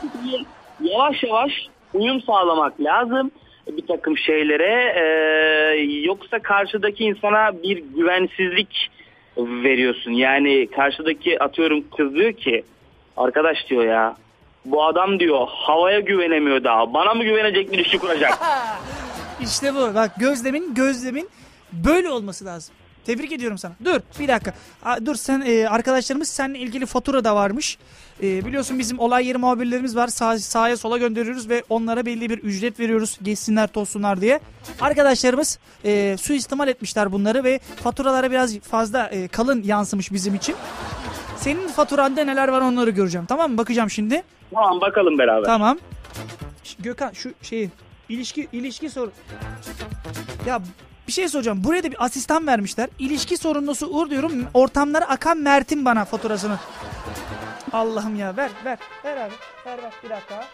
Yavaş 0.80 1.22
yavaş 1.22 1.52
uyum 1.94 2.20
sağlamak 2.22 2.80
lazım 2.80 3.30
bir 3.68 3.86
takım 3.86 4.18
şeylere. 4.18 4.94
Ee, 4.96 5.82
yoksa 5.82 6.38
karşıdaki 6.38 7.04
insana 7.04 7.62
bir 7.62 7.76
güvensizlik 7.96 8.90
veriyorsun. 9.38 10.10
Yani 10.10 10.68
karşıdaki 10.76 11.42
atıyorum 11.42 11.84
kız 11.96 12.14
diyor 12.14 12.32
ki 12.32 12.64
arkadaş 13.16 13.56
diyor 13.70 13.84
ya 13.84 14.16
bu 14.64 14.84
adam 14.84 15.20
diyor 15.20 15.46
havaya 15.48 16.00
güvenemiyor 16.00 16.64
daha. 16.64 16.94
Bana 16.94 17.14
mı 17.14 17.24
güvenecek 17.24 17.72
bir 17.72 17.78
ilişki 17.78 17.98
kuracak? 17.98 18.38
İşte 19.42 19.74
bu. 19.74 19.94
Bak 19.94 20.10
gözlemin 20.20 20.74
gözlemin 20.74 21.28
böyle 21.72 22.08
olması 22.10 22.44
lazım. 22.44 22.74
Tebrik 23.06 23.32
ediyorum 23.32 23.58
sana. 23.58 23.72
Dur 23.84 24.00
bir 24.20 24.28
dakika. 24.28 24.54
Aa, 24.84 25.06
dur 25.06 25.14
sen 25.14 25.42
e, 25.46 25.68
arkadaşlarımız 25.68 26.28
seninle 26.28 26.58
ilgili 26.58 26.86
fatura 26.86 27.24
da 27.24 27.34
varmış. 27.36 27.78
E, 28.22 28.44
biliyorsun 28.44 28.78
bizim 28.78 28.98
olay 28.98 29.26
yeri 29.26 29.38
muhabirlerimiz 29.38 29.96
var. 29.96 30.08
Sağ, 30.08 30.38
sağa 30.38 30.76
sola 30.76 30.98
gönderiyoruz 30.98 31.48
ve 31.48 31.62
onlara 31.68 32.06
belli 32.06 32.30
bir 32.30 32.38
ücret 32.38 32.80
veriyoruz. 32.80 33.18
Geçsinler 33.22 33.66
tozsunlar 33.66 34.20
diye. 34.20 34.40
Arkadaşlarımız 34.80 35.58
e, 35.84 36.16
suistimal 36.20 36.68
etmişler 36.68 37.12
bunları 37.12 37.44
ve 37.44 37.58
faturalara 37.82 38.30
biraz 38.30 38.58
fazla 38.58 39.06
e, 39.08 39.28
kalın 39.28 39.62
yansımış 39.62 40.12
bizim 40.12 40.34
için. 40.34 40.54
Senin 41.36 41.68
faturanda 41.68 42.24
neler 42.24 42.48
var 42.48 42.60
onları 42.60 42.90
göreceğim. 42.90 43.26
Tamam 43.26 43.52
mı? 43.52 43.58
Bakacağım 43.58 43.90
şimdi. 43.90 44.22
tamam 44.54 44.80
bakalım 44.80 45.18
beraber. 45.18 45.44
Tamam. 45.44 45.78
Gökhan 46.78 47.12
şu 47.12 47.32
şeyi 47.42 47.70
ilişki 48.08 48.48
ilişki 48.52 48.90
sor. 48.90 49.08
Ya 50.46 50.60
bir 51.06 51.12
şey 51.12 51.28
soracağım. 51.28 51.64
Buraya 51.64 51.82
da 51.82 51.90
bir 51.90 52.04
asistan 52.04 52.46
vermişler. 52.46 52.88
İlişki 52.98 53.36
sorumlusu 53.36 53.86
Uğur 53.86 54.10
diyorum. 54.10 54.46
Ortamlara 54.54 55.04
akan 55.08 55.38
Mert'in 55.38 55.84
bana 55.84 56.04
faturasını. 56.04 56.58
Allah'ım 57.72 58.16
ya 58.16 58.36
ver 58.36 58.50
ver 58.64 58.78
ver 59.04 59.16
abi. 59.16 59.32
Ver 59.66 59.82
ver 59.82 59.92
bir 60.04 60.10
dakika. 60.10 60.44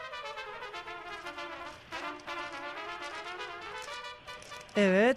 Evet. 4.76 5.16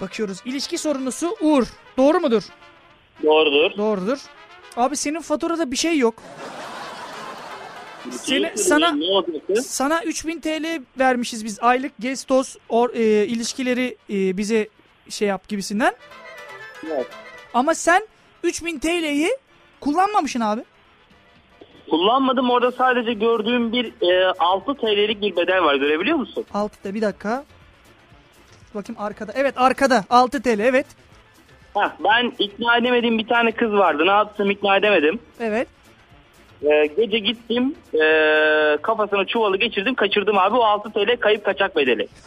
Bakıyoruz. 0.00 0.38
İlişki 0.44 0.78
sorumlusu 0.78 1.36
Uğur. 1.40 1.66
Doğru 1.96 2.20
mudur? 2.20 2.42
Doğrudur. 3.22 3.76
Doğrudur. 3.78 4.18
Abi 4.76 4.96
senin 4.96 5.20
faturada 5.20 5.70
bir 5.70 5.76
şey 5.76 5.98
yok. 5.98 6.14
Seni- 8.10 8.58
sana-? 8.58 8.96
Sana 9.62 10.02
3000 10.02 10.40
TL 10.40 10.82
vermişiz 10.98 11.44
biz 11.44 11.58
aylık 11.62 11.92
gestos 12.00 12.56
or, 12.68 12.90
e, 12.94 13.26
ilişkileri 13.26 13.96
e, 14.10 14.36
bize 14.36 14.68
şey 15.08 15.28
yap 15.28 15.48
gibisinden. 15.48 15.94
Evet. 16.86 17.06
Ama 17.54 17.74
sen 17.74 18.06
3000 18.42 18.78
TL'yi 18.78 19.28
kullanmamışsın 19.80 20.40
abi. 20.40 20.60
Kullanmadım 21.90 22.50
orada 22.50 22.72
sadece 22.72 23.12
gördüğüm 23.12 23.72
bir 23.72 23.92
e, 24.10 24.32
6 24.38 24.74
TL'lik 24.74 25.20
bir 25.22 25.36
bedel 25.36 25.62
var 25.62 25.74
görebiliyor 25.74 26.16
musun? 26.16 26.44
6'da 26.54 26.94
bir 26.94 27.02
dakika. 27.02 27.44
Bakayım 28.74 29.00
arkada. 29.00 29.32
Evet 29.36 29.54
arkada 29.56 30.04
6 30.10 30.42
TL 30.42 30.58
evet. 30.60 30.86
Heh, 31.74 31.90
ben 32.04 32.32
ikna 32.38 32.76
edemediğim 32.76 33.18
bir 33.18 33.26
tane 33.26 33.52
kız 33.52 33.72
vardı. 33.72 34.06
Ne 34.06 34.10
yaptım 34.10 34.50
ikna 34.50 34.76
edemedim. 34.76 35.18
Evet. 35.40 35.68
E, 36.62 36.86
gece 36.86 37.18
gittim 37.18 37.74
e, 37.94 37.98
kafasına 38.82 39.24
çuvalı 39.26 39.56
geçirdim 39.56 39.94
kaçırdım 39.94 40.38
abi 40.38 40.56
o 40.56 40.62
6 40.62 40.92
TL 40.92 41.16
kayıp 41.20 41.44
kaçak 41.44 41.76
bedeli. 41.76 42.08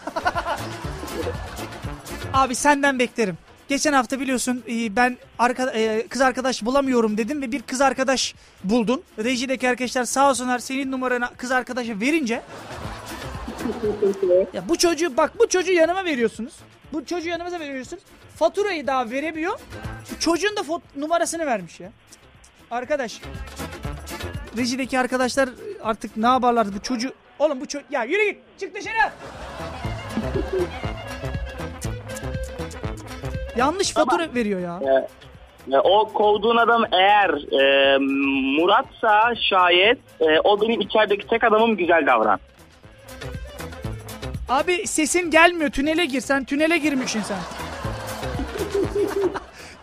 Abi 2.33 2.55
senden 2.55 2.99
beklerim. 2.99 3.37
Geçen 3.67 3.93
hafta 3.93 4.19
biliyorsun 4.19 4.63
e, 4.69 4.95
ben 4.95 5.17
arka, 5.39 5.71
e, 5.71 6.07
kız 6.07 6.21
arkadaş 6.21 6.65
bulamıyorum 6.65 7.17
dedim 7.17 7.41
ve 7.41 7.51
bir 7.51 7.61
kız 7.61 7.81
arkadaş 7.81 8.35
buldun. 8.63 9.03
Rejideki 9.23 9.69
arkadaşlar 9.69 10.03
sağ 10.03 10.29
olsunlar 10.29 10.59
senin 10.59 10.91
numaranı 10.91 11.25
kız 11.37 11.51
arkadaşa 11.51 11.99
verince 11.99 12.41
ya 14.53 14.69
bu 14.69 14.77
çocuğu 14.77 15.17
bak 15.17 15.39
bu 15.39 15.49
çocuğu 15.49 15.71
yanıma 15.71 16.05
veriyorsunuz. 16.05 16.53
Bu 16.93 17.05
çocuğu 17.05 17.29
yanımıza 17.29 17.59
veriyorsunuz. 17.59 18.03
Faturayı 18.35 18.87
daha 18.87 19.09
veremiyor. 19.09 19.59
Çocuğun 20.19 20.55
da 20.55 20.61
numarasını 20.95 21.45
vermiş 21.45 21.79
ya. 21.79 21.91
Arkadaş. 22.71 23.21
Rejideki 24.57 24.99
arkadaşlar 24.99 25.49
artık 25.83 26.17
ne 26.17 26.27
yaparlar 26.27 26.67
bu 26.75 26.81
çocuğu. 26.81 27.11
Oğlum 27.39 27.61
bu 27.61 27.65
çocuk 27.65 27.91
ya 27.91 28.03
yürü 28.03 28.23
git 28.25 28.37
çık 28.59 28.75
dışarı. 28.75 29.11
Yanlış 33.57 33.91
fatura 33.93 34.27
veriyor 34.35 34.59
ya. 34.59 34.79
E, 35.71 35.77
o 35.77 36.13
kovduğun 36.13 36.57
adam 36.57 36.83
eğer 36.93 37.29
e, 37.29 37.97
Murat'sa 38.61 39.35
şayet 39.49 39.97
e, 40.19 40.39
o 40.43 40.61
benim 40.61 40.81
içerideki 40.81 41.27
tek 41.27 41.43
adamım 41.43 41.77
güzel 41.77 42.05
davran. 42.07 42.39
Abi 44.49 44.87
sesin 44.87 45.31
gelmiyor. 45.31 45.69
Tünele 45.69 46.05
gir. 46.05 46.21
Sen 46.21 46.45
tünele 46.45 46.77
girmişsin 46.77 47.21
sen. 47.21 47.37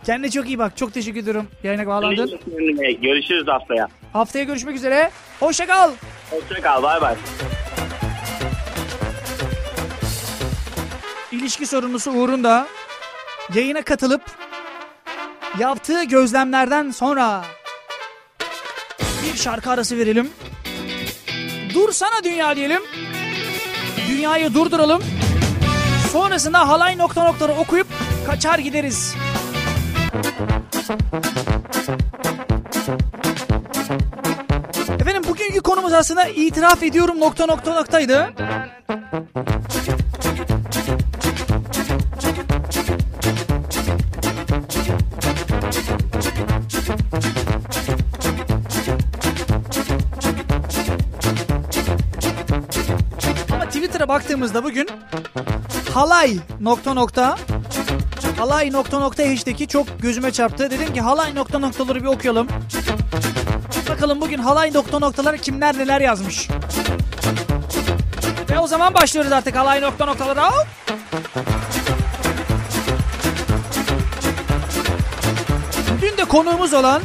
Kendine 0.05 0.31
çok 0.31 0.47
iyi 0.47 0.59
bak. 0.59 0.77
Çok 0.77 0.93
teşekkür 0.93 1.19
ediyorum. 1.19 1.47
Yayına 1.63 1.87
bağlandın. 1.87 2.39
Görüşürüz 3.01 3.47
haftaya. 3.47 3.87
Haftaya 4.13 4.45
görüşmek 4.45 4.75
üzere. 4.75 5.11
Hoşça 5.39 5.67
kal. 5.67 5.91
Hoşça 6.31 6.61
kal 6.61 6.83
bay 6.83 7.01
bay. 7.01 7.15
İlişki 11.31 11.67
sorumlusu 11.67 12.11
Uğur'un 12.11 12.43
da 12.43 12.67
yayına 13.53 13.81
katılıp 13.81 14.21
yaptığı 15.59 16.03
gözlemlerden 16.03 16.91
sonra 16.91 17.45
bir 19.23 19.37
şarkı 19.37 19.69
arası 19.69 19.97
verelim. 19.97 20.29
Dursana 21.73 22.23
dünya 22.23 22.55
diyelim. 22.55 22.81
Dünyayı 24.09 24.53
durduralım. 24.53 25.03
Sonrasında 26.11 26.67
halay 26.67 26.97
nokta 26.97 27.23
noktaları 27.23 27.53
okuyup 27.53 27.87
kaçar 28.27 28.59
gideriz. 28.59 29.15
Efendim 34.99 35.23
bugünkü 35.27 35.61
konumuz 35.61 35.93
aslında 35.93 36.25
itiraf 36.27 36.83
ediyorum 36.83 37.19
nokta 37.19 37.45
nokta 37.45 37.73
noktaydı. 37.73 38.33
Ama 53.51 53.65
Twitter'a 53.65 54.07
baktığımızda 54.07 54.63
bugün 54.63 54.89
halay 55.93 56.37
nokta 56.61 56.93
nokta 56.93 57.35
halay 58.37 58.71
nokta 58.71 58.99
nokta 58.99 59.23
hashtag'i 59.29 59.67
çok 59.67 60.01
gözüme 60.01 60.31
çarptı. 60.31 60.71
Dedim 60.71 60.93
ki 60.93 61.01
halay 61.01 61.35
nokta 61.35 61.59
noktaları 61.59 62.01
bir 62.01 62.07
okuyalım. 62.07 62.47
Bakalım 63.89 64.21
bugün 64.21 64.37
halay 64.37 64.73
nokta 64.73 64.99
noktaları 64.99 65.37
kimler 65.37 65.77
neler 65.77 66.01
yazmış. 66.01 66.47
Ve 68.49 68.59
o 68.59 68.67
zaman 68.67 68.93
başlıyoruz 68.93 69.31
artık 69.31 69.55
halay 69.55 69.81
nokta 69.81 70.05
noktalara. 70.05 70.51
Dün 76.01 76.17
de 76.17 76.25
konuğumuz 76.25 76.73
olan 76.73 77.01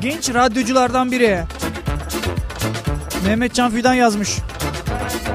genç 0.00 0.34
radyoculardan 0.34 1.12
biri 1.12 1.44
Mehmet 3.24 3.54
Can 3.54 3.70
Fidan 3.70 3.94
yazmış. 3.94 4.38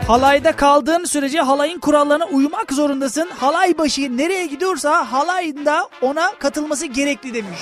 Halayda 0.08 0.52
kaldığın 0.56 1.06
sürece 1.06 1.42
halayın 1.42 1.80
kurallarına 1.80 2.26
uymak 2.26 2.72
zorundasın. 2.74 3.30
Halay 3.40 3.78
başı 3.78 4.18
nereye 4.18 4.46
gidiyorsa 4.46 5.12
halayda 5.12 5.90
ona 6.02 6.32
katılması 6.40 6.86
gerekli 6.86 7.34
demiş. 7.34 7.60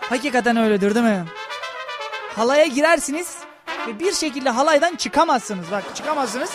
Hakikaten 0.00 0.56
öyledir 0.56 0.94
değil 0.94 1.06
mi? 1.06 1.24
Halaya 2.36 2.66
girersiniz 2.66 3.36
ve 3.88 3.98
bir 4.00 4.12
şekilde 4.12 4.50
halaydan 4.50 4.96
çıkamazsınız. 4.96 5.66
Bak 5.70 5.84
çıkamazsınız. 5.94 6.50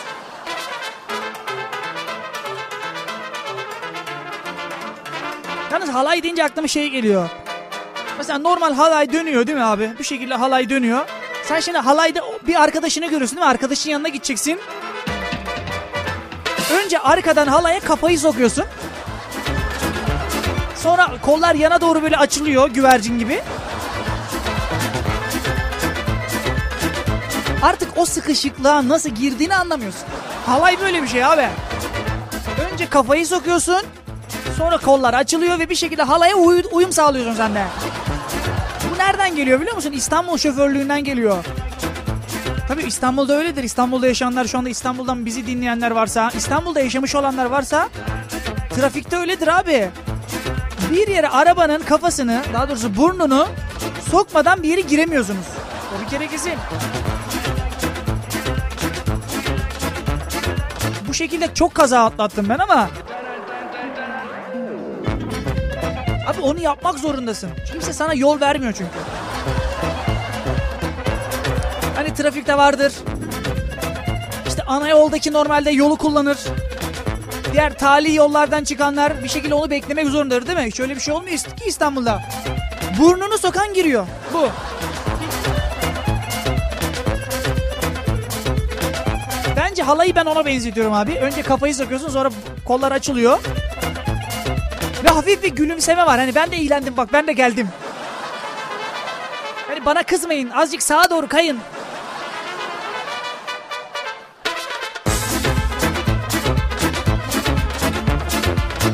Yalnız 5.71 5.89
halay 5.89 6.23
deyince 6.23 6.43
aklıma 6.43 6.67
şey 6.67 6.89
geliyor. 6.89 7.29
Mesela 8.17 8.39
normal 8.39 8.73
halay 8.73 9.13
dönüyor 9.13 9.47
değil 9.47 9.57
mi 9.57 9.63
abi? 9.63 9.91
Bu 9.99 10.03
şekilde 10.03 10.35
halay 10.35 10.69
dönüyor. 10.69 11.05
Sen 11.49 11.59
şimdi 11.59 11.77
halayda 11.77 12.21
bir 12.47 12.63
arkadaşını 12.63 13.05
görüyorsun 13.05 13.35
değil 13.37 13.45
mi? 13.45 13.51
Arkadaşın 13.51 13.89
yanına 13.89 14.07
gideceksin. 14.07 14.59
Önce 16.73 16.99
arkadan 16.99 17.47
halaya 17.47 17.79
kafayı 17.79 18.19
sokuyorsun. 18.19 18.65
Sonra 20.75 21.09
kollar 21.25 21.55
yana 21.55 21.81
doğru 21.81 22.01
böyle 22.03 22.17
açılıyor 22.17 22.69
güvercin 22.69 23.19
gibi. 23.19 23.41
Artık 27.63 27.89
o 27.97 28.05
sıkışıklığa 28.05 28.87
nasıl 28.87 29.09
girdiğini 29.09 29.55
anlamıyorsun. 29.55 30.03
Halay 30.45 30.79
böyle 30.81 31.03
bir 31.03 31.07
şey 31.07 31.25
abi. 31.25 31.47
Önce 32.71 32.89
kafayı 32.89 33.27
sokuyorsun. 33.27 33.81
Sonra 34.57 34.77
kollar 34.77 35.13
açılıyor 35.13 35.59
ve 35.59 35.69
bir 35.69 35.75
şekilde 35.75 36.03
halaya 36.03 36.35
uy- 36.35 36.63
uyum 36.71 36.91
sağlıyorsun 36.91 37.33
sen 37.35 37.55
de. 37.55 37.63
Nereden 39.29 39.41
geliyor 39.41 39.61
biliyor 39.61 39.75
musun? 39.75 39.91
İstanbul 39.91 40.37
şoförlüğünden 40.37 41.03
geliyor. 41.03 41.45
Tabii 42.67 42.83
İstanbul'da 42.83 43.33
öyledir. 43.33 43.63
İstanbul'da 43.63 44.07
yaşayanlar 44.07 44.45
şu 44.45 44.57
anda 44.57 44.69
İstanbul'dan 44.69 45.25
bizi 45.25 45.47
dinleyenler 45.47 45.91
varsa, 45.91 46.31
İstanbul'da 46.35 46.79
yaşamış 46.79 47.15
olanlar 47.15 47.45
varsa 47.45 47.89
trafikte 48.75 49.17
öyledir 49.17 49.47
abi. 49.47 49.89
Bir 50.91 51.07
yere 51.07 51.29
arabanın 51.29 51.79
kafasını, 51.79 52.41
daha 52.53 52.69
doğrusu 52.69 52.95
burnunu 52.95 53.47
sokmadan 54.11 54.63
bir 54.63 54.69
yere 54.69 54.81
giremiyorsunuz. 54.81 55.45
O 55.97 56.05
bir 56.05 56.09
kere 56.09 56.27
kesin. 56.27 56.53
Bu 61.07 61.13
şekilde 61.13 61.53
çok 61.53 61.75
kaza 61.75 62.05
atlattım 62.05 62.49
ben 62.49 62.59
ama 62.59 62.89
Abi 66.29 66.41
onu 66.41 66.61
yapmak 66.61 66.99
zorundasın. 66.99 67.49
Kimse 67.71 67.93
sana 67.93 68.13
yol 68.13 68.41
vermiyor 68.41 68.73
çünkü. 68.73 68.91
Hani 71.95 72.13
trafikte 72.13 72.57
vardır. 72.57 72.93
İşte 74.47 74.63
ana 74.63 74.89
yoldaki 74.89 75.33
normalde 75.33 75.71
yolu 75.71 75.97
kullanır. 75.97 76.37
Diğer 77.53 77.77
tali 77.77 78.15
yollardan 78.15 78.63
çıkanlar 78.63 79.23
bir 79.23 79.29
şekilde 79.29 79.53
onu 79.53 79.69
beklemek 79.69 80.07
zorundadır 80.07 80.47
değil 80.47 80.67
mi? 80.67 80.71
Şöyle 80.71 80.95
bir 80.95 81.01
şey 81.01 81.13
olmuyor 81.13 81.37
ki 81.37 81.65
İstanbul'da. 81.65 82.21
Burnunu 82.99 83.37
sokan 83.37 83.73
giriyor. 83.73 84.07
Bu. 84.33 84.47
Bence 89.55 89.83
halayı 89.83 90.15
ben 90.15 90.25
ona 90.25 90.45
benzetiyorum 90.45 90.93
abi. 90.93 91.15
Önce 91.15 91.41
kafayı 91.41 91.75
sokuyorsun 91.75 92.09
sonra 92.09 92.29
kollar 92.65 92.91
açılıyor. 92.91 93.39
Ve 95.03 95.09
hafif 95.09 95.43
bir 95.43 95.49
gülümseme 95.49 96.05
var. 96.05 96.19
Hani 96.19 96.35
ben 96.35 96.51
de 96.51 96.55
eğlendim 96.55 96.97
bak 96.97 97.13
ben 97.13 97.27
de 97.27 97.33
geldim. 97.33 97.69
Hani 99.67 99.85
bana 99.85 100.03
kızmayın. 100.03 100.49
Azıcık 100.49 100.83
sağa 100.83 101.09
doğru 101.09 101.27
kayın. 101.27 101.59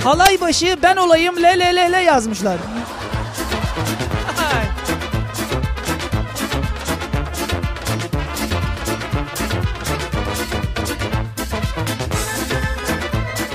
Halay 0.03 0.41
başı 0.41 0.77
ben 0.83 0.95
olayım 0.95 1.43
le 1.43 1.59
le 1.59 1.75
le 1.75 1.91
le 1.91 2.01
yazmışlar. 2.01 2.57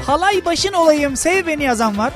Halay 0.06 0.44
başın 0.44 0.72
olayım 0.72 1.16
sev 1.16 1.46
beni 1.46 1.62
yazan 1.62 1.98
var. 1.98 2.12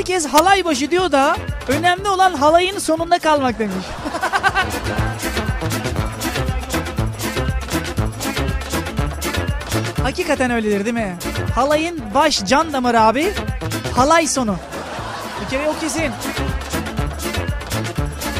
Herkes 0.00 0.26
halay 0.26 0.64
başı 0.64 0.90
diyor 0.90 1.12
da 1.12 1.36
önemli 1.68 2.08
olan 2.08 2.34
halayın 2.34 2.78
sonunda 2.78 3.18
kalmak 3.18 3.58
demiş. 3.58 3.74
Hakikaten 10.02 10.50
öyledir 10.50 10.84
değil 10.84 10.94
mi? 10.94 11.16
Halayın 11.54 12.02
baş 12.14 12.44
can 12.44 12.72
damarı 12.72 13.00
abi. 13.00 13.32
Halay 13.96 14.26
sonu. 14.26 14.56
Bir 15.44 15.50
kere 15.50 15.68
o 15.68 15.78
kesin. 15.80 16.12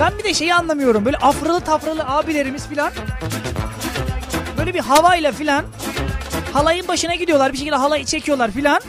Ben 0.00 0.18
bir 0.18 0.24
de 0.24 0.34
şeyi 0.34 0.54
anlamıyorum. 0.54 1.04
Böyle 1.04 1.16
afralı 1.16 1.61
tafralı 1.61 2.04
abilerimiz 2.04 2.66
filan. 2.68 2.92
Böyle 4.58 4.74
bir 4.74 4.80
havayla 4.80 5.32
filan. 5.32 5.64
Halayın 6.52 6.88
başına 6.88 7.14
gidiyorlar. 7.14 7.52
Bir 7.52 7.58
şekilde 7.58 7.76
halayı 7.76 8.04
çekiyorlar 8.04 8.50
filan. 8.50 8.80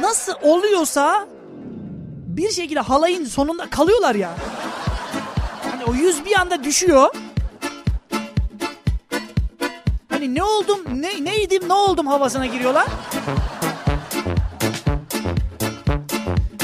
Nasıl 0.00 0.32
oluyorsa 0.42 1.33
bir 2.36 2.50
şekilde 2.50 2.80
halayın 2.80 3.24
sonunda 3.24 3.70
kalıyorlar 3.70 4.14
ya. 4.14 4.30
Hani 5.70 5.84
o 5.84 5.94
yüz 5.94 6.24
bir 6.24 6.40
anda 6.40 6.64
düşüyor. 6.64 7.14
Hani 10.08 10.34
ne 10.34 10.42
oldum, 10.42 10.78
ne 10.94 11.24
neydim, 11.24 11.68
ne 11.68 11.72
oldum 11.72 12.06
havasına 12.06 12.46
giriyorlar. 12.46 12.86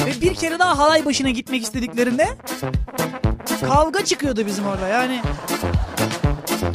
Ve 0.05 0.21
bir 0.21 0.35
kere 0.35 0.59
daha 0.59 0.77
halay 0.77 1.05
başına 1.05 1.29
gitmek 1.29 1.63
istediklerinde 1.63 2.27
kavga 3.67 4.05
çıkıyordu 4.05 4.45
bizim 4.45 4.67
orada 4.67 4.87
yani. 4.87 5.21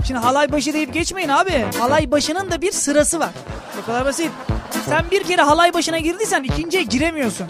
Şimdi 0.07 0.21
halay 0.21 0.53
başı 0.53 0.73
deyip 0.73 0.95
geçmeyin 0.95 1.29
abi. 1.29 1.67
Halay 1.79 2.11
başının 2.11 2.51
da 2.51 2.63
bir 2.63 2.73
sırası 2.73 3.21
var. 3.21 3.31
Bu 3.83 3.87
kadar 3.87 4.05
basit. 4.05 4.31
Sen 4.89 5.05
bir 5.11 5.23
kere 5.23 5.43
halay 5.43 5.75
başına 5.75 5.99
girdiysen 5.99 6.43
ikinciye 6.43 6.83
giremiyorsun. 6.83 7.47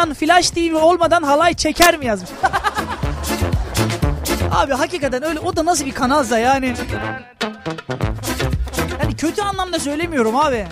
İnsan 0.00 0.14
Flash 0.14 0.50
TV 0.50 0.74
olmadan 0.74 1.22
halay 1.22 1.54
çeker 1.54 1.98
mi 1.98 2.06
yazmış. 2.06 2.30
Abi 4.52 4.72
hakikaten 4.72 5.22
öyle 5.22 5.40
o 5.40 5.56
da 5.56 5.64
nasıl 5.64 5.86
bir 5.86 5.92
kanalsa 5.92 6.38
yani. 6.38 6.74
Yani 9.02 9.16
kötü 9.16 9.42
anlamda 9.42 9.78
söylemiyorum 9.78 10.36
abi. 10.36 10.66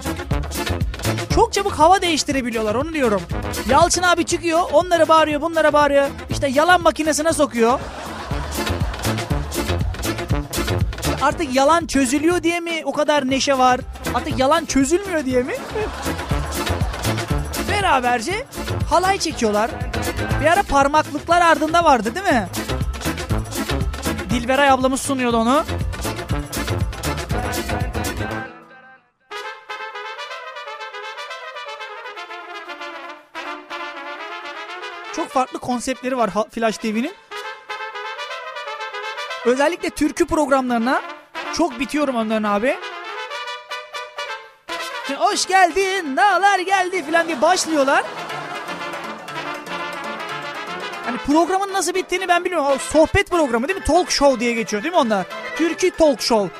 Çok 1.35 1.53
çabuk 1.53 1.72
hava 1.72 2.03
değiştirebiliyorlar 2.03 2.74
onu 2.74 2.93
diyorum. 2.93 3.22
Yalçın 3.68 4.03
abi 4.03 4.24
çıkıyor 4.24 4.61
onlara 4.72 5.09
bağırıyor 5.09 5.41
bunlara 5.41 5.72
bağırıyor. 5.72 6.09
İşte 6.31 6.49
yalan 6.49 6.83
makinesine 6.83 7.33
sokuyor. 7.33 7.81
Artık 11.22 11.55
yalan 11.55 11.87
çözülüyor 11.87 12.43
diye 12.43 12.61
mi 12.61 12.83
o 12.85 12.93
kadar 12.93 13.31
neşe 13.31 13.59
var? 13.59 13.81
Artık 14.14 14.39
yalan 14.39 14.64
çözülmüyor 14.64 15.24
diye 15.24 15.43
mi? 15.43 15.55
Beraberce 17.89 18.47
halay 18.91 19.18
çekiyorlar. 19.18 19.70
Bir 20.41 20.47
ara 20.47 20.62
parmaklıklar 20.62 21.43
ardında 21.43 21.84
vardı 21.84 22.14
değil 22.14 22.26
mi? 22.26 22.49
Dilberay 24.30 24.70
ablamız 24.70 25.01
sunuyordu 25.01 25.36
onu. 25.36 25.64
Çok 35.16 35.28
farklı 35.28 35.59
konseptleri 35.59 36.16
var 36.16 36.30
Flash 36.51 36.76
TV'nin. 36.76 37.14
Özellikle 39.45 39.91
türkü 39.91 40.26
programlarına 40.26 41.03
çok 41.55 41.80
bitiyorum 41.80 42.16
onların 42.16 42.43
abi. 42.43 42.76
Şimdi 45.09 45.21
hoş 45.21 45.47
geldin, 45.47 46.17
dağlar 46.17 46.59
geldi 46.59 47.05
falan 47.11 47.27
diye 47.29 47.43
başlıyorlar. 47.43 48.05
Hani 51.05 51.17
programın 51.27 51.73
nasıl 51.73 51.95
bittiğini 51.95 52.29
ben 52.29 52.45
bilmiyorum. 52.45 52.69
O 52.75 52.79
sohbet 52.79 53.31
programı 53.31 53.69
değil 53.69 53.79
mi? 53.79 53.85
Talk 53.85 54.11
show 54.11 54.41
diye 54.41 54.53
geçiyor 54.53 54.83
değil 54.83 54.95
mi 54.95 55.01
onlar? 55.01 55.27
Türkü 55.57 55.91
talk 55.91 56.21
show. 56.23 56.55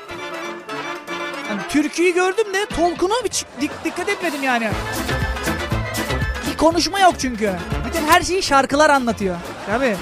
Hani 1.49 1.59
türküyü 1.69 2.13
gördüm 2.13 2.53
de 2.53 2.65
talk'una 2.65 3.23
bir 3.23 3.29
dik- 3.61 3.83
dikkat 3.83 4.09
etmedim 4.09 4.43
yani. 4.43 4.69
Bir 6.51 6.57
konuşma 6.57 6.99
yok 6.99 7.15
çünkü. 7.19 7.51
Bütün 7.87 8.07
her 8.07 8.21
şeyi 8.21 8.43
şarkılar 8.43 8.89
anlatıyor. 8.89 9.35
Tabii. 9.67 9.95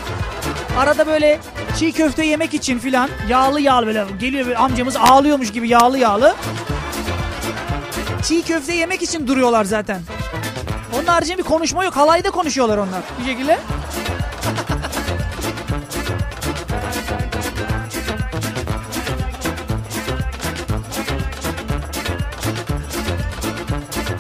Arada 0.80 1.08
böyle 1.08 1.40
çiğ 1.80 1.92
köfte 1.92 2.26
yemek 2.26 2.54
için 2.54 2.80
filan 2.80 3.10
yağlı 3.30 3.62
yağlı 3.62 3.86
böyle 3.86 4.06
geliyor 4.20 4.46
böyle 4.46 4.58
amcamız 4.58 4.96
ağlıyormuş 4.96 5.52
gibi 5.52 5.70
yağlı 5.70 5.98
yağlı. 5.98 6.36
Çiğ 8.28 8.44
köfte 8.44 8.74
yemek 8.74 9.02
için 9.02 9.28
duruyorlar 9.28 9.66
zaten. 9.66 10.02
Onun 10.96 11.06
haricinde 11.06 11.38
bir 11.38 11.44
konuşma 11.44 11.84
yok. 11.84 11.96
Halayda 11.96 12.32
konuşuyorlar 12.32 12.78
onlar 12.78 13.02
bir 13.20 13.26
şekilde. 13.26 13.60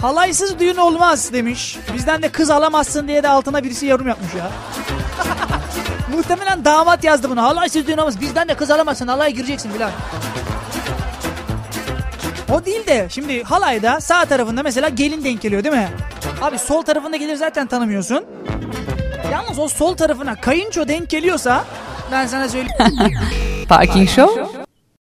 Halaysız 0.01 0.59
düğün 0.59 0.75
olmaz 0.75 1.33
demiş. 1.33 1.77
Bizden 1.93 2.21
de 2.21 2.29
kız 2.29 2.49
alamazsın 2.49 3.07
diye 3.07 3.23
de 3.23 3.29
altına 3.29 3.63
birisi 3.63 3.85
yorum 3.85 4.07
yapmış 4.07 4.33
ya. 4.33 4.51
Muhtemelen 6.15 6.65
damat 6.65 7.03
yazdı 7.03 7.29
bunu. 7.29 7.41
Halaysız 7.41 7.87
düğün 7.87 7.97
olmaz. 7.97 8.21
Bizden 8.21 8.47
de 8.47 8.53
kız 8.53 8.71
alamazsın. 8.71 9.07
Halaya 9.07 9.29
gireceksin 9.29 9.71
filan. 9.71 9.91
O 12.53 12.65
değil 12.65 12.85
de 12.87 13.07
şimdi 13.09 13.43
halayda 13.43 14.01
sağ 14.01 14.25
tarafında 14.25 14.63
mesela 14.63 14.89
gelin 14.89 15.23
denk 15.23 15.41
geliyor 15.41 15.63
değil 15.63 15.75
mi? 15.75 15.87
Abi 16.41 16.59
sol 16.59 16.81
tarafında 16.81 17.17
gelir 17.17 17.35
zaten 17.35 17.67
tanımıyorsun. 17.67 18.25
Yalnız 19.31 19.59
o 19.59 19.67
sol 19.67 19.95
tarafına 19.97 20.35
kayınço 20.35 20.87
denk 20.87 21.09
geliyorsa 21.09 21.65
ben 22.11 22.27
sana 22.27 22.49
söyleyeyim. 22.49 23.17
Parking 23.69 24.09
Show 24.09 24.43